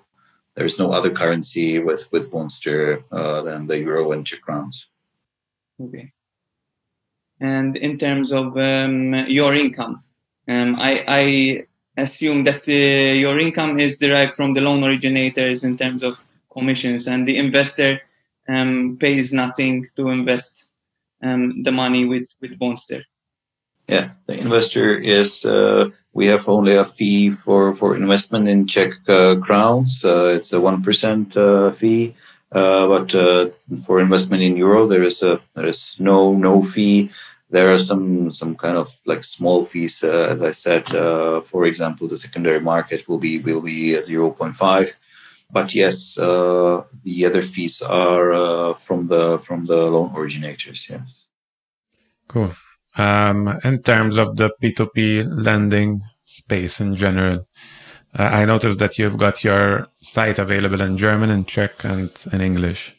there 0.55 0.67
is 0.67 0.79
no 0.79 0.93
other 0.93 1.11
currency 1.11 1.79
with 1.81 2.09
with 2.13 2.31
Bondster 2.31 3.03
than 3.45 3.67
the 3.67 3.79
euro 3.79 4.13
and 4.13 4.25
Czech 4.25 4.41
crowns. 4.41 4.89
Okay. 5.81 6.12
And 7.41 7.77
in 7.77 7.99
terms 7.99 8.33
of 8.33 8.57
um, 8.57 9.14
your 9.29 9.55
income, 9.55 10.03
um, 10.49 10.77
I, 10.79 11.05
I 11.07 11.66
assume 11.97 12.45
that 12.45 12.66
uh, 12.68 13.14
your 13.14 13.39
income 13.39 13.79
is 13.79 13.99
derived 13.99 14.35
from 14.35 14.55
the 14.55 14.61
loan 14.61 14.85
originators 14.85 15.64
in 15.64 15.77
terms 15.77 16.03
of 16.03 16.18
commissions, 16.51 17.07
and 17.07 17.29
the 17.29 17.37
investor 17.37 18.01
um, 18.49 18.97
pays 18.99 19.33
nothing 19.33 19.87
to 19.97 20.09
invest 20.09 20.66
um, 21.22 21.62
the 21.62 21.72
money 21.72 22.05
with 22.07 22.35
with 22.41 22.59
Bondster. 22.59 23.03
Yeah, 23.89 24.11
the 24.27 24.35
investor 24.35 24.97
is. 24.97 25.45
Uh, 25.45 25.91
we 26.12 26.27
have 26.29 26.49
only 26.49 26.74
a 26.74 26.85
fee 26.85 27.31
for 27.31 27.77
for 27.77 27.95
investment 27.97 28.49
in 28.49 28.66
Czech 28.66 28.95
uh, 29.09 29.37
crowns. 29.37 30.05
Uh, 30.05 30.37
it's 30.37 30.53
a 30.53 30.61
one 30.61 30.83
percent 30.83 31.37
uh, 31.37 31.70
fee. 31.72 32.14
Uh, 32.53 32.86
but 32.86 33.11
for 33.84 34.01
investment 34.01 34.42
in 34.42 34.57
euro, 34.57 34.86
there 34.86 35.03
is 35.03 35.22
a 35.22 35.40
there 35.55 35.66
is 35.66 35.97
no 35.99 36.32
no 36.32 36.62
fee. 36.62 37.11
There 37.51 37.72
are 37.72 37.78
some 37.78 38.32
some 38.32 38.57
kind 38.57 38.76
of 38.76 38.94
like 39.05 39.22
small 39.22 39.64
fees 39.64 40.03
uh, 40.03 40.28
as 40.32 40.42
i 40.42 40.51
said 40.51 40.92
uh, 40.94 41.40
for 41.40 41.64
example 41.64 42.09
the 42.09 42.16
secondary 42.16 42.61
market 42.61 43.09
will 43.09 43.18
be 43.18 43.38
will 43.38 43.61
be 43.61 43.92
0.5 43.92 44.92
but 45.51 45.74
yes 45.74 46.18
uh, 46.18 46.82
the 47.05 47.24
other 47.24 47.42
fees 47.42 47.82
are 47.82 48.32
uh, 48.32 48.74
from 48.74 49.07
the 49.07 49.38
from 49.38 49.66
the 49.66 49.76
loan 49.76 50.12
originators 50.16 50.88
yes. 50.90 51.28
Cool. 52.28 52.53
Um, 52.99 53.49
in 53.62 53.82
terms 53.82 54.18
of 54.18 54.36
the 54.36 54.51
p2p 54.61 55.26
lending 55.30 56.03
space 56.24 56.80
in 56.80 56.97
general 56.97 57.47
uh, 58.19 58.23
i 58.23 58.45
noticed 58.45 58.79
that 58.79 58.99
you've 58.99 59.19
got 59.19 59.45
your 59.45 59.89
site 60.03 60.39
available 60.39 60.81
in 60.81 60.97
german 60.97 61.31
and 61.31 61.47
czech 61.47 61.85
and 61.85 62.11
in 62.33 62.41
english 62.41 62.97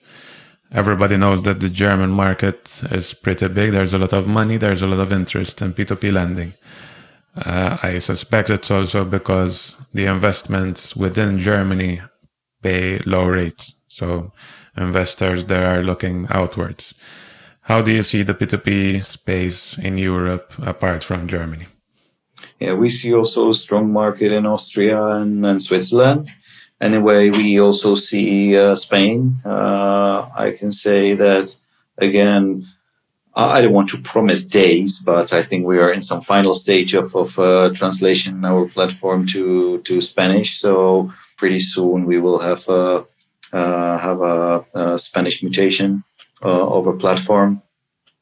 everybody 0.72 1.18
knows 1.18 1.44
that 1.44 1.60
the 1.60 1.70
German 1.70 2.12
market 2.12 2.82
is 2.92 3.14
pretty 3.14 3.48
big. 3.48 3.72
There's 3.72 3.94
a 3.94 3.98
lot 3.98 4.14
of 4.14 4.28
money. 4.28 4.58
There's 4.58 4.82
a 4.82 4.88
lot 4.88 5.00
of 5.00 5.12
interest 5.12 5.62
in 5.62 5.74
P2P 5.74 6.12
lending. 6.12 6.54
Uh, 7.36 7.78
I 7.84 8.00
suspect 8.00 8.50
it's 8.50 8.72
also 8.72 9.06
because 9.06 9.76
the 9.94 10.06
investments 10.06 10.96
within 10.96 11.40
Germany 11.40 12.02
pay 12.62 13.00
low 13.00 13.26
rates. 13.26 13.76
So 13.88 14.34
investors 14.76 15.46
there 15.46 15.68
are 15.68 15.84
looking 15.84 16.28
outwards. 16.30 16.94
How 17.62 17.82
do 17.82 17.92
you 17.92 18.04
see 18.04 18.24
the 18.24 18.34
P2P 18.34 19.06
space 19.06 19.78
in 19.78 19.98
Europe 19.98 20.54
apart 20.62 21.04
from 21.04 21.28
Germany? 21.28 21.68
Yeah, 22.60 22.74
we 22.74 22.90
see 22.90 23.14
also 23.14 23.50
a 23.50 23.54
strong 23.54 23.92
market 23.92 24.32
in 24.32 24.46
Austria 24.46 25.02
and, 25.04 25.46
and 25.46 25.62
Switzerland. 25.62 26.28
Anyway, 26.80 27.30
we 27.30 27.60
also 27.60 27.96
see 27.96 28.56
uh, 28.58 28.76
Spain. 28.76 29.40
Uh, 29.46 30.30
I 30.36 30.52
can 30.52 30.72
say 30.72 31.16
that 31.16 31.56
again. 31.98 32.68
I 33.36 33.62
don't 33.62 33.74
want 33.74 33.90
to 33.90 34.02
promise 34.02 34.48
days, 34.48 35.00
but 35.00 35.32
I 35.32 35.44
think 35.44 35.68
we 35.68 35.78
are 35.78 35.92
in 35.92 36.02
some 36.02 36.24
final 36.24 36.56
stage 36.56 36.96
of, 36.96 37.16
of 37.16 37.38
uh, 37.38 37.70
translation 37.72 38.44
our 38.44 38.68
platform 38.68 39.28
to 39.28 39.80
to 39.84 40.02
Spanish. 40.02 40.60
So 40.60 41.14
pretty 41.38 41.60
soon 41.60 42.06
we 42.06 42.20
will 42.20 42.40
have 42.40 42.68
a 42.68 43.06
uh, 43.54 43.98
have 43.98 44.22
a, 44.22 44.66
a, 44.74 45.00
Spanish 45.00 45.42
mutation 45.42 46.04
uh, 46.44 46.68
of 46.68 46.88
a 46.88 46.94
platform. 46.94 47.62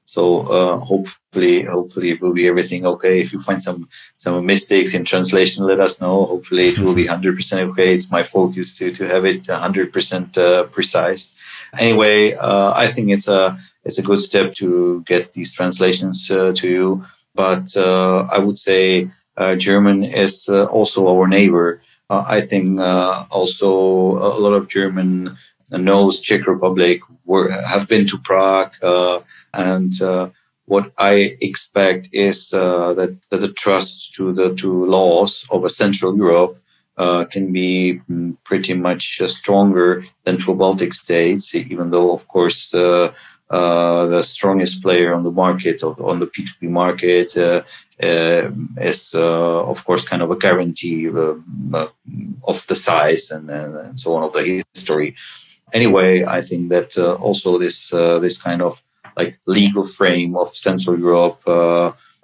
So 0.06 0.47
uh, 0.47 0.78
hopefully, 0.80 1.64
hopefully 1.64 2.12
it 2.12 2.22
will 2.22 2.34
be 2.34 2.47
everything 2.47 2.86
okay. 2.86 3.22
If 3.22 3.34
you 3.34 3.39
find 3.39 3.62
some 3.62 3.89
some 4.18 4.45
mistakes 4.45 4.93
in 4.93 5.03
translation, 5.03 5.66
let 5.66 5.80
us 5.80 5.99
know. 5.99 6.26
Hopefully 6.26 6.68
it 6.70 6.80
will 6.80 6.95
be 6.95 7.08
hundred 7.14 7.36
percent 7.36 7.70
okay. 7.72 7.93
It's 7.93 8.12
my 8.12 8.24
focus 8.24 8.78
to 8.78 8.91
to 8.91 9.08
have 9.08 9.26
it 9.26 9.47
hundred 9.47 9.91
percent 9.91 10.38
uh, 10.38 10.64
precise. 10.66 11.36
Anyway, 11.78 12.34
uh, 12.34 12.74
I 12.76 12.88
think 12.88 13.10
it's 13.10 13.28
a 13.28 13.58
it's 13.84 13.99
a 13.99 14.03
good 14.03 14.20
step 14.20 14.53
to 14.56 15.01
get 15.01 15.34
these 15.34 15.53
translations 15.53 16.30
uh, 16.30 16.53
to 16.56 16.68
you. 16.68 17.06
But 17.34 17.76
I 17.76 18.38
would 18.38 18.58
say 18.58 19.10
German 19.58 20.06
is 20.06 20.47
also 20.47 21.08
our 21.10 21.28
neighbor. 21.28 21.82
Uh, 22.10 22.24
I 22.28 22.41
think 22.41 22.80
uh, 22.80 23.26
also 23.32 23.70
a 23.70 24.38
lot 24.38 24.53
of 24.53 24.68
German 24.68 25.38
knows 25.72 26.22
Czech 26.22 26.45
Republic, 26.47 27.01
were, 27.26 27.49
have 27.49 27.88
been 27.88 28.08
to 28.08 28.18
Prague, 28.20 28.72
uh, 28.84 29.20
and 29.56 29.91
what 30.68 30.91
I 30.97 31.38
expect 31.41 32.10
is 32.12 32.49
that, 32.49 33.20
that 33.30 33.38
the 33.38 33.53
trust 33.53 34.16
to 34.16 34.34
the 34.34 34.56
to 34.56 34.86
laws 34.86 35.45
of 35.51 35.64
a 35.64 35.70
Central 35.70 36.18
Europe 36.18 36.58
uh, 36.97 37.26
can 37.26 37.51
be 37.51 37.99
mm, 38.10 38.38
pretty 38.43 38.74
much 38.74 39.20
uh, 39.22 39.28
stronger 39.28 40.06
than 40.24 40.38
to 40.39 40.56
Baltic 40.56 40.93
states, 40.93 41.53
even 41.53 41.89
though, 41.91 42.14
of 42.14 42.28
course, 42.28 42.74
uh, 42.74 43.12
the 43.49 44.24
strongest 44.24 44.82
player 44.82 45.14
on 45.14 45.24
the 45.24 45.32
market, 45.32 45.84
on 45.84 46.20
the 46.20 46.28
P2P 46.28 46.70
market, 46.70 47.36
uh, 47.38 47.62
is 48.78 49.14
uh, 49.14 49.64
of 49.66 49.84
course 49.86 50.08
kind 50.08 50.22
of 50.22 50.32
a 50.32 50.38
guarantee 50.38 51.10
uh, 51.10 51.36
of 52.47 52.66
the 52.68 52.76
size 52.76 53.32
and, 53.32 53.49
and, 53.49 53.99
so 53.99 54.16
on 54.16 54.24
of 54.24 54.34
the 54.34 54.64
history. 54.74 55.16
Anyway, 55.74 56.24
I 56.24 56.41
think 56.41 56.70
that 56.70 56.97
also 56.97 57.58
this 57.58 57.89
this 57.89 58.41
kind 58.41 58.62
of 58.62 58.82
like 59.18 59.39
legal 59.45 59.86
frame 59.88 60.36
of 60.36 60.55
Central 60.55 60.99
Europe 60.99 61.43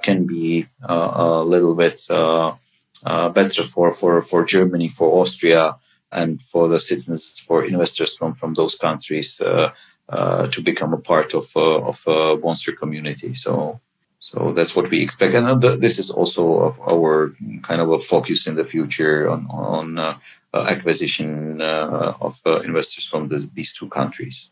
can 0.02 0.26
be 0.26 0.66
a 0.84 1.44
little 1.44 1.76
bit 1.76 2.02
better 2.10 3.64
for, 3.64 3.92
for, 3.92 4.22
for 4.22 4.46
Germany, 4.46 4.88
for 4.88 5.22
Austria, 5.22 5.76
and 6.12 6.42
for 6.42 6.68
the 6.68 6.80
citizens, 6.80 7.40
for 7.40 7.64
investors 7.64 8.16
from, 8.16 8.34
from 8.34 8.54
those 8.54 8.76
countries 8.76 9.40
uh, 9.42 9.72
uh, 10.10 10.48
to 10.48 10.62
become 10.62 10.94
a 10.94 11.00
part 11.00 11.34
of 11.34 11.50
uh, 11.56 11.80
of 11.82 12.04
a 12.06 12.38
Bondster 12.38 12.76
community. 12.76 13.34
So 13.34 13.80
so 14.20 14.52
that's 14.52 14.76
what 14.76 14.90
we 14.90 15.02
expect, 15.02 15.34
and 15.34 15.62
this 15.62 15.98
is 15.98 16.12
also 16.12 16.76
our 16.88 17.34
kind 17.64 17.82
of 17.82 17.90
a 17.90 18.00
focus 18.00 18.46
in 18.46 18.56
the 18.56 18.66
future 18.66 19.30
on 19.30 19.48
on 19.50 19.98
uh, 19.98 20.18
uh 20.54 20.68
acquisition 20.70 21.62
uh, 21.62 22.14
of 22.20 22.40
uh, 22.46 22.60
investors 22.60 23.08
from 23.08 23.30
the, 23.30 23.50
these 23.54 23.74
two 23.74 23.88
countries. 23.88 24.52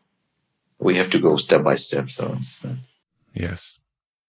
We 0.79 0.95
have 0.95 1.09
to 1.11 1.19
go 1.19 1.35
step 1.37 1.63
by 1.63 1.75
step. 1.75 2.09
So 2.09 2.35
it's 2.37 2.63
uh, 2.63 2.75
yes. 3.33 3.79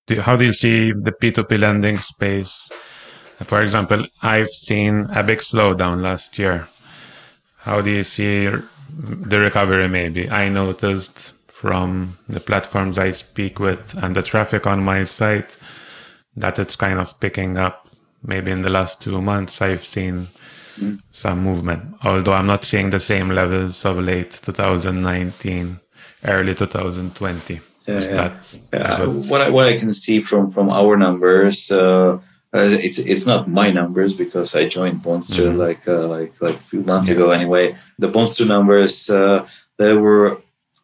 Do, 0.07 0.20
how 0.20 0.36
do 0.36 0.44
you 0.44 0.53
see 0.53 0.92
the 0.92 1.12
P 1.12 1.32
two 1.32 1.44
P 1.44 1.57
lending 1.57 1.98
space? 1.98 2.68
For 3.42 3.62
example, 3.62 4.07
I've 4.22 4.51
seen 4.51 5.07
a 5.14 5.22
big 5.22 5.38
slowdown 5.38 6.03
last 6.03 6.38
year. 6.38 6.68
How 7.59 7.80
do 7.80 7.90
you 7.90 8.05
see 8.05 8.46
the 8.46 9.38
recovery? 9.38 9.88
Maybe 9.88 10.28
I 10.28 10.48
noticed 10.48 11.32
from 11.46 12.18
the 12.28 12.40
platforms 12.40 12.98
I 12.98 13.11
speak 13.11 13.59
with 13.61 13.94
and 14.03 14.16
the 14.16 14.22
traffic 14.22 14.66
on 14.66 14.82
my 14.82 15.05
site 15.05 15.57
that 16.36 16.59
it's 16.59 16.76
kind 16.76 16.98
of 16.98 17.18
picking 17.20 17.59
up. 17.59 17.86
Maybe 18.22 18.51
in 18.51 18.62
the 18.62 18.70
last 18.70 19.01
two 19.01 19.20
months, 19.22 19.61
I've 19.62 19.84
seen 19.84 20.28
mm. 20.76 21.01
some 21.11 21.42
movement, 21.42 21.96
although 22.03 22.32
I'm 22.32 22.46
not 22.46 22.64
seeing 22.64 22.90
the 22.90 23.01
same 23.01 23.30
levels 23.30 23.84
of 23.84 23.98
late 23.98 24.32
2019, 24.42 25.80
early 26.24 26.54
2020. 26.54 27.60
Yeah, 27.86 28.00
yeah. 28.00 28.40
yeah. 28.72 29.06
What 29.06 29.40
I 29.40 29.50
what 29.50 29.66
I 29.66 29.78
can 29.78 29.92
see 29.94 30.20
from 30.22 30.50
from 30.50 30.70
our 30.70 30.96
numbers, 30.96 31.70
uh, 31.70 32.18
it's 32.52 32.98
it's 32.98 33.26
not 33.26 33.48
my 33.48 33.70
numbers 33.70 34.14
because 34.14 34.54
I 34.54 34.68
joined 34.68 35.00
Bondster 35.00 35.48
mm-hmm. 35.48 35.58
like 35.58 35.88
uh, 35.88 36.06
like 36.06 36.32
like 36.40 36.56
a 36.56 36.66
few 36.70 36.82
months 36.82 37.08
yeah. 37.08 37.14
ago. 37.16 37.30
Anyway, 37.30 37.76
the 37.98 38.08
Bondster 38.08 38.46
numbers 38.46 39.10
uh, 39.10 39.46
they 39.78 39.94
were 39.94 40.40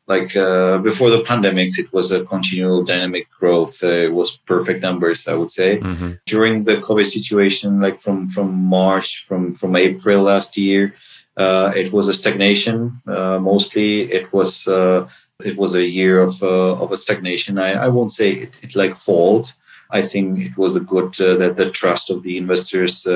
like 0.07 0.37
uh, 0.37 0.79
before 0.79 1.11
the 1.11 1.23
pandemics, 1.23 1.79
it 1.79 1.93
was 1.93 2.13
a 2.13 2.25
continual 2.25 2.85
dynamic 2.85 3.29
growth. 3.31 3.83
Uh, 3.83 3.89
it 3.89 4.13
was 4.13 4.37
perfect 4.37 4.81
numbers, 4.81 5.27
I 5.27 5.35
would 5.35 5.51
say. 5.51 5.79
Mm-hmm. 5.79 6.13
During 6.27 6.65
the 6.65 6.77
COVID 6.77 7.07
situation, 7.07 7.81
like 7.81 8.01
from 8.01 8.29
from 8.29 8.55
March, 8.55 9.25
from 9.27 9.55
from 9.55 9.75
April 9.75 10.23
last 10.23 10.57
year, 10.57 10.95
uh, 11.37 11.73
it 11.75 11.93
was 11.93 12.07
a 12.09 12.13
stagnation. 12.13 13.01
Uh, 13.07 13.39
mostly, 13.41 14.03
it 14.13 14.33
was 14.33 14.67
uh, 14.69 15.09
it 15.45 15.57
was 15.57 15.75
a 15.75 15.85
year 15.85 16.21
of 16.21 16.43
uh, 16.43 16.75
of 16.83 16.93
a 16.93 16.97
stagnation. 16.97 17.59
I, 17.59 17.73
I 17.87 17.89
won't 17.89 18.13
say 18.13 18.33
it, 18.33 18.59
it 18.63 18.77
like 18.77 18.97
fault. 18.97 19.53
I 19.91 20.03
think 20.03 20.41
it 20.41 20.57
was 20.57 20.75
a 20.75 20.81
good 20.81 21.15
that 21.15 21.57
the 21.57 21.71
trust 21.71 22.11
of 22.11 22.23
the 22.23 22.37
investors 22.37 23.07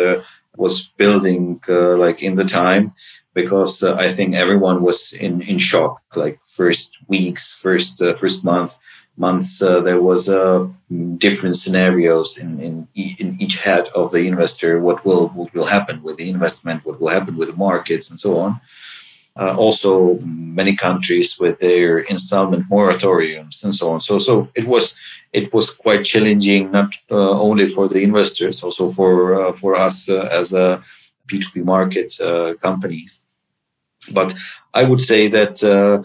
was 0.56 0.88
building 0.96 1.60
like 1.66 2.22
in 2.22 2.36
the 2.36 2.44
time 2.44 2.92
because 3.34 3.82
uh, 3.82 3.94
I 3.94 4.12
think 4.12 4.34
everyone 4.34 4.82
was 4.82 5.12
in, 5.12 5.42
in 5.42 5.58
shock. 5.58 6.02
Like 6.14 6.40
first 6.44 6.98
weeks, 7.08 7.52
first 7.52 8.02
uh, 8.02 8.14
first 8.14 8.44
month, 8.44 8.76
months, 9.16 9.62
uh, 9.62 9.80
there 9.80 10.02
was 10.02 10.28
uh, 10.28 10.66
different 11.18 11.56
scenarios 11.56 12.38
in, 12.38 12.60
in 12.60 12.88
in 12.94 13.36
each 13.40 13.58
head 13.58 13.88
of 13.94 14.12
the 14.12 14.26
investor. 14.26 14.80
What 14.80 15.04
will 15.04 15.28
what 15.28 15.52
will 15.54 15.66
happen 15.66 16.02
with 16.02 16.16
the 16.16 16.30
investment? 16.30 16.84
What 16.84 17.00
will 17.00 17.08
happen 17.08 17.36
with 17.36 17.50
the 17.50 17.56
markets 17.56 18.10
and 18.10 18.18
so 18.18 18.38
on. 18.38 18.60
Uh, 19.37 19.55
also, 19.57 20.18
many 20.20 20.74
countries 20.76 21.39
with 21.39 21.59
their 21.61 22.01
installment 22.01 22.68
moratoriums 22.68 23.64
and 23.64 23.74
so 23.74 23.93
on. 23.93 24.01
So 24.01 24.18
so 24.18 24.49
it 24.55 24.66
was 24.66 24.97
it 25.33 25.53
was 25.53 25.70
quite 25.70 26.05
challenging, 26.05 26.72
not 26.72 26.95
uh, 27.11 27.41
only 27.41 27.66
for 27.66 27.89
the 27.89 28.03
investors, 28.03 28.62
also 28.62 28.91
for 28.91 29.53
for 29.55 29.76
us 29.76 30.09
as 30.09 30.53
a 30.53 30.83
P2P 31.28 31.64
market 31.64 32.20
uh, 32.20 32.55
companies. 32.55 33.22
But 34.12 34.35
I 34.74 34.85
would 34.85 35.01
say 35.01 35.28
that 35.28 35.62
uh, 35.62 36.03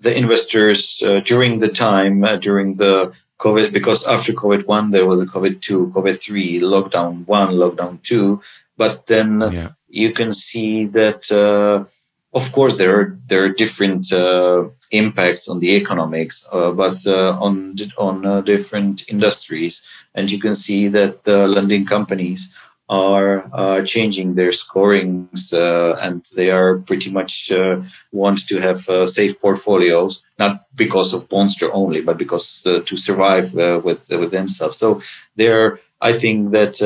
the 0.00 0.16
investors 0.16 1.02
uh, 1.04 1.20
during 1.20 1.60
the 1.60 1.68
time, 1.68 2.24
uh, 2.24 2.36
during 2.36 2.76
the 2.76 3.12
COVID, 3.38 3.72
because 3.72 4.06
after 4.06 4.32
COVID 4.32 4.66
1, 4.66 4.90
there 4.90 5.06
was 5.06 5.20
a 5.20 5.26
COVID 5.26 5.60
2, 5.60 5.92
COVID 5.94 6.20
3, 6.20 6.60
lockdown 6.60 7.26
1, 7.26 7.50
lockdown 7.50 8.02
2. 8.02 8.40
But 8.76 9.06
then 9.06 9.40
yeah. 9.40 9.70
you 9.88 10.12
can 10.12 10.32
see 10.32 10.86
that, 10.86 11.30
uh, 11.30 11.84
of 12.32 12.52
course, 12.52 12.76
there 12.76 12.98
are, 12.98 13.18
there 13.26 13.44
are 13.44 13.48
different 13.48 14.12
uh, 14.12 14.68
impacts 14.90 15.48
on 15.48 15.60
the 15.60 15.74
economics, 15.76 16.46
uh, 16.52 16.70
but 16.70 17.06
on, 17.06 17.74
on 17.98 18.44
different 18.44 19.08
industries. 19.08 19.86
And 20.14 20.30
you 20.30 20.38
can 20.38 20.54
see 20.54 20.88
that 20.88 21.24
the 21.24 21.46
lending 21.48 21.86
companies 21.86 22.52
are 22.88 23.50
uh, 23.52 23.82
changing 23.82 24.34
their 24.34 24.52
scorings 24.52 25.52
uh, 25.52 25.98
and 26.00 26.24
they 26.36 26.50
are 26.50 26.78
pretty 26.78 27.10
much 27.10 27.50
uh, 27.50 27.82
want 28.12 28.46
to 28.46 28.60
have 28.60 28.88
uh, 28.88 29.06
safe 29.06 29.40
portfolios 29.40 30.24
not 30.38 30.56
because 30.76 31.12
of 31.12 31.28
Bondster 31.28 31.68
only 31.72 32.00
but 32.00 32.16
because 32.16 32.64
uh, 32.64 32.80
to 32.86 32.96
survive 32.96 33.56
uh, 33.58 33.80
with 33.82 34.08
with 34.10 34.30
themselves 34.30 34.76
so 34.76 35.02
there 35.34 35.80
i 36.00 36.12
think 36.12 36.52
that 36.52 36.80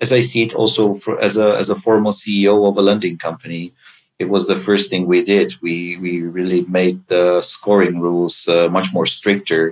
as 0.00 0.12
i 0.12 0.20
see 0.20 0.42
it 0.42 0.54
also 0.54 0.94
for, 0.94 1.20
as 1.20 1.36
a 1.36 1.56
as 1.56 1.70
a 1.70 1.76
former 1.76 2.10
ceo 2.10 2.68
of 2.68 2.76
a 2.76 2.82
lending 2.82 3.16
company 3.16 3.72
it 4.20 4.28
was 4.28 4.46
the 4.46 4.62
first 4.66 4.90
thing 4.90 5.06
we 5.06 5.24
did. 5.24 5.54
We 5.62 5.96
we 5.96 6.22
really 6.22 6.62
made 6.68 6.98
the 7.08 7.40
scoring 7.40 7.98
rules 8.00 8.46
uh, 8.46 8.68
much 8.68 8.88
more 8.92 9.06
stricter. 9.06 9.62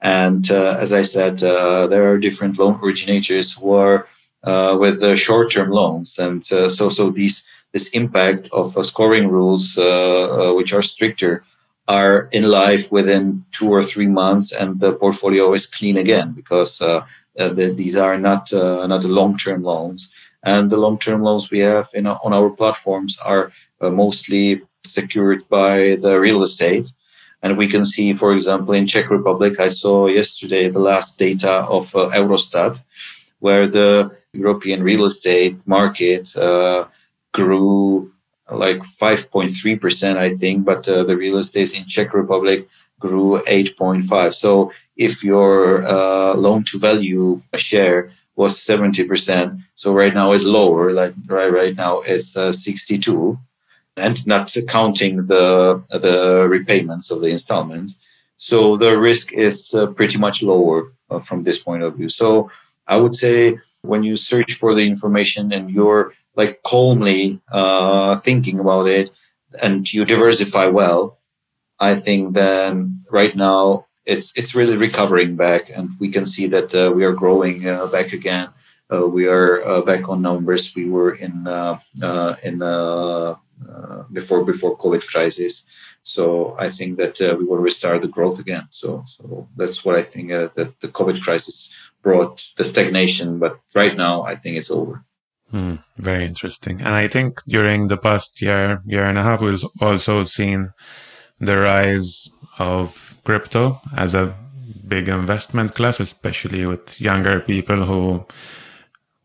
And 0.00 0.48
uh, 0.50 0.76
as 0.84 0.92
i 0.92 1.02
said 1.02 1.42
uh, 1.42 1.88
there 1.88 2.04
are 2.08 2.24
different 2.26 2.56
loan 2.60 2.78
originators 2.80 3.46
who 3.56 3.72
are 3.72 4.06
uh, 4.44 4.76
with 4.82 5.00
the 5.00 5.16
short-term 5.16 5.70
loans, 5.80 6.08
and 6.18 6.40
uh, 6.52 6.68
so 6.68 6.88
so 6.88 7.10
these 7.10 7.36
this 7.74 7.88
impact 8.00 8.48
of 8.52 8.76
uh, 8.76 8.82
scoring 8.84 9.26
rules, 9.36 9.64
which 10.56 10.72
are 10.72 10.86
stricter, 10.94 11.32
are 11.88 12.28
in 12.30 12.44
life 12.62 12.92
within 12.92 13.44
two 13.56 13.68
or 13.76 13.82
three 13.82 14.10
months, 14.22 14.52
and 14.52 14.78
the 14.78 14.92
portfolio 14.92 15.52
is 15.58 15.66
clean 15.66 15.96
again 15.98 16.28
because 16.40 16.78
the, 16.78 17.74
these 17.80 17.96
are 17.96 18.16
not 18.16 18.52
not 18.92 19.02
the 19.02 19.14
long-term 19.20 19.60
loans, 19.64 20.00
and 20.44 20.70
the 20.70 20.80
long-term 20.84 21.20
loans 21.28 21.50
we 21.50 21.58
have 21.58 21.88
in, 21.92 22.06
on 22.06 22.32
our 22.32 22.50
platforms 22.50 23.18
are 23.32 23.50
mostly 23.80 24.60
secured 24.84 25.48
by 25.48 25.96
the 26.00 26.18
real 26.18 26.42
estate. 26.42 26.90
And 27.42 27.56
we 27.56 27.68
can 27.68 27.86
see, 27.86 28.14
for 28.14 28.32
example, 28.32 28.74
in 28.74 28.86
Czech 28.86 29.10
Republic, 29.10 29.60
I 29.60 29.68
saw 29.68 30.08
yesterday 30.08 30.68
the 30.68 30.80
last 30.80 31.18
data 31.18 31.52
of 31.76 31.94
uh, 31.94 32.10
Eurostat, 32.10 32.80
where 33.38 33.68
the 33.68 34.10
European 34.32 34.82
real 34.82 35.04
estate 35.04 35.56
market 35.66 36.36
uh, 36.36 36.86
grew 37.32 38.12
like 38.50 38.78
5.3%, 38.78 40.16
I 40.16 40.34
think, 40.34 40.64
but 40.64 40.88
uh, 40.88 41.04
the 41.04 41.16
real 41.16 41.38
estate 41.38 41.76
in 41.76 41.84
Czech 41.86 42.14
Republic 42.14 42.66
grew 42.98 43.40
8.5. 43.46 44.34
So 44.34 44.72
if 44.96 45.22
your 45.22 45.86
uh, 45.86 46.34
loan 46.34 46.64
to 46.64 46.78
value 46.78 47.40
share 47.56 48.10
was 48.34 48.56
70%, 48.56 49.60
so 49.74 49.92
right 49.92 50.14
now 50.14 50.32
is 50.32 50.44
lower, 50.44 50.92
like 50.92 51.14
right, 51.26 51.52
right 51.52 51.76
now 51.76 52.00
it's 52.00 52.36
uh, 52.36 52.50
62 52.50 53.38
and 53.98 54.26
not 54.26 54.54
counting 54.68 55.26
the, 55.26 55.82
the 55.90 56.46
repayments 56.48 57.10
of 57.10 57.20
the 57.20 57.28
installments. 57.28 58.00
So 58.38 58.76
the 58.76 58.96
risk 58.96 59.32
is 59.32 59.74
uh, 59.74 59.88
pretty 59.88 60.16
much 60.16 60.42
lower 60.42 60.92
uh, 61.10 61.18
from 61.18 61.42
this 61.42 61.58
point 61.58 61.82
of 61.82 61.96
view. 61.96 62.08
So 62.08 62.50
I 62.86 62.96
would 62.96 63.14
say 63.14 63.58
when 63.82 64.02
you 64.04 64.16
search 64.16 64.54
for 64.54 64.74
the 64.74 64.86
information 64.86 65.52
and 65.52 65.70
you're 65.70 66.14
like 66.36 66.62
calmly 66.62 67.40
uh, 67.50 68.16
thinking 68.16 68.60
about 68.60 68.86
it 68.86 69.10
and 69.60 69.92
you 69.92 70.04
diversify 70.04 70.66
well, 70.66 71.18
I 71.80 71.96
think 71.96 72.34
then 72.34 73.04
right 73.10 73.34
now 73.34 73.86
it's 74.06 74.36
it's 74.38 74.54
really 74.54 74.76
recovering 74.76 75.36
back, 75.36 75.70
and 75.70 75.90
we 76.00 76.08
can 76.08 76.24
see 76.24 76.46
that 76.48 76.74
uh, 76.74 76.90
we 76.94 77.04
are 77.04 77.12
growing 77.12 77.68
uh, 77.68 77.86
back 77.86 78.12
again. 78.12 78.48
Uh, 78.90 79.06
we 79.06 79.28
are 79.28 79.82
back 79.82 80.08
on 80.08 80.22
numbers 80.22 80.74
we 80.74 80.88
were 80.88 81.12
in 81.12 81.46
in 82.42 82.62
Uh, 83.68 84.04
before 84.12 84.44
before 84.44 84.78
COVID 84.78 85.06
crisis. 85.06 85.66
So 86.02 86.56
I 86.58 86.70
think 86.70 86.96
that 86.96 87.20
uh, 87.20 87.36
we 87.38 87.44
will 87.44 87.58
restart 87.58 88.00
the 88.00 88.08
growth 88.08 88.38
again. 88.38 88.66
So 88.70 89.04
so 89.06 89.48
that's 89.56 89.84
what 89.84 89.94
I 89.94 90.02
think 90.02 90.32
uh, 90.32 90.48
that 90.54 90.80
the 90.80 90.88
COVID 90.88 91.20
crisis 91.22 91.70
brought 92.02 92.42
the 92.56 92.64
stagnation, 92.64 93.38
but 93.38 93.58
right 93.74 93.94
now 93.94 94.22
I 94.22 94.36
think 94.36 94.56
it's 94.56 94.70
over. 94.70 95.04
Hmm, 95.50 95.76
very 95.98 96.24
interesting. 96.24 96.80
And 96.80 96.94
I 96.94 97.08
think 97.08 97.42
during 97.46 97.88
the 97.88 97.98
past 97.98 98.40
year, 98.40 98.82
year 98.86 99.04
and 99.04 99.18
a 99.18 99.22
half, 99.22 99.42
we've 99.42 99.64
also 99.80 100.22
seen 100.22 100.72
the 101.38 101.56
rise 101.56 102.30
of 102.58 103.20
crypto 103.24 103.80
as 103.96 104.14
a 104.14 104.34
big 104.86 105.08
investment 105.08 105.74
class, 105.74 106.00
especially 106.00 106.64
with 106.64 107.00
younger 107.00 107.40
people 107.40 107.84
who 107.84 108.24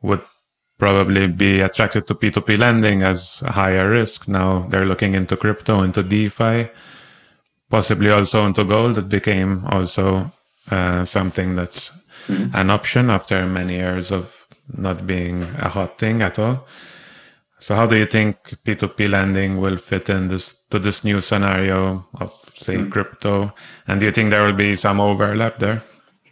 would 0.01 0.21
probably 0.83 1.27
be 1.27 1.61
attracted 1.61 2.05
to 2.05 2.13
P2P 2.13 2.57
lending 2.57 3.03
as 3.03 3.41
a 3.45 3.53
higher 3.53 3.89
risk. 3.89 4.27
Now 4.27 4.67
they're 4.69 4.83
looking 4.83 5.13
into 5.13 5.37
crypto, 5.37 5.81
into 5.81 6.03
DeFi, 6.03 6.69
possibly 7.69 8.09
also 8.11 8.45
into 8.45 8.65
gold. 8.65 8.97
It 8.97 9.07
became 9.07 9.65
also 9.67 10.33
uh, 10.69 11.05
something 11.05 11.55
that's 11.55 11.91
mm-hmm. 12.27 12.53
an 12.53 12.69
option 12.69 13.09
after 13.09 13.45
many 13.45 13.75
years 13.75 14.11
of 14.11 14.45
not 14.67 15.07
being 15.07 15.43
a 15.57 15.69
hot 15.69 15.97
thing 15.97 16.21
at 16.21 16.37
all. 16.37 16.67
So 17.61 17.75
how 17.75 17.85
do 17.85 17.95
you 17.95 18.05
think 18.05 18.35
P2P 18.65 19.09
lending 19.09 19.61
will 19.61 19.77
fit 19.77 20.09
in 20.09 20.27
this 20.27 20.53
to 20.69 20.79
this 20.79 21.05
new 21.05 21.21
scenario 21.21 22.05
of 22.19 22.29
say 22.55 22.75
mm. 22.75 22.91
crypto? 22.91 23.53
And 23.87 24.01
do 24.01 24.05
you 24.05 24.11
think 24.11 24.31
there 24.31 24.43
will 24.45 24.59
be 24.67 24.75
some 24.75 24.99
overlap 24.99 25.59
there? 25.59 25.81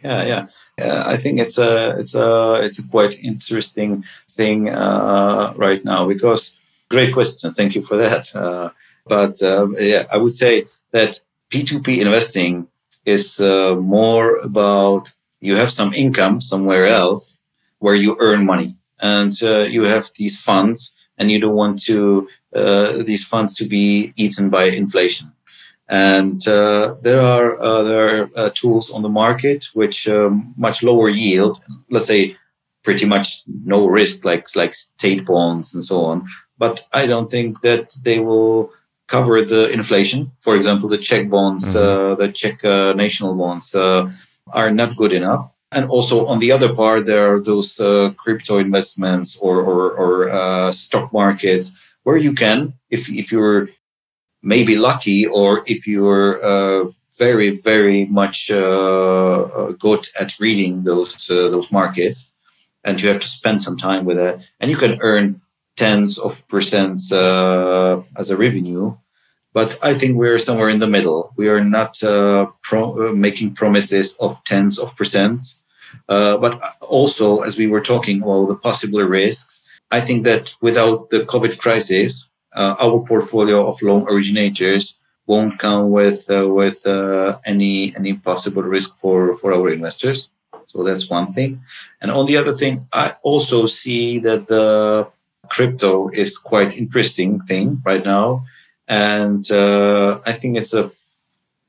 Yeah, 0.04 0.22
yeah. 0.24 0.46
Uh, 0.82 1.04
I 1.06 1.16
think 1.16 1.38
it's 1.38 1.58
a 1.58 1.98
it's 1.98 2.14
a 2.14 2.60
it's 2.62 2.78
a 2.78 2.88
quite 2.88 3.18
interesting 3.22 4.04
thing 4.28 4.68
uh, 4.68 5.52
right 5.56 5.84
now 5.84 6.06
because 6.06 6.56
great 6.90 7.12
question. 7.12 7.54
Thank 7.54 7.74
you 7.74 7.82
for 7.82 7.96
that. 7.96 8.34
Uh, 8.34 8.70
but 9.06 9.42
um, 9.42 9.76
yeah, 9.78 10.04
I 10.12 10.16
would 10.16 10.32
say 10.32 10.66
that 10.92 11.18
P2P 11.50 11.98
investing 12.00 12.68
is 13.04 13.40
uh, 13.40 13.74
more 13.76 14.36
about 14.36 15.10
you 15.40 15.56
have 15.56 15.70
some 15.70 15.92
income 15.92 16.40
somewhere 16.40 16.86
else 16.86 17.38
where 17.78 17.96
you 17.96 18.16
earn 18.20 18.46
money 18.46 18.76
and 19.00 19.32
uh, 19.42 19.62
you 19.62 19.84
have 19.84 20.10
these 20.16 20.40
funds 20.40 20.94
and 21.18 21.30
you 21.30 21.40
don't 21.40 21.56
want 21.56 21.82
to 21.82 22.28
these 22.52 23.24
funds 23.24 23.54
to 23.54 23.64
be 23.64 24.12
eaten 24.16 24.50
by 24.50 24.64
inflation 24.64 25.32
and 25.88 26.46
uh, 26.48 26.94
there 27.02 27.20
are 27.20 27.60
uh, 27.60 27.82
there 27.82 28.22
are 28.22 28.30
uh, 28.36 28.50
tools 28.54 28.90
on 28.90 29.02
the 29.02 29.08
market 29.08 29.66
which 29.74 30.08
um, 30.08 30.54
much 30.56 30.82
lower 30.82 31.08
yield 31.08 31.58
let's 31.90 32.06
say 32.06 32.36
pretty 32.82 33.06
much 33.06 33.42
no 33.64 33.86
risk 33.86 34.24
like 34.24 34.46
like 34.56 34.74
state 34.74 35.24
bonds 35.24 35.74
and 35.74 35.84
so 35.84 36.04
on 36.04 36.26
but 36.58 36.84
i 36.92 37.06
don't 37.06 37.30
think 37.30 37.60
that 37.60 37.94
they 38.04 38.18
will 38.18 38.72
cover 39.06 39.42
the 39.42 39.68
inflation 39.70 40.32
for 40.38 40.56
example 40.56 40.88
the 40.88 40.98
czech 40.98 41.28
bonds 41.28 41.74
mm-hmm. 41.74 42.20
the 42.20 42.28
czech 42.32 42.62
national 42.96 43.34
bonds 43.34 43.74
are 44.52 44.70
not 44.70 44.96
good 44.96 45.12
enough. 45.12 45.50
And 45.70 45.88
also 45.88 46.26
on 46.26 46.38
the 46.38 46.52
other 46.52 46.74
part, 46.74 47.06
there 47.06 47.34
are 47.34 47.40
those 47.40 47.80
uh, 47.80 48.12
crypto 48.16 48.58
investments 48.58 49.36
or, 49.38 49.60
or, 49.60 49.92
or 49.92 50.30
uh, 50.30 50.72
stock 50.72 51.12
markets 51.12 51.78
where 52.02 52.16
you 52.16 52.34
can, 52.34 52.74
if, 52.90 53.08
if 53.08 53.32
you're 53.32 53.70
maybe 54.42 54.76
lucky 54.76 55.26
or 55.26 55.62
if 55.66 55.86
you're 55.86 56.44
uh, 56.44 56.90
very, 57.18 57.50
very 57.50 58.06
much 58.06 58.50
uh, 58.50 59.42
uh, 59.42 59.72
good 59.72 60.08
at 60.18 60.38
reading 60.40 60.84
those, 60.84 61.30
uh, 61.30 61.48
those 61.50 61.70
markets, 61.70 62.30
and 62.84 63.00
you 63.00 63.08
have 63.08 63.20
to 63.20 63.28
spend 63.28 63.62
some 63.62 63.76
time 63.76 64.04
with 64.04 64.18
it, 64.18 64.40
and 64.58 64.70
you 64.70 64.76
can 64.76 64.98
earn 65.02 65.40
tens 65.76 66.18
of 66.18 66.46
percents 66.48 67.12
as 68.16 68.30
a 68.30 68.36
revenue 68.36 68.96
but 69.52 69.78
I 69.82 69.94
think 69.94 70.16
we're 70.16 70.38
somewhere 70.38 70.70
in 70.70 70.78
the 70.78 70.86
middle. 70.86 71.32
We 71.36 71.48
are 71.48 71.62
not 71.62 72.02
uh, 72.02 72.46
pro- 72.62 73.10
uh, 73.10 73.12
making 73.12 73.54
promises 73.54 74.16
of 74.18 74.42
tens 74.44 74.78
of 74.78 74.96
percents, 74.96 75.60
uh, 76.08 76.38
but 76.38 76.60
also 76.80 77.40
as 77.40 77.56
we 77.58 77.66
were 77.66 77.82
talking 77.82 78.22
about 78.22 78.48
the 78.48 78.54
possible 78.54 79.02
risks, 79.02 79.66
I 79.90 80.00
think 80.00 80.24
that 80.24 80.54
without 80.62 81.10
the 81.10 81.20
COVID 81.20 81.58
crisis, 81.58 82.30
uh, 82.54 82.76
our 82.80 83.00
portfolio 83.00 83.66
of 83.66 83.80
loan 83.82 84.06
originators 84.08 85.00
won't 85.26 85.58
come 85.58 85.90
with 85.90 86.30
uh, 86.30 86.48
with 86.48 86.86
uh, 86.86 87.38
any 87.44 87.94
any 87.96 88.14
possible 88.14 88.62
risk 88.62 88.98
for 89.00 89.36
for 89.36 89.52
our 89.52 89.70
investors. 89.70 90.28
So 90.66 90.82
that's 90.82 91.10
one 91.10 91.32
thing. 91.32 91.60
And 92.00 92.10
on 92.10 92.26
the 92.26 92.36
other 92.36 92.54
thing, 92.54 92.86
I 92.92 93.14
also 93.22 93.66
see 93.66 94.18
that 94.20 94.48
the 94.48 95.06
crypto 95.48 96.08
is 96.08 96.38
quite 96.38 96.78
interesting 96.78 97.40
thing 97.40 97.82
right 97.84 98.04
now 98.04 98.44
and 98.92 99.50
uh, 99.50 100.20
I 100.26 100.32
think 100.32 100.56
it's 100.56 100.74
a 100.74 100.90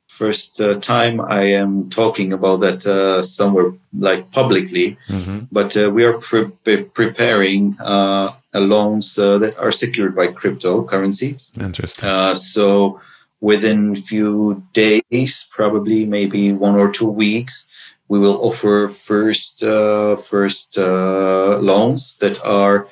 first 0.07 0.59
uh, 0.61 0.75
time 0.79 1.21
I 1.21 1.43
am 1.43 1.89
talking 1.89 2.33
about 2.33 2.59
that 2.61 2.85
uh, 2.85 3.23
somewhere 3.23 3.73
like 3.97 4.31
publicly. 4.31 4.97
Mm-hmm. 5.07 5.45
But 5.51 5.75
uh, 5.77 5.89
we 5.89 6.03
are 6.03 6.17
pre- 6.19 6.51
preparing 6.83 7.77
uh, 7.79 8.33
loans 8.59 9.17
uh, 9.17 9.37
that 9.39 9.57
are 9.57 9.71
secured 9.71 10.15
by 10.15 10.27
cryptocurrencies. 10.27 11.57
Interesting. 11.59 12.35
so 12.35 12.99
within 13.41 13.97
a 13.97 14.01
few 14.01 14.63
days, 14.73 15.49
probably 15.51 16.05
maybe 16.05 16.53
one 16.53 16.75
or 16.75 16.91
two 16.91 17.09
weeks, 17.09 17.67
we 18.07 18.19
will 18.19 18.37
offer 18.45 18.87
first 18.87 19.61
first 20.29 20.77
loans 20.77 22.17
that 22.17 22.37
are 22.45 22.87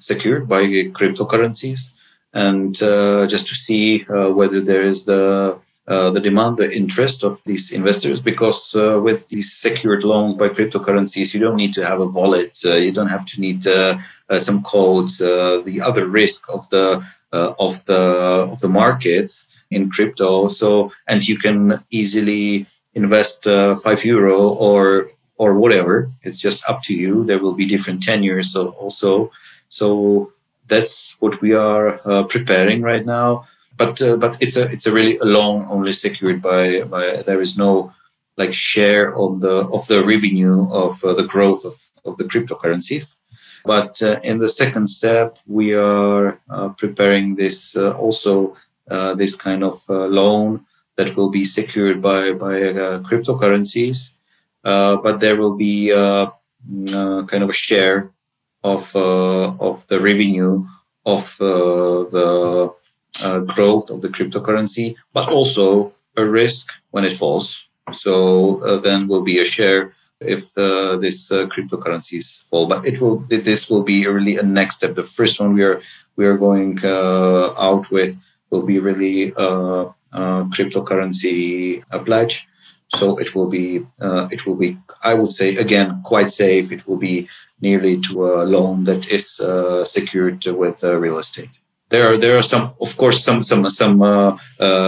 secured 0.00 0.48
by 0.48 0.62
cryptocurrencies 0.98 1.92
and 2.32 2.80
uh, 2.82 3.26
just 3.26 3.48
to 3.48 3.54
see 3.54 4.04
uh, 4.08 4.28
whether 4.28 4.60
there 4.60 4.82
is 4.82 5.04
the 5.04 5.58
uh, 5.88 6.08
the 6.10 6.20
demand, 6.20 6.56
the 6.56 6.72
interest 6.72 7.24
of 7.24 7.42
these 7.44 7.72
investors, 7.72 8.20
because 8.20 8.76
uh, 8.76 9.00
with 9.02 9.28
these 9.28 9.52
secured 9.52 10.04
loans 10.04 10.36
by 10.36 10.48
cryptocurrencies, 10.48 11.34
you 11.34 11.40
don't 11.40 11.56
need 11.56 11.74
to 11.74 11.84
have 11.84 11.98
a 11.98 12.06
wallet, 12.06 12.56
uh, 12.64 12.74
you 12.74 12.92
don't 12.92 13.08
have 13.08 13.26
to 13.26 13.40
need 13.40 13.66
uh, 13.66 13.98
some 14.38 14.62
codes. 14.62 15.18
the 15.18 15.80
other 15.82 16.06
risk 16.06 16.48
of 16.52 16.68
the 16.70 17.04
of 17.32 17.84
the 17.86 18.02
of 18.52 18.60
the 18.60 18.68
markets 18.68 19.46
in 19.70 19.90
crypto, 19.90 20.48
so 20.48 20.92
and 21.06 21.26
you 21.26 21.38
can 21.38 21.82
easily 21.90 22.66
invest 22.94 23.44
five 23.84 24.04
euro 24.04 24.48
or 24.48 25.08
or 25.36 25.54
whatever. 25.54 26.10
It's 26.22 26.36
just 26.36 26.68
up 26.68 26.82
to 26.84 26.94
you. 26.94 27.24
There 27.24 27.38
will 27.38 27.54
be 27.54 27.66
different 27.66 28.02
tenures, 28.02 28.52
so 28.52 28.70
also 28.70 29.30
so 29.70 30.32
that's 30.66 31.16
what 31.20 31.40
we 31.40 31.54
are 31.54 32.00
uh, 32.04 32.24
preparing 32.24 32.82
right 32.82 33.06
now. 33.06 33.46
But 33.76 34.02
uh, 34.02 34.16
but 34.16 34.36
it's 34.40 34.56
a 34.56 34.70
it's 34.70 34.86
a 34.86 34.92
really 34.92 35.16
a 35.18 35.24
loan 35.24 35.66
only 35.70 35.92
secured 35.92 36.42
by 36.42 36.82
by 36.82 37.22
there 37.22 37.40
is 37.40 37.56
no 37.56 37.92
like 38.36 38.52
share 38.52 39.16
on 39.16 39.40
the 39.40 39.66
of 39.76 39.86
the 39.88 40.04
revenue 40.04 40.70
of 40.70 41.02
uh, 41.04 41.14
the 41.14 41.26
growth 41.26 41.64
of, 41.64 41.76
of 42.04 42.16
the 42.18 42.24
cryptocurrencies. 42.24 43.16
But 43.64 44.02
uh, 44.02 44.20
in 44.22 44.38
the 44.38 44.48
second 44.48 44.86
step, 44.88 45.38
we 45.46 45.74
are 45.74 46.38
uh, 46.48 46.70
preparing 46.70 47.36
this 47.36 47.76
uh, 47.76 47.92
also 47.92 48.56
this 49.14 49.36
kind 49.36 49.62
of 49.62 49.82
loan 49.88 50.66
that 50.96 51.14
will 51.16 51.30
be 51.30 51.44
secured 51.44 52.02
by 52.02 52.32
by 52.32 52.56
cryptocurrencies. 53.08 54.12
but 54.62 55.20
there 55.20 55.36
will 55.36 55.56
be 55.56 55.90
a 55.90 56.32
kind 57.30 57.42
of 57.44 57.50
a 57.50 57.60
share 57.66 58.10
of 58.62 58.94
uh, 58.94 59.52
of 59.58 59.86
the 59.88 60.00
revenue 60.00 60.66
of 61.06 61.40
uh, 61.40 62.04
the 62.16 62.74
uh, 63.22 63.38
growth 63.40 63.90
of 63.90 64.00
the 64.02 64.08
cryptocurrency, 64.08 64.94
but 65.12 65.28
also 65.28 65.92
a 66.16 66.24
risk 66.24 66.72
when 66.90 67.04
it 67.04 67.16
falls. 67.16 67.66
So 67.92 68.80
then 68.84 69.08
will 69.08 69.24
be 69.24 69.38
a 69.40 69.44
share 69.44 69.94
if 70.20 70.56
uh, 70.56 70.96
this 70.96 71.32
uh, 71.32 71.46
cryptocurrencies 71.46 72.44
fall. 72.50 72.66
But 72.66 72.86
it 72.86 73.00
will 73.00 73.18
this 73.28 73.70
will 73.70 73.82
be 73.82 74.06
really 74.06 74.36
a 74.36 74.42
next 74.42 74.76
step. 74.76 74.94
The 74.94 75.02
first 75.02 75.40
one 75.40 75.54
we 75.54 75.64
are 75.64 75.80
we 76.16 76.26
are 76.26 76.36
going 76.36 76.78
uh, 76.84 77.54
out 77.58 77.90
with 77.90 78.20
will 78.50 78.62
be 78.62 78.78
really 78.78 79.32
a, 79.36 79.86
uh, 80.12 80.44
cryptocurrency 80.54 81.82
pledge. 82.04 82.48
So 82.96 83.18
it 83.18 83.34
will 83.34 83.48
be 83.48 83.86
uh, 84.00 84.28
it 84.30 84.46
will 84.46 84.56
be 84.56 84.76
I 85.02 85.14
would 85.14 85.32
say 85.32 85.56
again 85.56 86.02
quite 86.04 86.30
safe. 86.30 86.72
It 86.72 86.86
will 86.86 86.98
be 86.98 87.28
nearly 87.60 88.00
to 88.00 88.24
a 88.26 88.44
loan 88.44 88.84
that 88.84 89.08
is 89.08 89.40
secured 89.88 90.44
with 90.44 90.82
real 90.82 91.18
estate. 91.18 91.50
There 91.90 92.12
are 92.12 92.16
there 92.16 92.36
are 92.38 92.42
some 92.42 92.74
of 92.80 92.96
course 92.96 93.24
some 93.24 93.42
some 93.42 93.68
some 93.70 94.38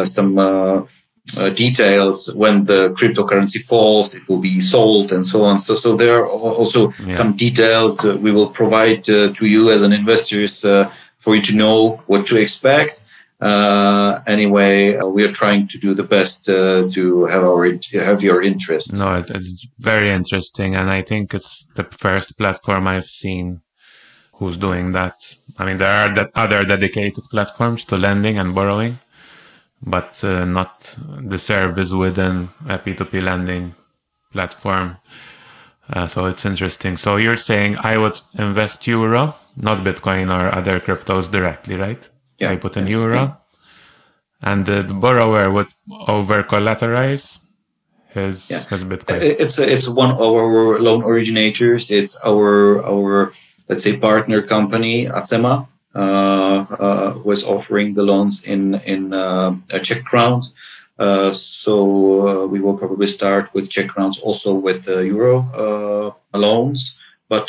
some 0.05 0.89
uh, 1.37 1.51
details. 1.51 2.33
When 2.35 2.65
the 2.65 2.91
cryptocurrency 2.91 3.61
falls 3.63 4.15
it 4.15 4.29
will 4.29 4.39
be 4.39 4.61
sold 4.61 5.13
and 5.13 5.25
so 5.25 5.45
on. 5.45 5.59
So 5.59 5.75
so 5.75 5.97
there 5.97 6.17
are 6.19 6.29
also 6.29 6.93
yeah. 7.07 7.13
some 7.13 7.33
details 7.35 8.05
uh, 8.05 8.17
we 8.17 8.33
will 8.33 8.49
provide 8.49 9.09
uh, 9.09 9.33
to 9.33 9.47
you 9.47 9.71
as 9.71 9.83
an 9.83 9.93
investors 9.93 10.65
uh, 10.65 10.91
for 11.19 11.37
you 11.37 11.43
to 11.43 11.57
know 11.57 12.03
what 12.07 12.27
to 12.27 12.37
expect. 12.37 13.01
Uh, 13.41 14.21
anyway 14.29 14.97
uh, 14.97 15.07
we 15.07 15.25
are 15.25 15.33
trying 15.33 15.67
to 15.67 15.77
do 15.77 15.95
the 15.95 16.05
best 16.05 16.45
to 16.47 17.25
have 17.27 17.43
our 17.43 17.65
have 17.93 18.23
your 18.23 18.43
interest. 18.43 18.93
No 18.93 19.15
it's 19.15 19.67
very 19.81 20.11
interesting 20.11 20.77
and 20.77 20.89
i 20.91 21.03
think 21.03 21.35
it's 21.35 21.67
the 21.75 21.85
first 22.05 22.39
platform 22.39 22.87
i've 22.87 23.11
seen 23.23 23.63
who's 24.35 24.57
doing 24.57 24.93
that. 24.93 25.15
I 25.59 25.65
mean 25.67 25.79
there 25.79 25.95
are 26.03 26.31
other 26.35 26.65
dedicated 26.65 27.25
platforms 27.31 27.85
to 27.87 27.97
lending 27.97 28.39
and 28.39 28.55
borrowing 28.55 28.99
but 29.83 30.23
uh, 30.25 30.45
not 30.45 30.97
the 31.21 31.39
service 31.39 31.93
within 31.93 32.51
a 32.69 32.79
P2P 32.79 33.23
lending 33.23 33.75
platform. 34.33 34.97
Uh, 35.93 36.07
so 36.07 36.27
it's 36.27 36.47
interesting. 36.47 36.97
So 36.97 37.17
you're 37.17 37.37
saying 37.37 37.77
I 37.79 37.99
would 37.99 38.19
invest 38.39 38.87
euro, 38.87 39.35
not 39.57 39.79
Bitcoin 39.79 40.31
or 40.31 40.55
other 40.55 40.79
cryptos 40.81 41.31
directly, 41.31 41.77
right? 41.77 42.09
Yeah. 42.39 42.51
I 42.51 42.57
put 42.57 42.77
in 42.77 42.87
euro, 42.87 43.15
yeah. 43.15 43.35
and 44.41 44.67
the 44.67 44.83
borrower 44.85 45.51
would 45.51 45.69
over 46.09 46.43
collateralize 46.43 47.41
his 48.09 48.51
yeah. 48.51 48.65
his 48.71 48.85
Bitcoin. 48.85 49.21
It's 49.21 49.59
it's 49.59 49.89
one 49.89 50.13
of 50.13 50.21
our 50.21 50.79
loan 50.79 51.03
originators. 51.03 51.91
It's 51.91 52.17
our 52.25 52.85
our 52.85 53.33
let's 53.69 53.83
say 53.83 53.97
partner 53.97 54.43
company 54.43 55.07
Acema 55.07 55.67
uh, 55.95 56.65
uh, 56.79 57.19
was 57.23 57.45
offering 57.45 57.93
the 57.93 58.03
loans 58.03 58.45
in 58.45 58.77
in 58.87 59.13
uh, 59.13 59.55
Czech 59.83 60.05
crowns. 60.05 60.55
so 61.33 62.47
we 62.47 62.61
will 62.61 62.79
probably 62.79 63.07
start 63.07 63.53
with 63.55 63.69
Czech 63.69 63.89
crowns, 63.89 64.19
also 64.21 64.55
with 64.55 64.87
euro 64.89 66.15
loans. 66.33 66.99
But 67.29 67.49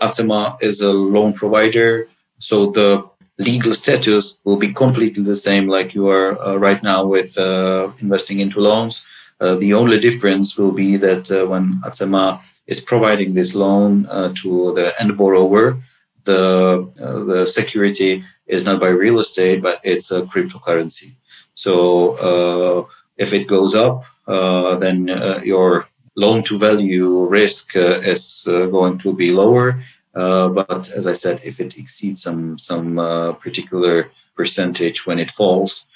Acema 0.00 0.56
is 0.62 0.80
a 0.80 0.92
loan 0.92 1.32
provider, 1.32 2.08
so 2.38 2.70
the 2.70 3.04
legal 3.38 3.74
status 3.74 4.40
will 4.44 4.56
be 4.56 4.72
completely 4.72 5.22
the 5.22 5.34
same 5.34 5.68
like 5.68 5.94
you 5.94 6.08
are 6.08 6.40
uh, 6.40 6.56
right 6.56 6.82
now 6.82 7.04
with 7.04 7.36
uh, 7.36 7.90
investing 8.00 8.40
into 8.40 8.60
loans. 8.60 9.06
Uh, 9.40 9.56
the 9.56 9.74
only 9.74 9.98
difference 9.98 10.56
will 10.56 10.72
be 10.72 10.96
that 10.96 11.28
when 11.48 11.80
Acema 11.84 12.40
is 12.66 12.80
providing 12.80 13.34
this 13.34 13.54
loan 13.54 14.04
to 14.40 14.72
the 14.74 14.94
end 15.00 15.16
borrower, 15.16 15.76
the 16.24 16.92
uh, 17.00 17.24
the 17.24 17.46
security 17.46 18.24
is 18.46 18.64
not 18.64 18.80
by 18.80 18.88
real 18.88 19.18
estate, 19.18 19.62
but 19.62 19.80
it's 19.82 20.10
a 20.10 20.22
cryptocurrency. 20.22 21.14
So 21.54 22.16
uh, 22.28 22.92
if 23.16 23.32
it 23.32 23.46
goes 23.46 23.74
up, 23.74 24.04
uh, 24.26 24.76
then 24.76 25.10
uh, 25.10 25.40
your 25.44 25.86
loan 26.16 26.42
to 26.44 26.58
value 26.58 27.26
risk 27.26 27.76
uh, 27.76 28.00
is 28.12 28.42
uh, 28.46 28.66
going 28.66 28.98
to 28.98 29.12
be 29.12 29.32
lower. 29.32 29.82
but 30.12 30.90
as 30.98 31.06
I 31.06 31.14
said, 31.14 31.40
if 31.42 31.58
it 31.60 31.78
exceeds 31.78 32.22
some 32.22 32.58
some 32.58 32.96
particular 33.40 34.10
percentage 34.36 35.06
when 35.06 35.18
it 35.18 35.30
falls, 35.30 35.86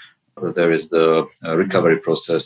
there 0.59 0.72
is 0.72 0.89
the 0.89 1.27
recovery 1.43 1.99
process. 1.99 2.45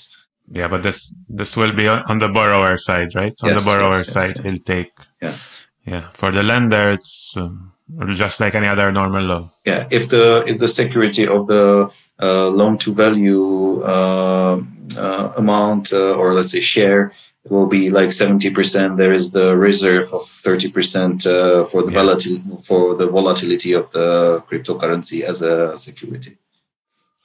Yeah, 0.52 0.68
but 0.68 0.82
this 0.82 1.14
this 1.28 1.56
will 1.56 1.72
be 1.72 1.86
on 1.88 2.18
the 2.18 2.28
borrower 2.28 2.76
side, 2.76 3.14
right? 3.14 3.34
On 3.42 3.50
yes, 3.50 3.58
the 3.58 3.64
borrower 3.70 3.98
yes, 3.98 4.12
side, 4.12 4.34
yes, 4.36 4.44
he'll 4.44 4.64
take. 4.76 4.92
Yeah. 5.22 5.36
Yeah. 5.84 6.10
For 6.12 6.30
the 6.30 6.42
lender, 6.42 6.90
it's 6.92 7.34
um, 7.36 7.72
just 8.14 8.40
like 8.40 8.54
any 8.54 8.66
other 8.66 8.92
normal 8.92 9.24
loan. 9.24 9.50
Yeah, 9.64 9.86
if 9.90 10.08
the 10.08 10.44
if 10.46 10.58
the 10.58 10.68
security 10.68 11.26
of 11.26 11.46
the 11.46 11.90
uh, 12.20 12.48
loan 12.48 12.78
to 12.78 12.94
value 12.94 13.82
uh, 13.82 14.62
uh, 14.96 15.32
amount 15.36 15.92
uh, 15.92 16.14
or 16.14 16.34
let's 16.34 16.52
say 16.52 16.60
share 16.60 17.12
will 17.48 17.66
be 17.66 17.90
like 17.90 18.12
seventy 18.12 18.50
percent, 18.50 18.98
there 18.98 19.12
is 19.12 19.32
the 19.32 19.56
reserve 19.56 20.12
of 20.12 20.26
thirty 20.26 20.70
percent 20.70 21.26
uh, 21.26 21.64
for 21.64 21.82
the 21.82 21.92
yeah. 21.92 22.02
volatility 22.02 22.42
for 22.62 22.94
the 22.94 23.06
volatility 23.06 23.72
of 23.72 23.90
the 23.92 24.42
cryptocurrency 24.48 25.22
as 25.22 25.42
a 25.42 25.76
security. 25.78 26.36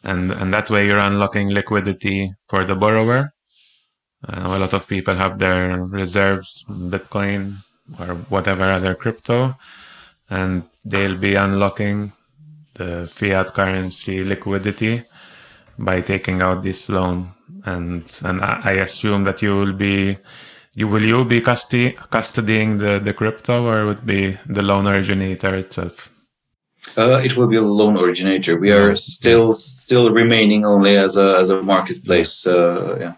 And 0.03 0.31
and 0.31 0.53
that 0.53 0.69
way 0.69 0.87
you're 0.87 0.99
unlocking 0.99 1.49
liquidity 1.49 2.33
for 2.41 2.63
the 2.63 2.75
borrower. 2.75 3.33
a 4.27 4.57
lot 4.57 4.73
of 4.73 4.87
people 4.87 5.15
have 5.15 5.37
their 5.37 5.85
reserves, 5.85 6.65
Bitcoin 6.67 7.61
or 7.99 8.15
whatever 8.29 8.63
other 8.63 8.95
crypto 8.95 9.55
and 10.29 10.63
they'll 10.83 11.17
be 11.17 11.35
unlocking 11.35 12.13
the 12.75 13.07
fiat 13.11 13.53
currency 13.53 14.23
liquidity 14.23 15.03
by 15.77 16.01
taking 16.01 16.41
out 16.41 16.63
this 16.63 16.89
loan. 16.89 17.31
And 17.65 18.03
and 18.23 18.41
I 18.41 18.73
assume 18.73 19.23
that 19.25 19.41
you 19.41 19.55
will 19.55 19.73
be 19.73 20.17
you 20.73 20.87
will 20.87 21.03
you 21.03 21.25
be 21.25 21.41
custody, 21.41 21.93
custodying 22.11 22.79
the, 22.79 22.99
the 22.99 23.13
crypto 23.13 23.65
or 23.65 23.85
would 23.85 24.05
be 24.05 24.37
the 24.45 24.61
loan 24.61 24.87
originator 24.87 25.55
itself? 25.55 26.11
Uh, 26.97 27.21
it 27.23 27.35
will 27.35 27.47
be 27.47 27.55
a 27.55 27.61
loan 27.61 27.97
originator. 27.97 28.59
We 28.59 28.71
are 28.71 28.95
still 28.95 29.53
still 29.53 30.11
remaining 30.11 30.65
only 30.65 30.97
as 30.97 31.17
a 31.17 31.35
as 31.37 31.49
a 31.49 31.61
marketplace. 31.61 32.45
Uh, 32.45 32.97
yeah. 32.99 33.13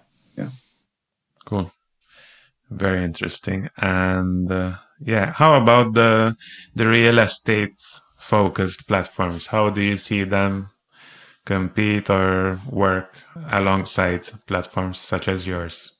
Very 2.69 3.03
interesting. 3.03 3.69
And 3.77 4.51
uh, 4.51 4.73
yeah. 4.99 5.31
How 5.33 5.55
about 5.55 5.93
the 5.93 6.35
the 6.75 6.87
real 6.87 7.19
estate 7.19 7.81
focused 8.17 8.87
platforms? 8.87 9.47
How 9.47 9.69
do 9.69 9.81
you 9.81 9.97
see 9.97 10.23
them 10.23 10.69
compete 11.45 12.09
or 12.09 12.59
work 12.69 13.15
alongside 13.51 14.27
platforms 14.47 14.97
such 14.97 15.27
as 15.27 15.47
yours? 15.47 15.93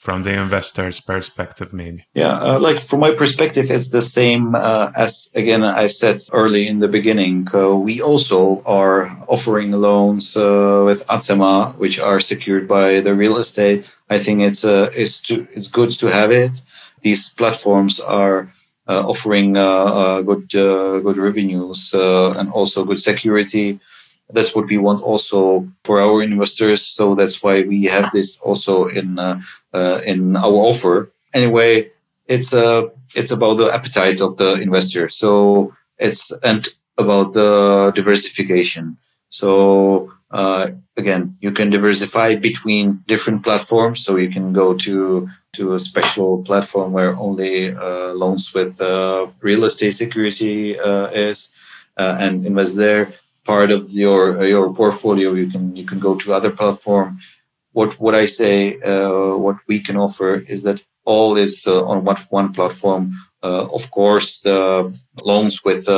From 0.00 0.22
the 0.22 0.32
investor's 0.32 0.98
perspective, 0.98 1.74
maybe. 1.74 2.06
Yeah, 2.14 2.38
uh, 2.40 2.58
like 2.58 2.80
from 2.80 3.00
my 3.00 3.12
perspective, 3.12 3.70
it's 3.70 3.90
the 3.90 4.00
same 4.00 4.54
uh, 4.54 4.90
as 4.96 5.28
again 5.34 5.62
I 5.62 5.88
said 5.88 6.22
early 6.32 6.66
in 6.66 6.78
the 6.80 6.88
beginning. 6.88 7.46
Uh, 7.52 7.76
we 7.76 8.00
also 8.00 8.62
are 8.64 9.14
offering 9.28 9.72
loans 9.72 10.34
uh, 10.38 10.84
with 10.86 11.06
Acema, 11.08 11.76
which 11.76 12.00
are 12.00 12.18
secured 12.18 12.66
by 12.66 13.00
the 13.00 13.14
real 13.14 13.36
estate. 13.36 13.84
I 14.10 14.18
think 14.18 14.42
it's 14.42 14.64
uh, 14.64 14.90
it's 14.94 15.22
to, 15.22 15.46
it's 15.54 15.68
good 15.68 15.92
to 16.00 16.08
have 16.08 16.32
it 16.32 16.60
these 17.02 17.30
platforms 17.30 18.00
are 18.00 18.52
uh, 18.86 19.02
offering 19.06 19.56
uh, 19.56 19.62
uh, 19.62 20.22
good 20.22 20.48
good 20.50 21.16
revenues 21.16 21.92
and 21.94 22.50
also 22.50 22.84
good 22.84 23.00
security. 23.00 23.78
That's 24.32 24.54
what 24.54 24.66
we 24.66 24.78
want 24.78 25.02
also 25.02 25.68
for 25.84 26.00
our 26.00 26.22
investors. 26.22 26.82
So 26.82 27.14
that's 27.14 27.42
why 27.42 27.62
we 27.62 27.84
have 27.84 28.10
this 28.12 28.38
also 28.40 28.86
in 28.86 29.18
in 30.04 30.36
our 30.36 30.58
offer. 30.70 31.10
Anyway, 31.32 31.90
it's 32.26 32.52
uh, 32.52 32.88
it's 33.14 33.30
about 33.30 33.58
the 33.58 33.72
appetite 33.72 34.20
of 34.20 34.36
the 34.36 34.54
investor. 34.54 35.08
So 35.08 35.74
it's 35.98 36.32
and 36.42 36.66
about 36.98 37.32
the 37.32 37.92
diversification. 37.94 38.98
So 39.30 40.12
uh, 40.30 40.70
again, 40.96 41.36
you 41.40 41.50
can 41.50 41.70
diversify 41.70 42.36
between 42.36 43.02
different 43.06 43.42
platforms. 43.42 44.04
So 44.04 44.16
you 44.16 44.30
can 44.30 44.52
go 44.52 44.74
to 44.74 45.28
to 45.52 45.74
a 45.74 45.78
special 45.78 46.44
platform 46.44 46.92
where 46.92 47.16
only 47.16 47.74
uh, 47.74 48.12
loans 48.14 48.54
with 48.54 48.80
uh, 48.80 49.26
real 49.40 49.64
estate 49.64 49.92
security 49.92 50.78
uh, 50.78 51.06
is, 51.06 51.50
uh, 51.96 52.16
and 52.20 52.46
invest 52.46 52.76
there. 52.76 53.12
Part 53.44 53.72
of 53.72 53.90
your 53.90 54.38
uh, 54.38 54.44
your 54.44 54.72
portfolio, 54.72 55.32
you 55.32 55.48
can 55.48 55.74
you 55.74 55.84
can 55.84 55.98
go 55.98 56.14
to 56.14 56.34
other 56.34 56.50
platform. 56.50 57.18
What 57.72 57.98
what 57.98 58.14
I 58.14 58.26
say, 58.26 58.78
what 59.44 59.56
we 59.66 59.80
can 59.80 59.96
offer 59.96 60.34
is 60.34 60.62
that 60.62 60.82
all 61.04 61.36
is 61.36 61.66
on 61.66 62.04
one 62.04 62.22
one 62.30 62.52
platform. 62.52 63.14
of 63.42 63.90
course, 63.90 64.42
the 64.42 64.92
loans 65.24 65.64
with 65.64 65.88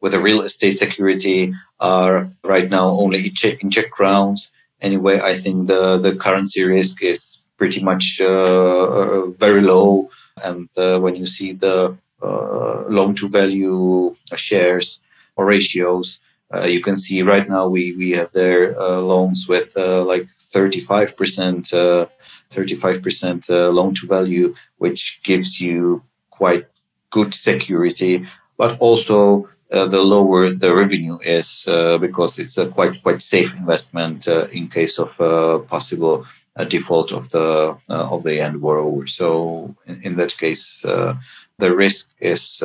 with 0.00 0.14
a 0.14 0.20
real 0.20 0.42
estate 0.42 0.72
security 0.72 1.52
are 1.80 2.28
right 2.44 2.70
now 2.70 2.88
only 2.88 3.26
in 3.26 3.34
Czech, 3.34 3.62
in 3.62 3.70
Czech 3.70 3.90
crowns. 3.90 4.52
Anyway, 4.80 5.20
I 5.20 5.36
think 5.36 5.68
the, 5.68 5.96
the 5.98 6.14
currency 6.14 6.62
risk 6.64 7.02
is 7.02 7.40
pretty 7.56 7.82
much 7.82 8.20
uh, 8.20 8.26
uh 8.26 9.26
very 9.38 9.62
low. 9.62 10.10
And 10.44 10.68
uh, 10.76 10.98
when 11.00 11.16
you 11.16 11.26
see 11.26 11.52
the 11.52 11.96
uh, 12.22 12.84
loan 12.88 13.14
to 13.16 13.28
value 13.28 14.14
shares 14.34 15.02
or 15.36 15.46
ratios, 15.46 16.20
uh, 16.54 16.64
you 16.64 16.82
can 16.82 16.96
see 16.96 17.22
right 17.22 17.48
now 17.48 17.68
we, 17.68 17.96
we 17.96 18.10
have 18.12 18.32
their 18.32 18.78
uh, 18.78 19.00
loans 19.00 19.48
with 19.48 19.76
like 19.76 20.26
35%, 20.54 22.08
35% 22.50 23.48
loan 23.74 23.94
to 23.94 24.06
value, 24.06 24.54
which 24.78 25.20
gives 25.24 25.60
you 25.60 26.02
quite 26.30 26.66
good 27.10 27.34
security, 27.34 28.26
but 28.56 28.78
also 28.78 29.48
uh, 29.72 29.86
the 29.86 30.00
lower 30.00 30.50
the 30.50 30.72
revenue 30.72 31.18
is 31.22 31.66
uh, 31.66 31.98
because 31.98 32.38
it's 32.38 32.56
a 32.56 32.68
quite 32.68 33.02
quite 33.02 33.20
safe 33.20 33.52
investment 33.56 34.28
uh, 34.28 34.46
in 34.52 34.68
case 34.68 34.96
of 34.98 35.20
uh, 35.20 35.58
possible 35.58 36.24
uh, 36.54 36.64
default 36.64 37.10
of 37.12 37.30
the 37.30 37.76
of 37.88 38.22
the 38.22 38.40
end 38.40 38.60
borrower. 38.60 39.06
So 39.08 39.74
in, 39.86 40.00
in 40.02 40.16
that 40.16 40.36
case, 40.36 40.82
the 40.82 41.74
risk 41.74 42.14
is 42.20 42.62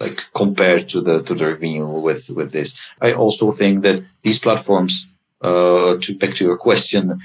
like 0.00 0.22
compared 0.34 0.88
to 0.90 1.00
the 1.02 1.22
to 1.22 1.34
the 1.34 1.46
revenue 1.46 1.86
with 1.86 2.30
with 2.30 2.52
this. 2.52 2.78
I 3.02 3.12
also 3.12 3.52
think 3.52 3.82
that 3.82 4.02
these 4.22 4.38
platforms, 4.38 5.10
to 5.42 6.18
back 6.18 6.36
to 6.36 6.44
your 6.44 6.56
question, 6.56 7.20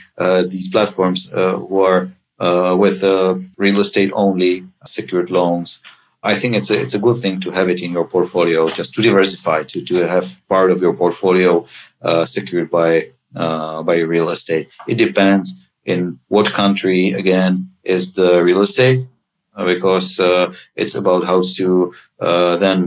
these 0.50 0.70
platforms 0.70 1.32
were 1.32 2.10
with 2.76 3.02
real 3.58 3.80
estate 3.80 4.12
only 4.14 4.66
secured 4.86 5.32
loans 5.32 5.80
I 6.24 6.36
think 6.40 6.56
it's 6.56 6.70
a, 6.70 6.80
it's 6.80 6.94
a 6.94 7.00
good 7.00 7.18
thing 7.18 7.42
to 7.42 7.52
have 7.52 7.68
it 7.70 7.82
in 7.82 7.92
your 7.92 8.08
portfolio, 8.08 8.70
just 8.70 8.94
to 8.96 9.02
diversify, 9.02 9.64
to, 9.64 9.84
to 9.86 9.96
have 10.08 10.26
part 10.48 10.72
of 10.72 10.82
your 10.82 10.94
portfolio 10.94 11.68
uh, 12.02 12.26
secured 12.26 12.72
by 12.72 13.10
uh, 13.36 13.84
by 13.84 14.00
real 14.00 14.30
estate. 14.30 14.70
It 14.88 14.96
depends 14.96 15.60
in 15.86 16.20
what 16.28 16.54
country 16.54 17.12
again 17.12 17.68
is 17.84 18.14
the 18.14 18.44
real 18.44 18.62
estate, 18.62 19.00
uh, 19.56 19.66
because 19.66 20.20
uh, 20.20 20.54
it's 20.76 20.96
about 20.96 21.26
how 21.26 21.44
to 21.58 21.94
uh, 22.20 22.58
then 22.58 22.78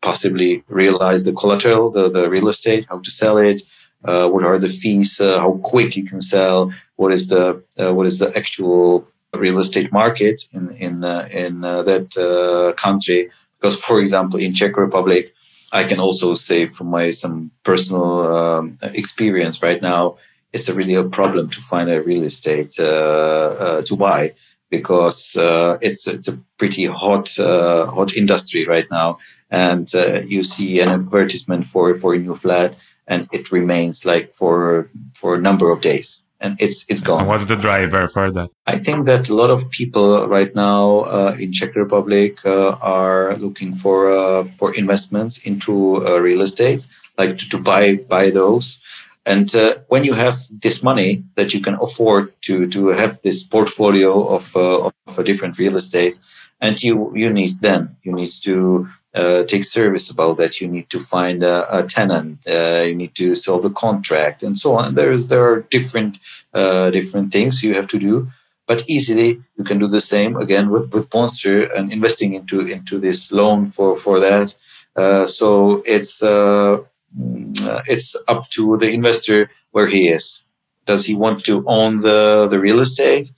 possibly 0.00 0.62
realize 0.68 1.24
the 1.24 1.32
collateral, 1.32 1.90
the, 1.90 2.08
the 2.08 2.30
real 2.30 2.48
estate, 2.48 2.86
how 2.88 2.98
to 3.00 3.10
sell 3.10 3.36
it, 3.38 3.60
uh, 4.04 4.28
what 4.28 4.44
are 4.44 4.58
the 4.58 4.68
fees, 4.68 5.18
how 5.18 5.58
quick 5.62 5.96
you 5.96 6.04
can 6.04 6.20
sell, 6.20 6.72
what 6.94 7.12
is 7.12 7.28
the 7.28 7.62
what 7.76 8.06
is 8.06 8.18
the 8.18 8.34
actual 8.36 9.06
real 9.36 9.58
estate 9.58 9.92
market 9.92 10.42
in 10.52 10.70
in 10.76 11.04
uh, 11.04 11.28
in 11.30 11.64
uh, 11.64 11.82
that 11.82 12.16
uh, 12.16 12.72
country. 12.80 13.30
Because, 13.58 13.80
for 13.80 14.00
example, 14.00 14.38
in 14.38 14.54
Czech 14.54 14.76
Republic, 14.76 15.32
I 15.72 15.84
can 15.84 15.98
also 15.98 16.34
say 16.34 16.66
from 16.66 16.88
my 16.88 17.10
some 17.10 17.50
personal 17.62 18.36
um, 18.36 18.78
experience 18.82 19.62
right 19.62 19.80
now, 19.80 20.18
it's 20.52 20.68
a 20.68 20.74
really 20.74 20.94
a 20.94 21.04
problem 21.04 21.48
to 21.50 21.60
find 21.60 21.88
a 21.90 22.02
real 22.02 22.24
estate 22.24 22.72
to 22.72 23.96
buy 23.98 24.32
because 24.70 25.36
uh, 25.36 25.78
it's 25.80 26.06
it's 26.06 26.28
a 26.28 26.38
pretty 26.58 26.86
hot 26.86 27.38
uh, 27.38 27.86
hot 27.86 28.14
industry 28.14 28.66
right 28.66 28.86
now, 28.90 29.18
and 29.50 29.94
uh, 29.94 30.20
you 30.26 30.42
see 30.42 30.80
an 30.80 30.88
advertisement 30.88 31.66
for 31.66 31.94
for 31.96 32.14
a 32.14 32.18
new 32.18 32.34
flat, 32.34 32.74
and 33.06 33.28
it 33.32 33.52
remains 33.52 34.04
like 34.04 34.32
for 34.32 34.90
for 35.14 35.34
a 35.34 35.40
number 35.40 35.70
of 35.70 35.80
days 35.80 36.22
and 36.40 36.56
it's 36.60 36.84
it's 36.88 37.00
gone. 37.02 37.20
And 37.20 37.28
what's 37.28 37.46
the 37.46 37.56
driver 37.56 38.06
for 38.08 38.30
that? 38.30 38.50
I 38.66 38.78
think 38.78 39.06
that 39.06 39.28
a 39.28 39.34
lot 39.34 39.50
of 39.50 39.70
people 39.70 40.26
right 40.26 40.54
now 40.54 41.00
uh, 41.00 41.36
in 41.38 41.52
Czech 41.52 41.74
Republic 41.74 42.44
uh, 42.44 42.76
are 42.82 43.36
looking 43.36 43.74
for 43.74 44.10
uh, 44.10 44.44
for 44.58 44.74
investments 44.74 45.38
into 45.46 46.06
uh, 46.06 46.18
real 46.18 46.42
estate, 46.42 46.86
like 47.18 47.38
to, 47.38 47.48
to, 47.50 47.58
buy 47.58 47.96
buy 48.08 48.30
those. 48.30 48.80
And 49.24 49.52
uh, 49.54 49.76
when 49.88 50.04
you 50.04 50.14
have 50.14 50.36
this 50.62 50.82
money 50.82 51.24
that 51.34 51.52
you 51.52 51.60
can 51.60 51.74
afford 51.74 52.32
to 52.42 52.68
to 52.68 52.88
have 52.88 53.20
this 53.22 53.42
portfolio 53.42 54.12
of 54.28 54.54
uh, 54.56 54.90
of 55.06 55.24
different 55.24 55.58
real 55.58 55.76
estate, 55.76 56.20
and 56.60 56.82
you 56.82 57.12
you 57.14 57.30
need 57.30 57.60
then 57.60 57.96
you 58.02 58.12
need 58.12 58.30
to 58.44 58.88
uh, 59.16 59.44
take 59.44 59.64
service 59.64 60.10
about 60.10 60.36
that. 60.36 60.60
You 60.60 60.68
need 60.68 60.90
to 60.90 61.00
find 61.00 61.42
a, 61.42 61.78
a 61.78 61.82
tenant. 61.84 62.46
Uh, 62.46 62.82
you 62.86 62.94
need 62.94 63.14
to 63.14 63.34
solve 63.34 63.62
the 63.62 63.70
contract 63.70 64.42
and 64.42 64.56
so 64.58 64.76
on. 64.76 64.94
There's 64.94 65.28
there 65.28 65.44
are 65.50 65.62
different 65.70 66.18
uh, 66.52 66.90
different 66.90 67.32
things 67.32 67.62
you 67.62 67.74
have 67.74 67.88
to 67.88 67.98
do, 67.98 68.28
but 68.66 68.88
easily 68.88 69.42
you 69.56 69.64
can 69.64 69.78
do 69.78 69.88
the 69.88 70.02
same 70.02 70.36
again 70.36 70.70
with 70.70 70.92
with 70.92 71.08
Bondster 71.08 71.74
and 71.76 71.92
investing 71.92 72.34
into 72.34 72.60
into 72.60 72.98
this 72.98 73.32
loan 73.32 73.66
for 73.66 73.96
for 73.96 74.20
that. 74.20 74.54
Uh, 74.94 75.24
so 75.26 75.82
it's 75.86 76.22
uh, 76.22 76.78
mm, 77.18 77.82
it's 77.86 78.14
up 78.28 78.50
to 78.50 78.76
the 78.76 78.90
investor 78.90 79.50
where 79.70 79.86
he 79.86 80.08
is. 80.08 80.42
Does 80.86 81.06
he 81.06 81.14
want 81.14 81.44
to 81.46 81.64
own 81.66 82.02
the 82.02 82.48
the 82.50 82.60
real 82.60 82.80
estate? 82.80 83.28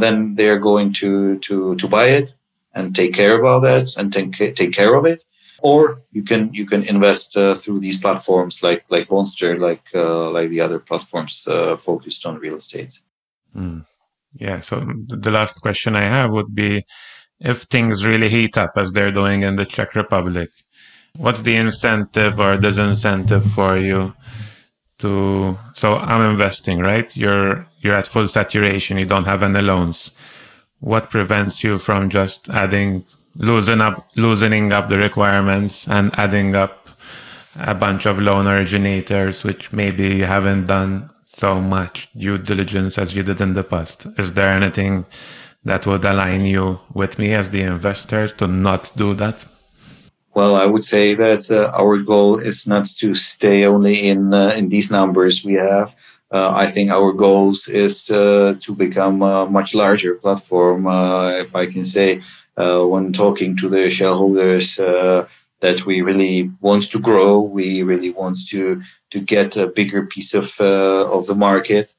then 0.00 0.34
they 0.34 0.48
are 0.48 0.58
going 0.58 0.92
to 0.92 1.38
to 1.38 1.74
to 1.76 1.86
buy 1.88 2.06
it 2.18 2.34
and 2.74 2.94
take 2.94 3.14
care 3.14 3.38
about 3.38 3.60
that 3.60 3.96
and 3.96 4.12
take, 4.12 4.56
take 4.56 4.72
care 4.72 4.94
of 4.94 5.04
it 5.04 5.22
or 5.62 6.02
you 6.12 6.22
can 6.22 6.52
you 6.52 6.66
can 6.66 6.82
invest 6.84 7.36
uh, 7.36 7.54
through 7.54 7.80
these 7.80 8.00
platforms 8.00 8.62
like 8.62 8.84
like 8.88 9.08
Bondster, 9.08 9.58
like 9.58 9.82
uh, 9.94 10.30
like 10.30 10.48
the 10.48 10.60
other 10.60 10.78
platforms 10.78 11.46
uh, 11.46 11.76
focused 11.76 12.26
on 12.26 12.38
real 12.38 12.56
estate. 12.56 12.98
Mm. 13.54 13.84
Yeah. 14.34 14.60
So 14.60 14.80
the 15.06 15.30
last 15.30 15.60
question 15.60 15.96
I 15.96 16.02
have 16.02 16.30
would 16.30 16.54
be, 16.54 16.84
if 17.40 17.62
things 17.62 18.06
really 18.06 18.28
heat 18.28 18.56
up 18.56 18.72
as 18.76 18.92
they're 18.92 19.12
doing 19.12 19.42
in 19.42 19.56
the 19.56 19.66
Czech 19.66 19.94
Republic, 19.94 20.50
what's 21.16 21.42
the 21.42 21.56
incentive 21.56 22.38
or 22.38 22.56
disincentive 22.56 23.44
for 23.54 23.76
you 23.76 24.14
to? 24.98 25.58
So 25.74 25.96
I'm 25.96 26.30
investing, 26.30 26.78
right? 26.78 27.14
You're 27.16 27.66
you're 27.80 27.96
at 27.96 28.06
full 28.06 28.28
saturation. 28.28 28.98
You 28.98 29.06
don't 29.06 29.26
have 29.26 29.42
any 29.42 29.62
loans 29.62 30.12
what 30.80 31.10
prevents 31.10 31.62
you 31.62 31.78
from 31.78 32.08
just 32.08 32.48
adding 32.50 33.04
loosening 33.36 33.80
up 33.80 34.08
loosening 34.16 34.72
up 34.72 34.88
the 34.88 34.98
requirements 34.98 35.86
and 35.88 36.10
adding 36.18 36.56
up 36.56 36.88
a 37.56 37.74
bunch 37.74 38.06
of 38.06 38.20
loan 38.20 38.46
originators 38.46 39.44
which 39.44 39.72
maybe 39.72 40.16
you 40.16 40.24
haven't 40.24 40.66
done 40.66 41.10
so 41.24 41.60
much 41.60 42.08
due 42.16 42.38
diligence 42.38 42.98
as 42.98 43.14
you 43.14 43.22
did 43.22 43.40
in 43.40 43.54
the 43.54 43.62
past. 43.62 44.06
Is 44.18 44.32
there 44.32 44.50
anything 44.50 45.06
that 45.64 45.86
would 45.86 46.04
align 46.04 46.44
you 46.44 46.80
with 46.92 47.18
me 47.18 47.34
as 47.34 47.50
the 47.50 47.62
investor 47.62 48.26
to 48.28 48.46
not 48.46 48.90
do 48.96 49.14
that? 49.14 49.44
Well, 50.34 50.54
I 50.56 50.66
would 50.66 50.84
say 50.84 51.14
that 51.14 51.50
uh, 51.50 51.70
our 51.74 51.98
goal 51.98 52.38
is 52.38 52.66
not 52.66 52.86
to 52.98 53.14
stay 53.14 53.64
only 53.64 54.08
in 54.08 54.32
uh, 54.32 54.54
in 54.56 54.68
these 54.68 54.90
numbers 54.90 55.44
we 55.44 55.54
have, 55.54 55.92
uh, 56.32 56.52
I 56.54 56.70
think 56.70 56.90
our 56.90 57.12
goals 57.12 57.66
is 57.66 58.08
uh, 58.10 58.54
to 58.60 58.74
become 58.74 59.22
a 59.22 59.46
much 59.46 59.74
larger 59.74 60.14
platform. 60.14 60.86
Uh, 60.86 61.30
if 61.32 61.56
I 61.56 61.66
can 61.66 61.84
say, 61.84 62.22
uh, 62.56 62.84
when 62.84 63.12
talking 63.12 63.56
to 63.56 63.68
the 63.68 63.90
shareholders, 63.90 64.76
that 65.60 65.84
we 65.84 66.00
really 66.00 66.48
want 66.62 66.90
to 66.90 66.98
grow, 66.98 67.40
we 67.42 67.82
really 67.82 68.10
want 68.10 68.38
to 68.48 68.82
to 69.10 69.20
get 69.20 69.56
a 69.56 69.66
bigger 69.66 70.06
piece 70.06 70.32
of 70.32 70.58
of 70.60 71.26
the 71.26 71.34
market. 71.34 71.92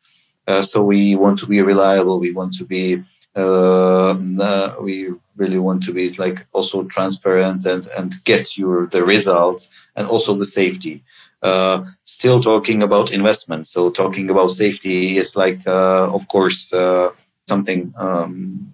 so 0.61 0.83
we 0.83 1.15
want 1.15 1.37
to 1.39 1.45
be 1.45 1.61
reliable. 1.61 2.19
We 2.19 2.31
want 2.33 2.53
to 2.55 2.65
be 2.65 3.03
we 3.35 4.97
really 5.35 5.59
want 5.59 5.83
to 5.83 5.93
be 5.93 6.09
like 6.13 6.47
also 6.53 6.83
transparent 6.85 7.65
and 7.65 7.87
and 7.97 8.13
get 8.23 8.57
your 8.57 8.87
the 8.87 9.03
results 9.03 9.69
and 9.95 10.07
also 10.07 10.33
the 10.35 10.45
safety 10.45 11.03
uh, 11.41 11.83
still 12.05 12.41
talking 12.41 12.83
about 12.83 13.11
investment. 13.11 13.67
So 13.67 13.89
talking 13.89 14.29
about 14.29 14.51
safety 14.51 15.17
is 15.17 15.35
like, 15.35 15.65
uh, 15.65 16.09
of 16.13 16.27
course, 16.27 16.71
uh, 16.71 17.11
something 17.47 17.93
um, 17.97 18.73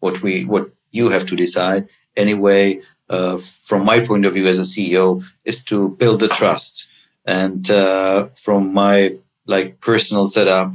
what 0.00 0.22
we 0.22 0.44
what 0.44 0.70
you 0.90 1.08
have 1.08 1.26
to 1.26 1.36
decide. 1.36 1.88
Anyway, 2.16 2.80
uh, 3.08 3.38
from 3.38 3.84
my 3.84 4.00
point 4.00 4.26
of 4.26 4.34
view 4.34 4.46
as 4.46 4.58
a 4.58 4.62
CEO, 4.62 5.24
is 5.44 5.64
to 5.64 5.90
build 5.90 6.20
the 6.20 6.28
trust. 6.28 6.86
And 7.24 7.70
uh, 7.70 8.26
from 8.36 8.72
my 8.72 9.16
like 9.46 9.80
personal 9.80 10.26
setup, 10.26 10.72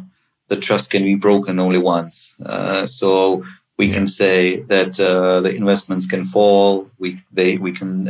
the 0.48 0.58
trust 0.58 0.92
can 0.92 1.04
be 1.04 1.16
broken 1.16 1.60
only 1.60 1.80
once. 1.80 2.36
so 2.86 3.46
we 3.78 3.92
can 3.92 4.08
say 4.08 4.62
that 4.62 4.94
the 4.98 5.50
investments 5.56 6.06
can 6.06 6.26
fall. 6.26 6.90
We 7.00 7.20
they 7.32 7.58
we 7.58 7.72
can 7.72 8.08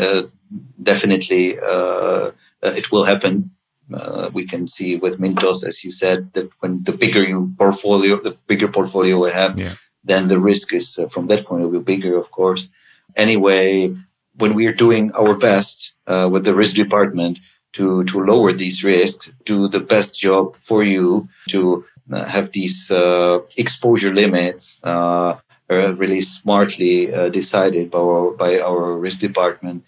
definitely 0.82 1.58
uh, 1.60 2.32
it 2.72 2.92
will 2.92 3.06
happen. 3.06 3.52
Uh, 3.94 4.30
we 4.34 4.46
can 4.46 4.68
see 4.68 4.96
with 4.96 5.20
Mintos, 5.20 5.66
as 5.66 5.84
you 5.84 5.92
said, 5.92 6.34
that 6.34 6.50
when 6.62 6.84
the 6.84 6.94
bigger 6.94 7.22
you 7.22 7.54
portfolio, 7.58 8.16
the 8.16 8.36
bigger 8.48 8.68
portfolio 8.68 9.22
we 9.22 9.32
have, 9.32 9.60
yeah. 9.60 9.76
then 10.04 10.30
the 10.30 10.40
risk 10.40 10.74
is 10.74 10.98
uh, 10.98 11.08
from 11.08 11.28
that 11.28 11.46
point 11.46 11.64
of 11.64 11.72
view 11.72 11.82
bigger, 11.82 12.18
of 12.18 12.32
course. 12.32 12.70
Anyway, 13.16 13.94
when 14.36 14.54
we 14.54 14.66
are 14.66 14.74
doing 14.74 15.12
our 15.14 15.36
best 15.36 15.92
with 16.08 16.44
the 16.44 16.54
risk 16.54 16.76
department 16.76 17.40
to 17.74 18.04
to 18.06 18.24
lower 18.24 18.52
these 18.54 18.84
risks, 18.84 19.34
do 19.46 19.68
the 19.68 19.80
best 19.80 20.20
job 20.20 20.56
for 20.56 20.84
you 20.84 21.28
to 21.50 21.86
uh, 22.12 22.26
have 22.26 22.52
these 22.52 22.92
uh, 22.92 23.40
exposure 23.56 24.14
limits 24.14 24.84
uh, 24.84 25.38
really 25.70 26.20
smartly 26.22 27.08
decided 27.32 27.90
by 27.90 27.98
our, 27.98 28.32
by 28.32 28.60
our 28.60 28.98
risk 28.98 29.20
department 29.20 29.84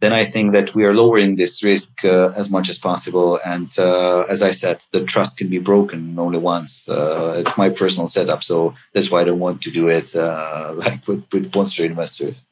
then 0.00 0.12
I 0.12 0.24
think 0.24 0.52
that 0.52 0.74
we 0.74 0.84
are 0.84 0.94
lowering 0.94 1.36
this 1.36 1.62
risk 1.62 2.04
uh, 2.04 2.32
as 2.36 2.50
much 2.50 2.68
as 2.68 2.78
possible. 2.78 3.40
And 3.44 3.76
uh, 3.78 4.24
as 4.28 4.42
I 4.42 4.52
said, 4.52 4.82
the 4.92 5.04
trust 5.04 5.38
can 5.38 5.48
be 5.48 5.58
broken 5.58 6.18
only 6.18 6.38
once. 6.38 6.88
Uh, 6.88 7.34
it's 7.38 7.56
my 7.56 7.70
personal 7.70 8.08
setup, 8.08 8.42
so 8.42 8.74
that's 8.92 9.10
why 9.10 9.20
I 9.20 9.24
don't 9.24 9.38
want 9.38 9.62
to 9.62 9.70
do 9.70 9.88
it 9.88 10.14
uh, 10.14 10.72
like 10.76 11.06
with 11.06 11.24
with 11.32 11.50
Bondster 11.50 11.84
investors. 11.84 12.44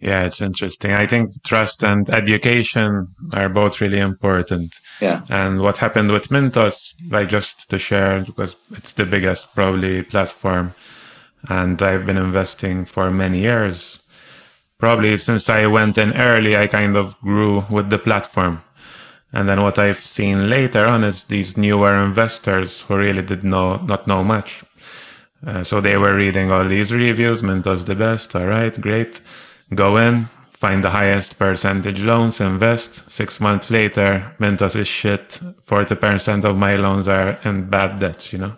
Yeah, 0.00 0.22
it's 0.22 0.40
interesting. 0.40 0.92
I 0.92 1.06
think 1.06 1.42
trust 1.42 1.82
and 1.82 2.08
education 2.14 3.08
are 3.34 3.48
both 3.48 3.80
really 3.80 3.98
important. 3.98 4.76
Yeah. 5.00 5.22
And 5.28 5.60
what 5.60 5.78
happened 5.78 6.12
with 6.12 6.28
Mintos, 6.28 6.94
like 7.10 7.28
just 7.28 7.68
to 7.70 7.78
share, 7.78 8.20
because 8.20 8.54
it's 8.70 8.92
the 8.92 9.04
biggest 9.04 9.52
probably 9.56 10.04
platform 10.04 10.74
and 11.48 11.80
I've 11.82 12.06
been 12.06 12.16
investing 12.16 12.84
for 12.84 13.10
many 13.10 13.40
years. 13.40 14.00
Probably 14.78 15.18
since 15.18 15.50
I 15.50 15.66
went 15.66 15.98
in 15.98 16.12
early, 16.16 16.56
I 16.56 16.68
kind 16.68 16.96
of 16.96 17.18
grew 17.20 17.64
with 17.68 17.90
the 17.90 17.98
platform. 17.98 18.62
And 19.32 19.48
then 19.48 19.60
what 19.60 19.78
I've 19.78 19.98
seen 19.98 20.48
later 20.48 20.86
on 20.86 21.02
is 21.02 21.24
these 21.24 21.56
newer 21.56 21.94
investors 21.96 22.82
who 22.82 22.96
really 22.96 23.22
did 23.22 23.42
know, 23.42 23.76
not 23.76 24.06
know 24.06 24.22
much. 24.22 24.62
Uh, 25.44 25.64
so 25.64 25.80
they 25.80 25.96
were 25.96 26.14
reading 26.14 26.50
all 26.50 26.64
these 26.64 26.92
reviews. 26.92 27.42
Mintos 27.42 27.86
the 27.86 27.96
best. 27.96 28.34
All 28.36 28.46
right, 28.46 28.80
great. 28.80 29.20
Go 29.74 29.96
in, 29.96 30.28
find 30.50 30.82
the 30.82 30.90
highest 30.90 31.38
percentage 31.38 32.00
loans, 32.00 32.40
invest. 32.40 33.10
Six 33.10 33.40
months 33.40 33.70
later, 33.72 34.32
Mintos 34.38 34.76
is 34.76 34.88
shit. 34.88 35.40
40% 35.60 36.44
of 36.44 36.56
my 36.56 36.76
loans 36.76 37.08
are 37.08 37.38
in 37.44 37.68
bad 37.68 37.98
debts, 37.98 38.32
you 38.32 38.38
know? 38.38 38.56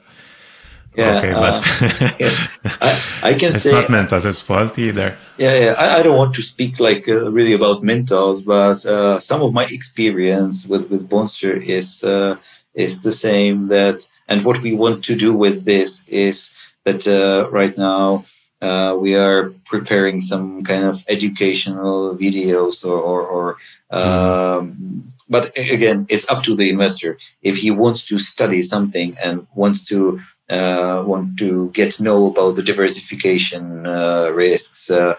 Yeah, 0.97 1.19
okay, 1.19 1.33
but 1.33 1.55
uh, 1.83 2.11
yeah. 2.19 2.47
I, 2.81 3.31
I, 3.31 3.35
can 3.35 3.51
it's 3.55 3.63
say 3.63 3.71
it's 3.71 3.91
not 3.91 3.91
Mintos' 3.91 4.43
fault 4.43 4.77
either. 4.79 5.17
Yeah, 5.39 5.55
yeah. 5.55 5.75
I, 5.79 5.99
I 5.99 6.03
don't 6.03 6.17
want 6.17 6.35
to 6.35 6.43
speak 6.43 6.81
like 6.81 7.09
uh, 7.09 7.31
really 7.31 7.53
about 7.53 7.83
Mintos, 7.83 8.45
but 8.45 8.85
uh, 8.85 9.21
some 9.21 9.41
of 9.41 9.53
my 9.53 9.67
experience 9.67 10.67
with 10.67 10.91
with 10.91 11.09
Bondster 11.09 11.63
is 11.63 12.03
uh, 12.03 12.37
is 12.75 13.03
the 13.03 13.13
same. 13.13 13.69
That 13.69 14.05
and 14.27 14.45
what 14.45 14.63
we 14.63 14.73
want 14.73 15.05
to 15.05 15.15
do 15.15 15.33
with 15.33 15.65
this 15.65 16.07
is 16.09 16.53
that 16.85 17.07
uh, 17.07 17.49
right 17.51 17.77
now 17.79 18.25
uh, 18.61 18.97
we 18.99 19.15
are 19.15 19.51
preparing 19.65 20.21
some 20.21 20.63
kind 20.63 20.85
of 20.85 21.05
educational 21.09 22.17
videos 22.17 22.85
or, 22.85 22.99
or, 22.99 23.23
or 23.27 23.57
um, 23.97 25.13
but 25.29 25.57
again, 25.57 26.07
it's 26.09 26.29
up 26.29 26.43
to 26.45 26.57
the 26.57 26.69
investor. 26.69 27.17
If 27.43 27.59
he 27.59 27.71
wants 27.71 28.05
to 28.07 28.19
study 28.19 28.63
something 28.63 29.17
and 29.23 29.47
wants 29.55 29.85
to 29.87 30.21
uh, 30.51 31.05
want 31.07 31.39
to 31.39 31.71
get 31.71 31.93
to 31.93 32.03
know 32.03 32.27
about 32.27 32.57
the 32.57 32.63
diversification 32.63 33.87
uh, 33.87 34.31
risks, 34.35 34.91
uh, 34.91 35.15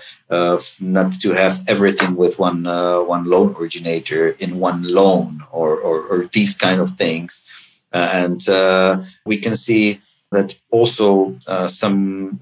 not 0.81 1.13
to 1.21 1.31
have 1.31 1.63
everything 1.67 2.15
with 2.15 2.37
one 2.37 2.67
uh, 2.67 2.99
one 2.99 3.23
loan 3.25 3.55
originator 3.57 4.29
in 4.39 4.59
one 4.59 4.83
loan 4.83 5.41
or, 5.51 5.77
or, 5.77 6.01
or 6.01 6.25
these 6.33 6.53
kind 6.53 6.81
of 6.81 6.89
things. 6.89 7.45
Uh, 7.93 8.09
and 8.13 8.49
uh, 8.49 9.01
we 9.25 9.37
can 9.37 9.55
see 9.55 9.99
that 10.31 10.55
also 10.69 11.37
some 11.67 12.39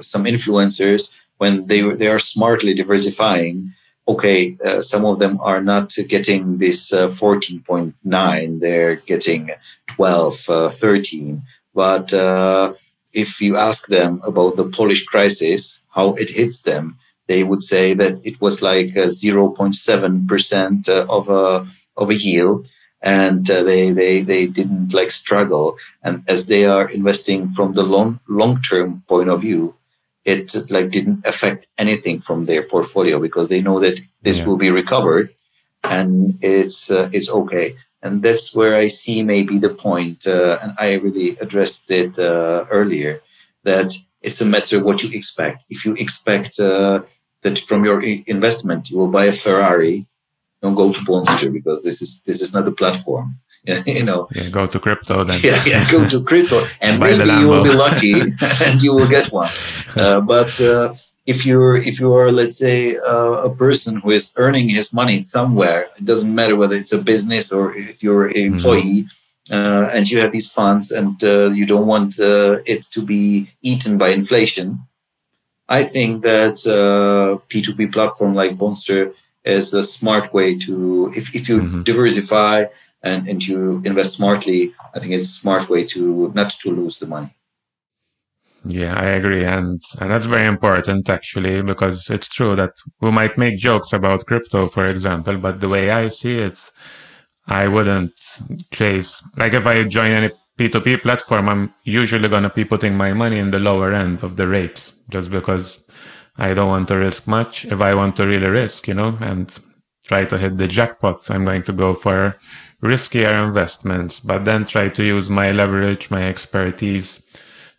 some 0.00 0.24
influencers 0.24 1.14
when 1.38 1.66
they 1.66 1.80
they 1.80 2.08
are 2.08 2.20
smartly 2.20 2.72
diversifying 2.74 3.72
okay, 4.08 4.56
some 4.82 5.04
of 5.04 5.18
them 5.18 5.40
are 5.40 5.60
not 5.60 5.92
getting 6.06 6.58
this 6.58 6.92
uh, 6.92 7.08
14.9, 7.08 8.60
they're 8.60 8.94
getting 8.94 9.50
12, 9.88 10.48
uh, 10.48 10.68
13. 10.68 11.42
But 11.76 12.12
uh, 12.14 12.72
if 13.12 13.40
you 13.42 13.56
ask 13.56 13.86
them 13.86 14.22
about 14.24 14.56
the 14.56 14.64
Polish 14.64 15.04
crisis, 15.04 15.80
how 15.90 16.14
it 16.14 16.30
hits 16.30 16.62
them, 16.62 16.96
they 17.28 17.44
would 17.44 17.62
say 17.62 17.92
that 17.92 18.14
it 18.24 18.40
was 18.40 18.62
like 18.62 18.94
0.7% 18.94 20.88
uh, 20.88 21.06
of 21.16 21.28
a 21.28 21.68
of 21.98 22.10
a 22.10 22.14
yield, 22.14 22.66
and 23.02 23.50
uh, 23.50 23.62
they 23.62 23.90
they 23.90 24.22
they 24.22 24.46
didn't 24.46 24.94
like 24.94 25.10
struggle. 25.10 25.76
And 26.02 26.24
as 26.26 26.46
they 26.46 26.64
are 26.64 26.88
investing 26.88 27.50
from 27.50 27.74
the 27.74 27.82
long 27.94 28.20
long 28.26 28.62
term 28.62 29.02
point 29.06 29.28
of 29.28 29.42
view, 29.42 29.74
it 30.24 30.54
like 30.70 30.90
didn't 30.90 31.26
affect 31.26 31.66
anything 31.76 32.20
from 32.20 32.46
their 32.46 32.62
portfolio 32.62 33.20
because 33.20 33.48
they 33.48 33.60
know 33.60 33.80
that 33.80 34.00
this 34.22 34.38
yeah. 34.38 34.46
will 34.46 34.56
be 34.56 34.70
recovered, 34.70 35.28
and 35.84 36.38
it's 36.40 36.90
uh, 36.90 37.10
it's 37.12 37.30
okay 37.30 37.76
and 38.06 38.22
that's 38.22 38.54
where 38.54 38.74
I 38.76 38.86
see 38.88 39.22
maybe 39.22 39.58
the 39.58 39.74
point, 39.86 40.26
uh, 40.26 40.58
and 40.62 40.72
I 40.78 40.94
really 40.94 41.36
addressed 41.44 41.90
it 41.90 42.18
uh, 42.18 42.64
earlier, 42.70 43.20
that 43.64 43.92
it's 44.22 44.40
a 44.40 44.46
matter 44.46 44.78
of 44.78 44.84
what 44.84 45.02
you 45.02 45.10
expect. 45.18 45.64
If 45.68 45.84
you 45.84 45.92
expect 45.94 46.58
uh, 46.60 47.02
that 47.42 47.58
from 47.58 47.84
your 47.84 48.02
investment 48.02 48.90
you 48.90 48.96
will 48.98 49.10
buy 49.10 49.26
a 49.26 49.32
Ferrari, 49.32 50.06
don't 50.62 50.74
go 50.74 50.92
to 50.92 51.00
Bondster 51.00 51.52
because 51.52 51.82
this 51.82 52.00
is 52.00 52.22
this 52.26 52.40
is 52.40 52.52
not 52.54 52.68
a 52.68 52.72
platform. 52.72 53.38
you 53.86 54.04
know, 54.04 54.28
yeah, 54.32 54.48
go 54.48 54.64
to 54.66 54.78
crypto 54.78 55.24
then. 55.24 55.40
yeah, 55.42 55.60
yeah, 55.66 55.90
go 55.90 56.06
to 56.06 56.22
crypto, 56.22 56.64
and 56.80 57.00
maybe 57.00 57.28
you 57.40 57.48
will 57.48 57.64
be 57.64 57.74
lucky 57.86 58.14
and 58.64 58.80
you 58.80 58.94
will 58.94 59.08
get 59.08 59.32
one. 59.32 59.50
Uh, 59.96 60.20
but 60.20 60.60
uh, 60.60 60.94
if 61.26 61.44
you're 61.44 61.76
if 61.76 61.98
you 61.98 62.14
are 62.14 62.30
let's 62.30 62.56
say 62.56 62.96
uh, 62.96 63.48
a 63.48 63.50
person 63.50 64.00
who 64.00 64.10
is 64.12 64.32
earning 64.36 64.68
his 64.68 64.92
money 64.94 65.20
somewhere 65.20 65.88
it 65.98 66.04
doesn't 66.04 66.34
matter 66.34 66.56
whether 66.56 66.76
it's 66.76 66.92
a 66.92 67.02
business 67.02 67.52
or 67.52 67.74
if 67.74 68.02
you're 68.02 68.26
an 68.26 68.32
mm-hmm. 68.32 68.54
employee 68.54 69.02
mm-hmm. 69.02 69.54
uh, 69.54 69.88
and 69.88 70.08
you 70.08 70.18
have 70.20 70.32
these 70.32 70.50
funds 70.50 70.90
and 70.92 71.22
uh, 71.24 71.50
you 71.50 71.66
don't 71.66 71.86
want 71.86 72.18
uh, 72.20 72.58
it 72.64 72.82
to 72.84 73.02
be 73.02 73.50
eaten 73.60 73.98
by 73.98 74.08
inflation 74.10 74.78
i 75.68 75.82
think 75.82 76.22
that 76.22 76.54
p2p 77.50 77.88
uh, 77.88 77.92
platform 77.92 78.34
like 78.34 78.56
Bondster 78.56 79.12
is 79.44 79.74
a 79.74 79.84
smart 79.84 80.32
way 80.32 80.56
to 80.58 81.12
if, 81.16 81.34
if 81.34 81.48
you 81.48 81.58
mm-hmm. 81.60 81.82
diversify 81.82 82.66
and, 83.02 83.28
and 83.28 83.46
you 83.46 83.82
invest 83.84 84.14
smartly 84.14 84.72
i 84.94 85.00
think 85.00 85.12
it's 85.12 85.26
a 85.26 85.40
smart 85.42 85.68
way 85.68 85.84
to 85.84 86.30
not 86.34 86.50
to 86.50 86.70
lose 86.70 86.98
the 86.98 87.06
money 87.06 87.35
yeah, 88.68 88.98
I 88.98 89.06
agree. 89.06 89.44
And, 89.44 89.80
and 90.00 90.10
that's 90.10 90.24
very 90.24 90.46
important 90.46 91.08
actually, 91.08 91.62
because 91.62 92.10
it's 92.10 92.28
true 92.28 92.56
that 92.56 92.72
we 93.00 93.10
might 93.10 93.38
make 93.38 93.58
jokes 93.58 93.92
about 93.92 94.26
crypto, 94.26 94.66
for 94.66 94.86
example, 94.86 95.38
but 95.38 95.60
the 95.60 95.68
way 95.68 95.90
I 95.90 96.08
see 96.08 96.38
it, 96.38 96.58
I 97.46 97.68
wouldn't 97.68 98.12
chase, 98.72 99.22
like 99.36 99.54
if 99.54 99.66
I 99.66 99.84
join 99.84 100.10
any 100.10 100.30
P2P 100.58 101.02
platform, 101.02 101.48
I'm 101.48 101.74
usually 101.84 102.28
going 102.28 102.42
to 102.42 102.50
be 102.50 102.64
putting 102.64 102.96
my 102.96 103.12
money 103.12 103.38
in 103.38 103.50
the 103.50 103.58
lower 103.58 103.92
end 103.92 104.22
of 104.22 104.36
the 104.36 104.48
rates 104.48 104.92
just 105.10 105.30
because 105.30 105.78
I 106.36 106.54
don't 106.54 106.68
want 106.68 106.88
to 106.88 106.96
risk 106.96 107.26
much. 107.26 107.64
If 107.66 107.80
I 107.80 107.94
want 107.94 108.16
to 108.16 108.26
really 108.26 108.46
risk, 108.46 108.88
you 108.88 108.94
know, 108.94 109.18
and 109.20 109.54
try 110.06 110.24
to 110.24 110.38
hit 110.38 110.56
the 110.56 110.66
jackpot, 110.66 111.30
I'm 111.30 111.44
going 111.44 111.62
to 111.64 111.72
go 111.72 111.94
for 111.94 112.36
riskier 112.82 113.46
investments, 113.46 114.20
but 114.20 114.44
then 114.44 114.66
try 114.66 114.88
to 114.88 115.04
use 115.04 115.30
my 115.30 115.50
leverage, 115.52 116.10
my 116.10 116.22
expertise 116.22 117.20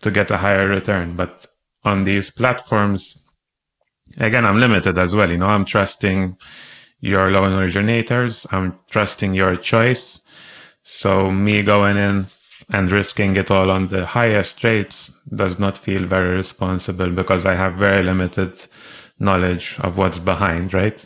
to 0.02 0.12
get 0.12 0.32
a 0.32 0.38
higher 0.38 0.68
return. 0.68 1.16
But 1.16 1.48
on 1.84 2.04
these 2.04 2.30
platforms, 2.32 3.24
again, 4.18 4.46
I'm 4.46 4.60
limited 4.60 4.98
as 4.98 5.16
well. 5.16 5.30
You 5.30 5.38
know, 5.38 5.48
I'm 5.48 5.66
trusting 5.66 6.38
your 7.00 7.32
loan 7.32 7.54
originators. 7.54 8.46
I'm 8.52 8.80
trusting 8.90 9.34
your 9.34 9.56
choice. 9.56 10.22
So 10.84 11.32
me 11.32 11.64
going 11.64 11.98
in 11.98 12.28
and 12.70 12.92
risking 12.92 13.36
it 13.38 13.52
all 13.52 13.72
on 13.72 13.88
the 13.88 14.06
highest 14.06 14.64
rates 14.64 15.12
does 15.34 15.60
not 15.60 15.78
feel 15.78 16.04
very 16.06 16.36
responsible 16.36 17.10
because 17.12 17.46
I 17.46 17.56
have 17.56 17.76
very 17.76 18.04
limited 18.04 18.54
knowledge 19.20 19.78
of 19.80 19.98
what's 19.98 20.20
behind, 20.20 20.74
right? 20.74 21.04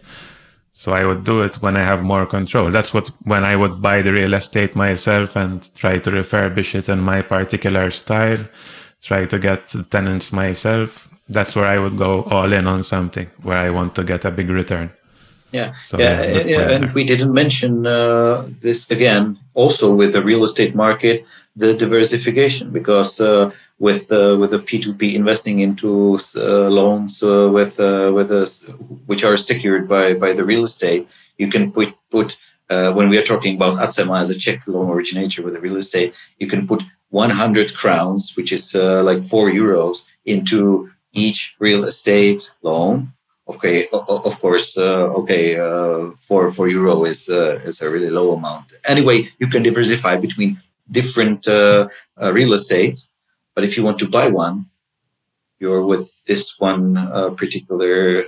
So 0.71 0.93
I 0.93 1.05
would 1.05 1.23
do 1.23 1.43
it 1.43 1.61
when 1.61 1.77
I 1.77 1.83
have 1.83 2.01
more 2.01 2.25
control. 2.25 2.71
That's 2.71 2.93
what, 2.93 3.11
when 3.23 3.43
I 3.43 3.55
would 3.55 3.81
buy 3.81 4.01
the 4.01 4.13
real 4.13 4.33
estate 4.33 4.75
myself 4.75 5.35
and 5.35 5.73
try 5.75 5.99
to 5.99 6.09
refurbish 6.09 6.73
it 6.73 6.89
in 6.89 6.99
my 6.99 7.21
particular 7.21 7.91
style 7.91 8.47
try 9.01 9.25
to 9.25 9.39
get 9.39 9.73
tenants 9.89 10.31
myself. 10.31 11.09
That's 11.29 11.55
where 11.55 11.65
I 11.65 11.79
would 11.79 11.97
go 11.97 12.23
all 12.23 12.51
in 12.53 12.67
on 12.67 12.83
something 12.83 13.27
where 13.41 13.57
I 13.57 13.69
want 13.69 13.95
to 13.95 14.03
get 14.03 14.25
a 14.25 14.31
big 14.31 14.49
return. 14.49 14.91
Yeah, 15.51 15.73
so, 15.83 15.97
yeah, 15.99 16.23
yeah, 16.23 16.43
yeah. 16.43 16.69
and 16.69 16.93
we 16.93 17.03
didn't 17.03 17.33
mention 17.33 17.85
uh, 17.85 18.47
this 18.61 18.89
again. 18.89 19.37
Also, 19.53 19.93
with 19.93 20.13
the 20.13 20.21
real 20.21 20.45
estate 20.45 20.75
market, 20.75 21.25
the 21.57 21.73
diversification, 21.73 22.71
because 22.71 23.19
uh, 23.19 23.51
with 23.77 24.11
uh, 24.11 24.37
with 24.39 24.51
the 24.51 24.59
P 24.59 24.79
two 24.79 24.93
P 24.93 25.13
investing 25.13 25.59
into 25.59 26.19
uh, 26.37 26.69
loans 26.69 27.21
uh, 27.21 27.49
with 27.51 27.79
uh, 27.79 28.11
with 28.13 28.31
us, 28.31 28.63
which 29.07 29.25
are 29.25 29.35
secured 29.35 29.89
by 29.89 30.13
by 30.13 30.31
the 30.31 30.45
real 30.45 30.63
estate, 30.63 31.05
you 31.37 31.49
can 31.49 31.71
put 31.71 31.89
put 32.09 32.37
when 32.69 33.09
we 33.09 33.17
are 33.17 33.27
talking 33.27 33.55
about 33.55 33.77
Acema 33.79 34.21
as 34.21 34.29
a 34.29 34.37
Czech 34.37 34.65
loan 34.67 34.89
originator 34.89 35.43
with 35.43 35.53
the 35.53 35.59
real 35.59 35.75
estate, 35.75 36.13
you 36.39 36.47
can 36.47 36.65
put 36.65 36.81
100 37.11 37.75
crowns, 37.75 38.35
which 38.35 38.51
is 38.51 38.73
uh, 38.73 39.03
like 39.03 39.23
four 39.23 39.49
euros, 39.51 40.07
into 40.25 40.89
each 41.13 41.55
real 41.59 41.83
estate 41.83 42.51
loan. 42.63 43.13
Okay, 43.47 43.87
of 43.91 44.39
course, 44.39 44.77
uh, 44.77 45.11
okay, 45.19 45.57
uh, 45.59 46.11
four 46.17 46.51
four 46.51 46.69
euro 46.69 47.03
is 47.03 47.27
uh, 47.27 47.59
is 47.65 47.81
a 47.81 47.89
really 47.89 48.09
low 48.09 48.33
amount. 48.33 48.65
Anyway, 48.85 49.27
you 49.39 49.47
can 49.47 49.61
diversify 49.61 50.15
between 50.15 50.57
different 50.89 51.47
uh, 51.47 51.89
uh, 52.21 52.31
real 52.31 52.53
estates, 52.53 53.09
but 53.53 53.65
if 53.65 53.75
you 53.75 53.83
want 53.83 53.99
to 53.99 54.07
buy 54.07 54.29
one, 54.29 54.67
you're 55.59 55.85
with 55.85 56.23
this 56.25 56.59
one 56.59 56.95
particular, 57.35 58.23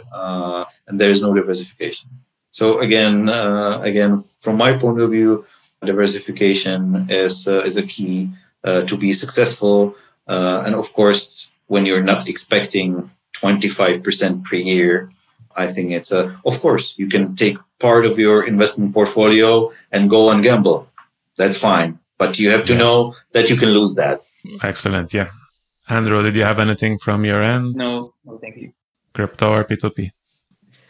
and 0.88 0.99
there 0.99 1.11
is 1.11 1.21
no 1.21 1.34
diversification. 1.34 2.09
So 2.51 2.79
again, 2.79 3.29
again, 3.29 4.25
from 4.41 4.57
my 4.57 4.73
point 4.73 4.99
of 4.99 5.11
view, 5.11 5.45
diversification 5.86 7.07
is 7.09 7.47
is 7.47 7.77
a 7.77 7.84
key 7.84 8.29
to 8.64 8.97
be 8.97 9.14
successful. 9.14 9.95
Uh, 10.28 10.64
and 10.66 10.76
of 10.76 10.93
course, 10.93 11.51
when 11.68 11.86
you're 11.86 12.03
not 12.03 12.28
expecting 12.28 13.09
25% 13.34 14.45
per 14.45 14.55
year, 14.55 15.11
I 15.55 15.72
think 15.72 15.91
it's 15.91 16.11
a, 16.11 16.39
of 16.45 16.59
course, 16.61 16.95
you 16.97 17.07
can 17.07 17.36
take 17.36 17.57
part 17.80 18.05
of 18.05 18.18
your 18.18 18.47
investment 18.47 18.93
portfolio 18.93 19.72
and 19.91 20.09
go 20.09 20.30
and 20.32 20.41
gamble. 20.41 20.89
That's 21.38 21.57
fine. 21.57 21.99
But 22.18 22.39
you 22.39 22.49
have 22.51 22.66
to 22.66 22.74
yeah. 22.74 22.80
know 22.80 23.16
that 23.34 23.49
you 23.49 23.57
can 23.57 23.70
lose 23.70 23.95
that. 23.95 24.22
Excellent. 24.64 25.14
Yeah. 25.14 25.30
Andrew, 25.89 26.24
did 26.24 26.36
you 26.36 26.43
have 26.43 26.59
anything 26.59 26.97
from 26.97 27.26
your 27.26 27.43
end? 27.43 27.76
No, 27.76 28.14
no, 28.24 28.38
thank 28.38 28.55
you. 28.55 28.72
Crypto 29.14 29.51
or 29.51 29.66
P2P? 29.66 30.11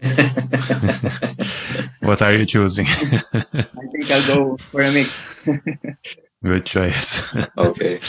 what 2.02 2.22
are 2.22 2.34
you 2.34 2.46
choosing? 2.46 2.86
I 3.34 3.86
think 3.92 4.12
I'll 4.12 4.28
go 4.28 4.58
for 4.58 4.82
a 4.82 4.92
mix. 4.92 5.48
Good 6.44 6.66
choice. 6.66 7.24
okay. 7.58 8.00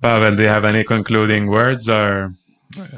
Pavel, 0.00 0.36
do 0.36 0.42
you 0.42 0.48
have 0.48 0.64
any 0.64 0.82
concluding 0.82 1.46
words 1.46 1.88
or 1.88 2.34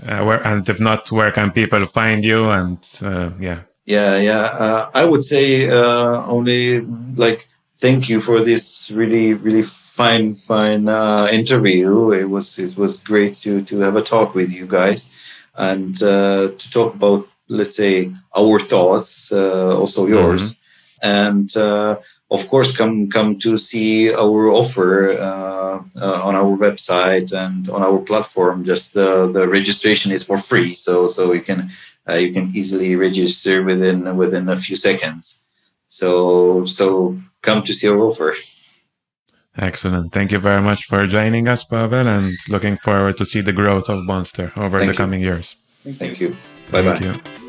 uh, 0.07 0.25
where, 0.25 0.47
and 0.47 0.69
if 0.69 0.81
not, 0.81 1.11
where 1.13 1.31
can 1.31 1.51
people 1.51 1.85
find 1.85 2.25
you? 2.25 2.49
And 2.51 2.79
uh, 3.03 3.31
yeah. 3.39 3.61
Yeah, 3.85 4.17
yeah. 4.17 4.41
Uh, 4.41 4.91
I 4.95 5.05
would 5.05 5.25
say 5.25 5.69
uh, 5.69 6.25
only 6.27 6.81
like 7.17 7.49
thank 7.79 8.09
you 8.09 8.21
for 8.21 8.41
this 8.41 8.91
really, 8.91 9.35
really 9.35 9.63
fine, 9.63 10.35
fine 10.35 10.89
uh, 10.89 11.29
interview. 11.31 12.13
It 12.13 12.25
was 12.25 12.59
it 12.59 12.79
was 12.79 12.97
great 12.97 13.35
to 13.43 13.63
to 13.63 13.81
have 13.81 13.97
a 13.97 14.03
talk 14.03 14.35
with 14.35 14.51
you 14.51 14.67
guys 14.67 15.11
and 15.57 16.03
uh, 16.03 16.49
to 16.57 16.71
talk 16.71 16.95
about 16.95 17.27
let's 17.49 17.77
say 17.77 18.11
our 18.35 18.59
thoughts, 18.59 19.31
also 19.31 20.07
yours, 20.07 20.57
mm-hmm. 21.03 21.09
and 21.09 21.99
of 22.31 22.49
course 22.49 22.77
come 22.77 23.11
come 23.11 23.39
to 23.39 23.57
see 23.57 24.13
our 24.13 24.49
offer 24.49 25.13
uh, 25.13 25.83
uh, 26.01 26.23
on 26.23 26.35
our 26.35 26.57
website 26.57 27.33
and 27.33 27.69
on 27.69 27.83
our 27.83 27.99
platform. 27.99 28.65
Just 28.65 28.95
the, 28.95 29.31
the 29.31 29.47
registration 29.49 30.13
is 30.13 30.25
for 30.25 30.39
free 30.39 30.75
so 30.75 31.07
so 31.07 31.33
you 31.33 31.43
can 31.43 31.71
uh, 32.09 32.15
you 32.15 32.33
can 32.33 32.51
easily 32.55 32.97
register 32.97 33.63
within 33.63 34.17
within 34.17 34.49
a 34.49 34.57
few 34.57 34.77
seconds. 34.77 35.41
So 35.87 36.65
so 36.67 37.19
come 37.43 37.63
to 37.63 37.73
see 37.73 37.89
our 37.89 37.99
offer. 37.99 38.35
Excellent. 39.57 40.13
Thank 40.13 40.33
you 40.33 40.41
very 40.41 40.61
much 40.61 40.87
for 40.87 41.07
joining 41.07 41.47
us 41.47 41.65
pavel 41.65 42.09
and 42.09 42.37
looking 42.49 42.77
forward 42.77 43.17
to 43.19 43.25
see 43.25 43.41
the 43.41 43.53
growth 43.53 43.89
of 43.89 44.01
Bondster 44.01 44.57
over 44.57 44.79
thank 44.79 44.89
the 44.89 44.95
you. 44.95 44.99
coming 44.99 45.21
years. 45.21 45.57
Thank 45.85 46.21
you. 46.21 46.37
Bye 46.73 46.83
bye 46.83 47.44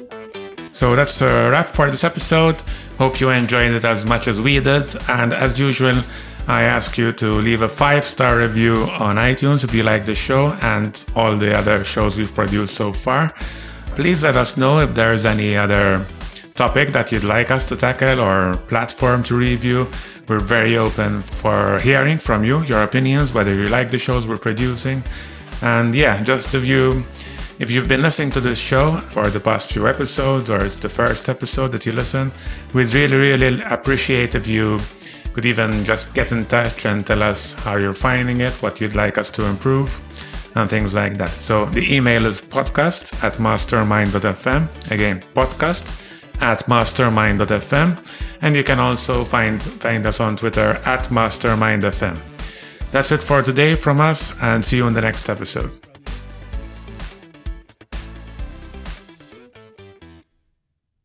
so 0.76 0.93
that's 0.93 1.21
a 1.21 1.49
wrap 1.49 1.69
for 1.69 1.89
this 1.89 2.03
episode. 2.03 2.61
Hope 2.97 3.21
you 3.21 3.30
enjoyed 3.30 3.71
it 3.71 3.86
as 3.86 4.05
much 4.05 4.28
as 4.28 4.41
we 4.41 4.59
did. 4.59 4.93
And 5.07 5.32
as 5.34 5.57
usual, 5.57 5.95
I 6.49 6.63
ask 6.63 6.97
you 6.97 7.13
to 7.13 7.28
leave 7.28 7.61
a 7.61 7.69
five 7.69 8.03
star 8.03 8.39
review 8.39 8.84
on 8.99 9.15
iTunes 9.15 9.63
if 9.63 9.73
you 9.73 9.84
like 9.84 10.03
the 10.03 10.15
show 10.15 10.49
and 10.61 10.91
all 11.15 11.38
the 11.38 11.57
other 11.57 11.86
shows 11.86 12.17
we've 12.17 12.36
produced 12.36 12.76
so 12.76 12.91
far. 12.91 13.34
Please 13.95 14.26
let 14.26 14.36
us 14.36 14.57
know 14.57 14.80
if 14.80 14.93
there's 14.93 15.26
any 15.26 15.55
other 15.55 16.05
topic 16.55 16.89
that 16.89 17.09
you'd 17.09 17.23
like 17.23 17.51
us 17.51 17.63
to 17.65 17.78
tackle 17.78 18.19
or 18.19 18.55
platform 18.67 19.23
to 19.23 19.38
review. 19.38 19.88
We're 20.28 20.39
very 20.39 20.76
open 20.76 21.21
for 21.21 21.80
hearing 21.80 22.17
from 22.17 22.43
you, 22.43 22.63
your 22.63 22.84
opinions, 22.84 23.34
whether 23.34 23.55
you 23.55 23.69
like 23.69 23.91
the 23.91 23.97
shows 23.97 24.28
we're 24.28 24.36
producing. 24.36 25.03
And 25.61 25.95
yeah, 25.95 26.21
just 26.21 26.53
if 26.53 26.65
you 26.65 27.05
if 27.58 27.72
you've 27.72 27.88
been 27.88 28.01
listening 28.01 28.32
to 28.32 28.41
this 28.41 28.60
show 28.60 28.97
for 29.10 29.30
the 29.30 29.39
past 29.39 29.72
few 29.72 29.88
episodes, 29.88 30.49
or 30.49 30.64
it's 30.64 30.80
the 30.80 30.89
first 30.89 31.30
episode 31.30 31.72
that 31.72 31.86
you 31.86 31.93
listen, 31.93 32.32
we'd 32.74 32.93
really, 32.93 33.16
really 33.16 33.62
appreciate 33.62 34.36
if 34.36 34.45
you 34.47 34.80
could 35.34 35.45
even 35.45 35.84
just 35.84 36.14
get 36.14 36.32
in 36.32 36.45
touch 36.45 36.86
and 36.86 37.06
tell 37.06 37.22
us 37.24 37.53
how 37.64 37.78
you're 37.78 37.93
finding 37.93 38.41
it, 38.41 38.53
what 38.62 38.82
you'd 38.82 38.95
like 38.95 39.18
us 39.18 39.30
to 39.30 39.45
improve, 39.45 40.01
and 40.56 40.70
things 40.70 40.93
like 40.93 41.18
that. 41.18 41.30
So 41.30 41.66
the 41.66 41.93
email 41.93 42.26
is 42.26 42.41
podcast 42.41 43.24
at 43.24 43.39
mastermind.fm. 43.39 44.91
Again, 44.91 45.22
podcast 45.34 46.01
at 46.41 46.68
mastermind.fm. 46.68 47.97
And 48.41 48.56
you 48.56 48.64
can 48.64 48.80
also 48.80 49.24
find, 49.24 49.62
find 49.62 50.06
us 50.06 50.20
on 50.20 50.36
Twitter 50.36 50.82
at 50.86 51.06
mastermindfm. 51.06 52.18
That's 52.91 53.12
it 53.12 53.24
for 53.24 53.41
today 53.41 53.76
from 53.76 53.99
us, 53.99 54.34
and 54.41 54.64
see 54.64 54.78
you 54.78 54.88
in 54.88 54.93
the 54.93 55.01
next 55.01 55.30
episode. 55.30 55.72